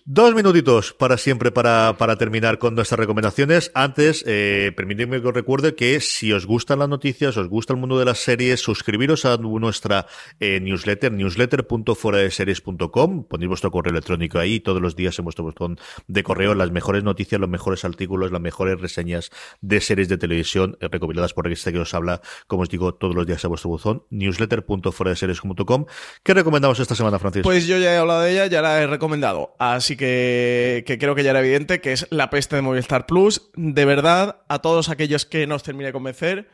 Dos 0.10 0.34
minutitos 0.34 0.94
para 0.94 1.18
siempre 1.18 1.52
para, 1.52 1.98
para 1.98 2.16
terminar 2.16 2.60
con 2.60 2.76
nuestras 2.76 2.98
recomendaciones. 2.98 3.72
Antes, 3.74 4.24
eh, 4.26 4.72
permitidme 4.74 5.22
que 5.22 5.28
os 5.28 5.34
recuerde 5.34 5.76
que 5.76 6.00
si 6.00 6.32
os 6.32 6.46
gustan 6.46 6.80
las 6.80 6.88
noticias, 6.88 7.36
os 7.36 7.50
gusta 7.50 7.74
el 7.74 7.80
mundo 7.80 8.00
de 8.00 8.06
las 8.06 8.20
series, 8.20 8.62
suscribiros 8.62 9.26
a 9.26 9.36
nuestra 9.36 10.08
eh, 10.40 10.62
newsletter, 10.62 11.12
newsletter.foradeseries.com. 11.12 13.26
Ponéis 13.26 13.50
vuestro 13.50 13.70
correo 13.70 13.92
electrónico 13.92 14.40
ahí 14.40 14.62
todos 14.62 14.82
los 14.82 14.96
días 14.96 15.20
en 15.20 15.26
vuestro 15.26 15.44
botón 15.44 15.78
de 16.08 16.24
correo 16.24 16.56
las 16.56 16.72
mejores 16.72 17.04
noticias, 17.04 17.42
los 17.42 17.50
mejores 17.50 17.84
artículos, 17.84 18.32
las 18.32 18.40
mejores 18.40 18.80
reseñas 18.80 19.30
de 19.60 19.82
series 19.82 20.08
de 20.08 20.18
televisión 20.18 20.78
eh, 20.80 20.88
recopiladas 20.90 21.34
por 21.34 21.52
este 21.52 21.74
que 21.74 21.80
os 21.80 21.94
habla, 21.94 22.22
como 22.48 22.62
os 22.62 22.70
digo, 22.70 22.94
todos 22.94 23.14
los 23.14 23.28
días 23.28 23.44
a 23.44 23.50
vuestro 23.50 23.72
buzón. 23.72 24.04
newsletter.foradeseries.com. 24.12 25.86
¿Qué 26.24 26.34
recomendamos 26.34 26.80
esta 26.80 26.96
semana, 26.96 27.20
Francisco? 27.20 27.50
Pues 27.50 27.68
yo 27.68 27.78
ya 27.78 27.94
he 27.94 27.98
hablado 27.98 28.22
de 28.22 28.32
ella, 28.32 28.46
ya 28.46 28.62
la 28.62 28.82
he 28.82 28.88
recomendado. 28.88 29.54
Así 29.60 29.97
que, 29.98 30.98
creo 31.00 31.16
que 31.16 31.24
ya 31.24 31.32
era 31.32 31.40
evidente 31.40 31.82
que 31.82 31.92
es 31.92 32.08
la 32.10 32.30
peste 32.30 32.56
de 32.56 32.62
Movistar 32.62 33.06
Plus. 33.06 33.50
De 33.56 33.86
verdad, 33.86 34.42
a 34.48 34.60
todos 34.60 34.90
aquellos 34.90 35.26
que 35.26 35.48
no 35.48 35.56
os 35.56 35.64
termine 35.64 35.88
de 35.88 35.94
convencer, 35.94 36.48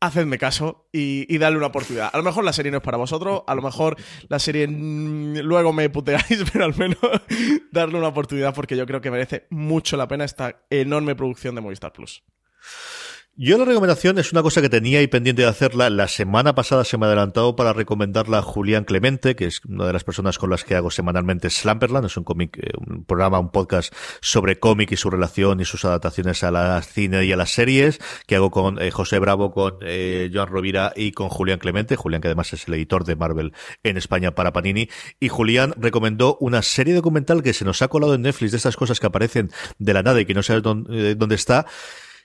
hacedme 0.00 0.38
caso 0.38 0.88
y, 0.92 1.26
y 1.32 1.36
una 1.38 1.66
oportunidad. 1.66 2.10
A 2.12 2.16
lo 2.16 2.22
mejor 2.22 2.44
la 2.44 2.52
serie 2.52 2.70
no 2.70 2.78
es 2.78 2.82
para 2.82 2.96
vosotros, 2.96 3.42
a 3.46 3.54
lo 3.54 3.62
mejor 3.62 3.96
la 4.28 4.38
serie 4.38 4.66
mm, 4.66 5.38
luego 5.38 5.72
me 5.72 5.90
puteáis, 5.90 6.44
pero 6.52 6.64
al 6.64 6.76
menos 6.76 6.98
darle 7.70 7.98
una 7.98 8.08
oportunidad 8.08 8.54
porque 8.54 8.76
yo 8.76 8.86
creo 8.86 9.00
que 9.00 9.10
merece 9.10 9.46
mucho 9.50 9.96
la 9.96 10.08
pena 10.08 10.24
esta 10.24 10.62
enorme 10.70 11.14
producción 11.14 11.54
de 11.54 11.60
Movistar 11.60 11.92
Plus. 11.92 12.22
Yo 13.42 13.56
la 13.56 13.64
recomendación 13.64 14.18
es 14.18 14.32
una 14.32 14.42
cosa 14.42 14.60
que 14.60 14.68
tenía 14.68 14.98
ahí 14.98 15.06
pendiente 15.06 15.40
de 15.40 15.48
hacerla. 15.48 15.88
La 15.88 16.08
semana 16.08 16.54
pasada 16.54 16.84
se 16.84 16.98
me 16.98 17.06
ha 17.06 17.08
adelantado 17.08 17.56
para 17.56 17.72
recomendarla 17.72 18.36
a 18.36 18.42
Julián 18.42 18.84
Clemente, 18.84 19.34
que 19.34 19.46
es 19.46 19.64
una 19.64 19.86
de 19.86 19.94
las 19.94 20.04
personas 20.04 20.36
con 20.36 20.50
las 20.50 20.62
que 20.62 20.74
hago 20.74 20.90
semanalmente 20.90 21.48
Slamperland. 21.48 22.04
Es 22.04 22.18
un 22.18 22.24
cómic, 22.24 22.58
eh, 22.58 22.72
un 22.76 23.06
programa, 23.06 23.38
un 23.38 23.50
podcast 23.50 23.94
sobre 24.20 24.58
cómic 24.58 24.92
y 24.92 24.98
su 24.98 25.08
relación 25.08 25.58
y 25.58 25.64
sus 25.64 25.86
adaptaciones 25.86 26.44
a 26.44 26.50
la 26.50 26.82
cine 26.82 27.24
y 27.24 27.32
a 27.32 27.36
las 27.38 27.50
series, 27.50 27.98
que 28.26 28.36
hago 28.36 28.50
con 28.50 28.78
eh, 28.78 28.90
José 28.90 29.18
Bravo, 29.18 29.52
con 29.52 29.78
eh, 29.80 30.30
Joan 30.30 30.48
Rovira 30.48 30.92
y 30.94 31.12
con 31.12 31.30
Julián 31.30 31.60
Clemente. 31.60 31.96
Julián, 31.96 32.20
que 32.20 32.28
además 32.28 32.52
es 32.52 32.68
el 32.68 32.74
editor 32.74 33.04
de 33.04 33.16
Marvel 33.16 33.54
en 33.82 33.96
España 33.96 34.34
para 34.34 34.52
Panini. 34.52 34.90
Y 35.18 35.28
Julián 35.28 35.72
recomendó 35.78 36.36
una 36.40 36.60
serie 36.60 36.92
documental 36.92 37.42
que 37.42 37.54
se 37.54 37.64
nos 37.64 37.80
ha 37.80 37.88
colado 37.88 38.12
en 38.12 38.20
Netflix 38.20 38.50
de 38.50 38.58
estas 38.58 38.76
cosas 38.76 39.00
que 39.00 39.06
aparecen 39.06 39.50
de 39.78 39.94
la 39.94 40.02
nada 40.02 40.20
y 40.20 40.26
que 40.26 40.34
no 40.34 40.42
sabes 40.42 40.62
dónde, 40.62 41.14
dónde 41.14 41.36
está 41.36 41.64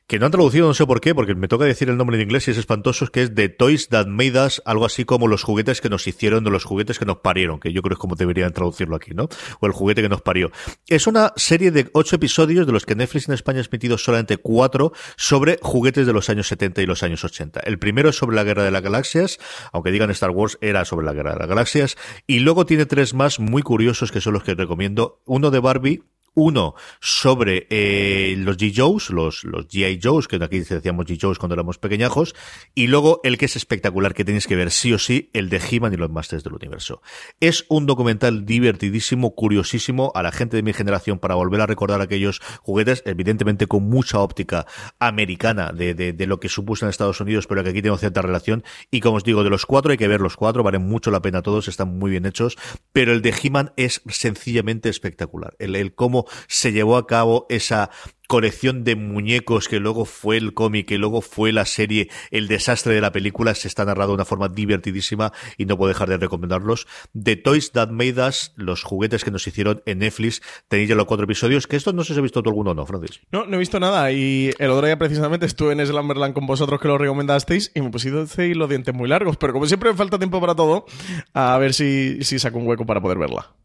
que 0.08 0.20
no 0.20 0.28
han 0.28 0.32
traducido, 0.32 0.68
no 0.68 0.74
sé 0.76 0.86
por 0.86 1.02
qué, 1.02 1.16
porque 1.16 1.34
me 1.34 1.48
toca 1.48 1.66
decir 1.66 1.90
el 1.90 1.98
nombre 1.98 2.16
en 2.18 2.24
inglés 2.24 2.48
y 2.48 2.52
es 2.52 2.58
espantoso, 2.58 3.08
que 3.08 3.24
es 3.24 3.34
The 3.34 3.50
Toys 3.50 3.90
That 3.90 4.06
Made 4.06 4.46
Us, 4.46 4.62
algo 4.66 4.86
así 4.86 5.04
como 5.04 5.28
los 5.28 5.42
juguetes 5.42 5.82
que 5.82 5.90
nos 5.90 6.06
hicieron, 6.08 6.46
o 6.46 6.50
los 6.52 6.64
juguetes 6.64 7.00
que 7.00 7.06
nos 7.06 7.18
parieron, 7.18 7.60
que 7.60 7.74
yo 7.74 7.82
creo 7.82 7.90
que 7.90 7.94
es 7.96 8.00
como 8.00 8.16
deberían 8.16 8.54
traducirlo 8.54 8.96
aquí, 8.96 9.16
¿no? 9.16 9.28
O 9.60 9.66
el 9.66 9.72
juguete 9.72 10.04
que 10.04 10.10
nos 10.10 10.22
parió. 10.22 10.52
Es 10.88 11.08
una 11.08 11.34
serie 11.36 11.72
de 11.72 11.90
ocho 11.94 12.18
episodios, 12.18 12.68
de 12.68 12.74
los 12.74 12.86
que 12.86 12.96
Netflix 12.96 13.28
en 13.28 13.34
España 13.34 13.62
ha 13.62 13.64
emitido 13.64 13.98
solamente 13.98 14.38
cuatro, 14.38 14.94
sobre 15.18 15.58
juguetes 15.62 16.06
de 16.06 16.14
los 16.14 16.30
años 16.30 16.48
70 16.48 16.84
y 16.84 16.86
los 16.86 17.02
años 17.02 17.24
80. 17.24 17.62
El 17.62 17.80
primero 17.80 18.10
es 18.10 18.16
sobre 18.16 18.36
la 18.36 18.44
Guerra 18.44 18.64
de 18.64 18.72
las 18.72 18.84
Galaxias, 18.84 19.40
aunque 19.74 19.92
digan 19.92 20.12
Star 20.12 20.30
Wars, 20.30 20.60
era 20.62 20.86
sobre 20.86 21.08
la 21.08 21.14
Guerra 21.14 21.34
de 21.34 21.40
las 21.40 21.48
Galaxias, 21.48 21.98
y 22.28 22.40
luego 22.40 22.68
tiene 22.68 22.86
tres 22.86 23.16
más 23.16 23.40
muy 23.40 23.64
curiosos 23.64 24.12
que 24.12 24.22
son 24.22 24.34
los 24.34 24.44
que 24.44 24.54
recomiendo. 24.54 25.22
Uno 25.26 25.50
de 25.50 25.60
Barbie, 25.60 26.04
uno 26.36 26.76
sobre 27.00 27.66
eh, 27.70 28.36
los 28.38 28.58
G. 28.58 28.74
Joes, 28.76 29.10
los, 29.10 29.44
G.I. 29.44 30.00
Joes, 30.04 30.28
que 30.28 30.36
aquí 30.36 30.60
decíamos 30.60 31.06
G. 31.06 31.18
Joes 31.20 31.40
cuando 31.40 31.56
éramos 31.56 31.80
pequeñajos, 31.80 32.36
y 32.76 32.88
luego 32.88 33.22
el 33.24 33.38
que 33.38 33.46
es 33.46 33.56
espectacular, 33.56 34.14
que 34.14 34.26
tenéis 34.26 34.46
que 34.46 34.56
ver 34.56 34.70
sí 34.70 34.94
o 34.94 35.00
sí, 35.00 35.32
el 35.34 35.50
de 35.50 35.60
He-Man 35.60 35.94
y 35.94 35.98
los 35.98 36.12
Masters 36.12 36.44
del 36.44 36.54
Universo. 36.54 37.02
Es 37.40 37.66
un 37.70 37.86
documental 37.86 38.46
divertidísimo, 38.46 39.34
curiosísimo, 39.34 40.12
a 40.14 40.22
la 40.22 40.32
gente 40.32 40.58
de 40.58 40.64
mi 40.64 40.74
generación 40.74 41.20
para 41.20 41.36
volver 41.36 41.62
a 41.62 41.66
recordar 41.66 42.02
aquellos 42.02 42.42
juguetes, 42.62 43.02
evidentemente 43.06 43.68
con 43.68 43.84
mucha 43.84 44.20
óptica 44.20 44.68
americana 45.00 45.72
de, 45.72 45.94
de, 45.94 46.28
lo 46.28 46.40
que 46.40 46.50
supuso 46.50 46.86
en 46.86 46.90
Estados 46.90 47.22
Unidos, 47.22 47.48
pero 47.48 47.64
que 47.64 47.70
aquí 47.70 47.82
tengo 47.82 47.98
cierta 47.98 48.22
relación, 48.22 48.64
y 48.92 49.00
como 49.00 49.18
os 49.18 49.24
digo, 49.24 49.44
de 49.44 49.50
los 49.50 49.66
cuatro 49.66 49.92
hay 49.92 49.98
que 49.98 50.08
ver 50.08 50.22
los 50.22 50.36
cuatro, 50.36 50.64
valen 50.64 50.82
mucho 50.82 51.12
la 51.12 51.22
pena 51.22 51.42
todos, 51.42 51.68
están 51.68 51.98
muy 51.98 52.12
bien 52.12 52.26
hechos, 52.26 52.58
pero 52.92 53.14
el 53.14 53.22
de 53.22 53.34
He-Man 53.42 53.72
es 53.78 54.02
sencillamente 54.08 54.90
espectacular. 54.90 55.56
El 55.60 55.76
cómo 55.94 56.25
se 56.48 56.72
llevó 56.72 56.98
a 56.98 57.08
cabo 57.08 57.46
esa 57.50 57.90
colección 58.28 58.84
de 58.84 58.96
muñecos 58.96 59.68
que 59.68 59.80
luego 59.80 60.06
fue 60.06 60.38
el 60.38 60.54
cómic, 60.54 60.88
que 60.88 60.98
luego 60.98 61.22
fue 61.22 61.52
la 61.52 61.66
serie, 61.66 62.10
el 62.32 62.48
desastre 62.48 62.94
de 62.94 63.02
la 63.02 63.12
película, 63.12 63.56
se 63.56 63.68
está 63.68 63.86
narrado 63.86 64.10
de 64.10 64.16
una 64.16 64.26
forma 64.26 64.50
divertidísima 64.50 65.32
y 65.58 65.66
no 65.66 65.78
puedo 65.78 65.90
dejar 65.90 66.10
de 66.10 66.18
recomendarlos. 66.18 66.88
The 67.14 67.36
Toys 67.36 67.72
That 67.72 67.90
Made 67.90 68.28
Us, 68.28 68.54
los 68.56 68.84
juguetes 68.84 69.24
que 69.24 69.32
nos 69.32 69.46
hicieron 69.48 69.82
en 69.86 70.00
Netflix, 70.00 70.42
tenéis 70.68 70.90
ya 70.90 70.96
los 70.96 71.06
cuatro 71.06 71.26
episodios, 71.26 71.68
que 71.68 71.76
esto 71.76 71.94
no 71.94 72.04
sé 72.04 72.14
si 72.14 72.20
ha 72.20 72.24
visto 72.24 72.42
todo 72.42 72.52
alguno 72.52 72.72
o 72.72 72.74
no, 72.74 72.86
Francis. 72.86 73.22
No, 73.32 73.46
no 73.46 73.56
he 73.56 73.60
visto 73.60 73.80
nada 73.80 74.12
y 74.12 74.52
el 74.60 74.72
otro 74.72 74.86
día 74.86 74.98
precisamente 74.98 75.46
estuve 75.46 75.74
en 75.74 75.86
Slamberland 75.86 76.34
con 76.34 76.48
vosotros 76.48 76.80
que 76.80 76.88
lo 76.88 76.98
recomendasteis 76.98 77.72
y 77.76 77.82
me 77.82 77.90
pusiste 77.90 78.56
los 78.56 78.70
dientes 78.70 78.94
muy 78.94 79.10
largos, 79.10 79.38
pero 79.38 79.54
como 79.54 79.66
siempre 79.66 79.92
me 79.92 79.98
falta 79.98 80.18
tiempo 80.18 80.40
para 80.40 80.56
todo, 80.56 80.86
a 81.34 81.58
ver 81.58 81.74
si, 81.74 82.24
si 82.24 82.40
saco 82.40 82.58
un 82.58 82.68
hueco 82.68 82.86
para 82.86 83.02
poder 83.02 83.18
verla. 83.18 83.56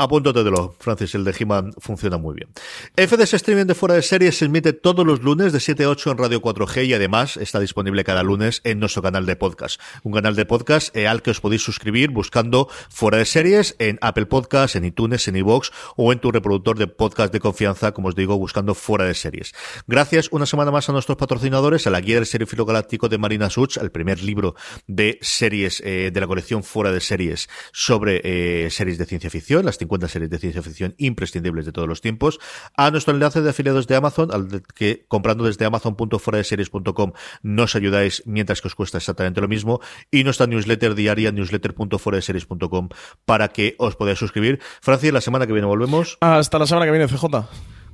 Apúntatelo, 0.00 0.74
Francis, 0.78 1.14
el 1.14 1.24
de 1.24 1.34
He-Man 1.38 1.74
funciona 1.76 2.16
muy 2.16 2.34
bien. 2.34 2.48
FDS 2.96 3.34
Streaming 3.34 3.66
de 3.66 3.74
Fuera 3.74 3.96
de 3.96 4.00
Series 4.00 4.38
se 4.38 4.46
emite 4.46 4.72
todos 4.72 5.06
los 5.06 5.20
lunes 5.20 5.52
de 5.52 5.60
7 5.60 5.84
a 5.84 5.90
8 5.90 6.12
en 6.12 6.16
Radio 6.16 6.40
4G 6.40 6.86
y 6.86 6.94
además 6.94 7.36
está 7.36 7.60
disponible 7.60 8.02
cada 8.02 8.22
lunes 8.22 8.62
en 8.64 8.80
nuestro 8.80 9.02
canal 9.02 9.26
de 9.26 9.36
podcast. 9.36 9.78
Un 10.02 10.14
canal 10.14 10.36
de 10.36 10.46
podcast 10.46 10.96
eh, 10.96 11.06
al 11.06 11.20
que 11.20 11.32
os 11.32 11.42
podéis 11.42 11.62
suscribir 11.62 12.12
buscando 12.12 12.70
Fuera 12.88 13.18
de 13.18 13.26
Series 13.26 13.76
en 13.78 13.98
Apple 14.00 14.24
Podcasts, 14.24 14.74
en 14.74 14.86
iTunes, 14.86 15.28
en 15.28 15.36
iVoox 15.36 15.68
o 15.96 16.14
en 16.14 16.18
tu 16.18 16.32
reproductor 16.32 16.78
de 16.78 16.86
podcast 16.86 17.30
de 17.30 17.40
confianza, 17.40 17.92
como 17.92 18.08
os 18.08 18.14
digo, 18.14 18.38
buscando 18.38 18.74
Fuera 18.74 19.04
de 19.04 19.12
Series. 19.12 19.52
Gracias 19.86 20.28
una 20.32 20.46
semana 20.46 20.70
más 20.70 20.88
a 20.88 20.92
nuestros 20.92 21.18
patrocinadores, 21.18 21.86
a 21.86 21.90
la 21.90 22.00
guía 22.00 22.14
del 22.14 22.24
Seriefilo 22.24 22.64
Galáctico 22.64 23.10
de 23.10 23.18
Marina 23.18 23.50
Such, 23.50 23.76
el 23.76 23.90
primer 23.90 24.22
libro 24.22 24.54
de 24.86 25.18
series 25.20 25.82
de 25.82 26.10
la 26.14 26.26
colección 26.26 26.62
Fuera 26.62 26.90
de 26.90 27.00
Series 27.00 27.50
sobre 27.72 28.22
eh, 28.24 28.70
series 28.70 28.96
de 28.96 29.04
ciencia 29.04 29.28
ficción, 29.28 29.66
las 29.66 29.76
cuenta 29.90 30.08
series 30.08 30.30
de 30.30 30.38
ciencia 30.38 30.62
ficción 30.62 30.94
imprescindibles 30.96 31.66
de 31.66 31.72
todos 31.72 31.88
los 31.88 32.00
tiempos, 32.00 32.38
a 32.76 32.90
nuestro 32.90 33.12
enlace 33.12 33.42
de 33.42 33.50
afiliados 33.50 33.86
de 33.86 33.96
Amazon, 33.96 34.30
al 34.32 34.62
que 34.74 35.04
comprando 35.08 35.44
desde 35.44 35.66
amazon.foradeseries.com 35.66 37.12
nos 37.42 37.76
ayudáis 37.76 38.22
mientras 38.24 38.62
que 38.62 38.68
os 38.68 38.74
cuesta 38.74 38.98
exactamente 38.98 39.40
lo 39.40 39.48
mismo, 39.48 39.80
y 40.10 40.24
nuestra 40.24 40.46
newsletter 40.46 40.94
diaria, 40.94 41.32
newsletter.foradeseries.com, 41.32 42.88
para 43.24 43.48
que 43.48 43.74
os 43.78 43.96
podáis 43.96 44.18
suscribir. 44.18 44.60
Francia, 44.80 45.12
la 45.12 45.20
semana 45.20 45.46
que 45.46 45.52
viene 45.52 45.66
volvemos. 45.66 46.16
Hasta 46.20 46.58
la 46.58 46.66
semana 46.66 46.86
que 46.86 46.92
viene, 46.92 47.08
CJ. 47.08 47.26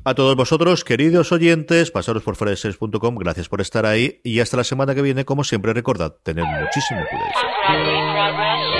A 0.04 0.14
todos 0.14 0.36
vosotros, 0.36 0.84
queridos 0.84 1.32
oyentes, 1.32 1.90
pasaros 1.90 2.22
por 2.22 2.36
foradeseries.com, 2.36 3.16
gracias 3.16 3.48
por 3.48 3.60
estar 3.60 3.86
ahí 3.86 4.20
y 4.22 4.38
hasta 4.38 4.58
la 4.58 4.64
semana 4.64 4.94
que 4.94 5.02
viene, 5.02 5.24
como 5.24 5.42
siempre, 5.42 5.72
recordad, 5.72 6.14
tened 6.22 6.44
muchísimo 6.44 7.00
cuidado. 7.10 8.75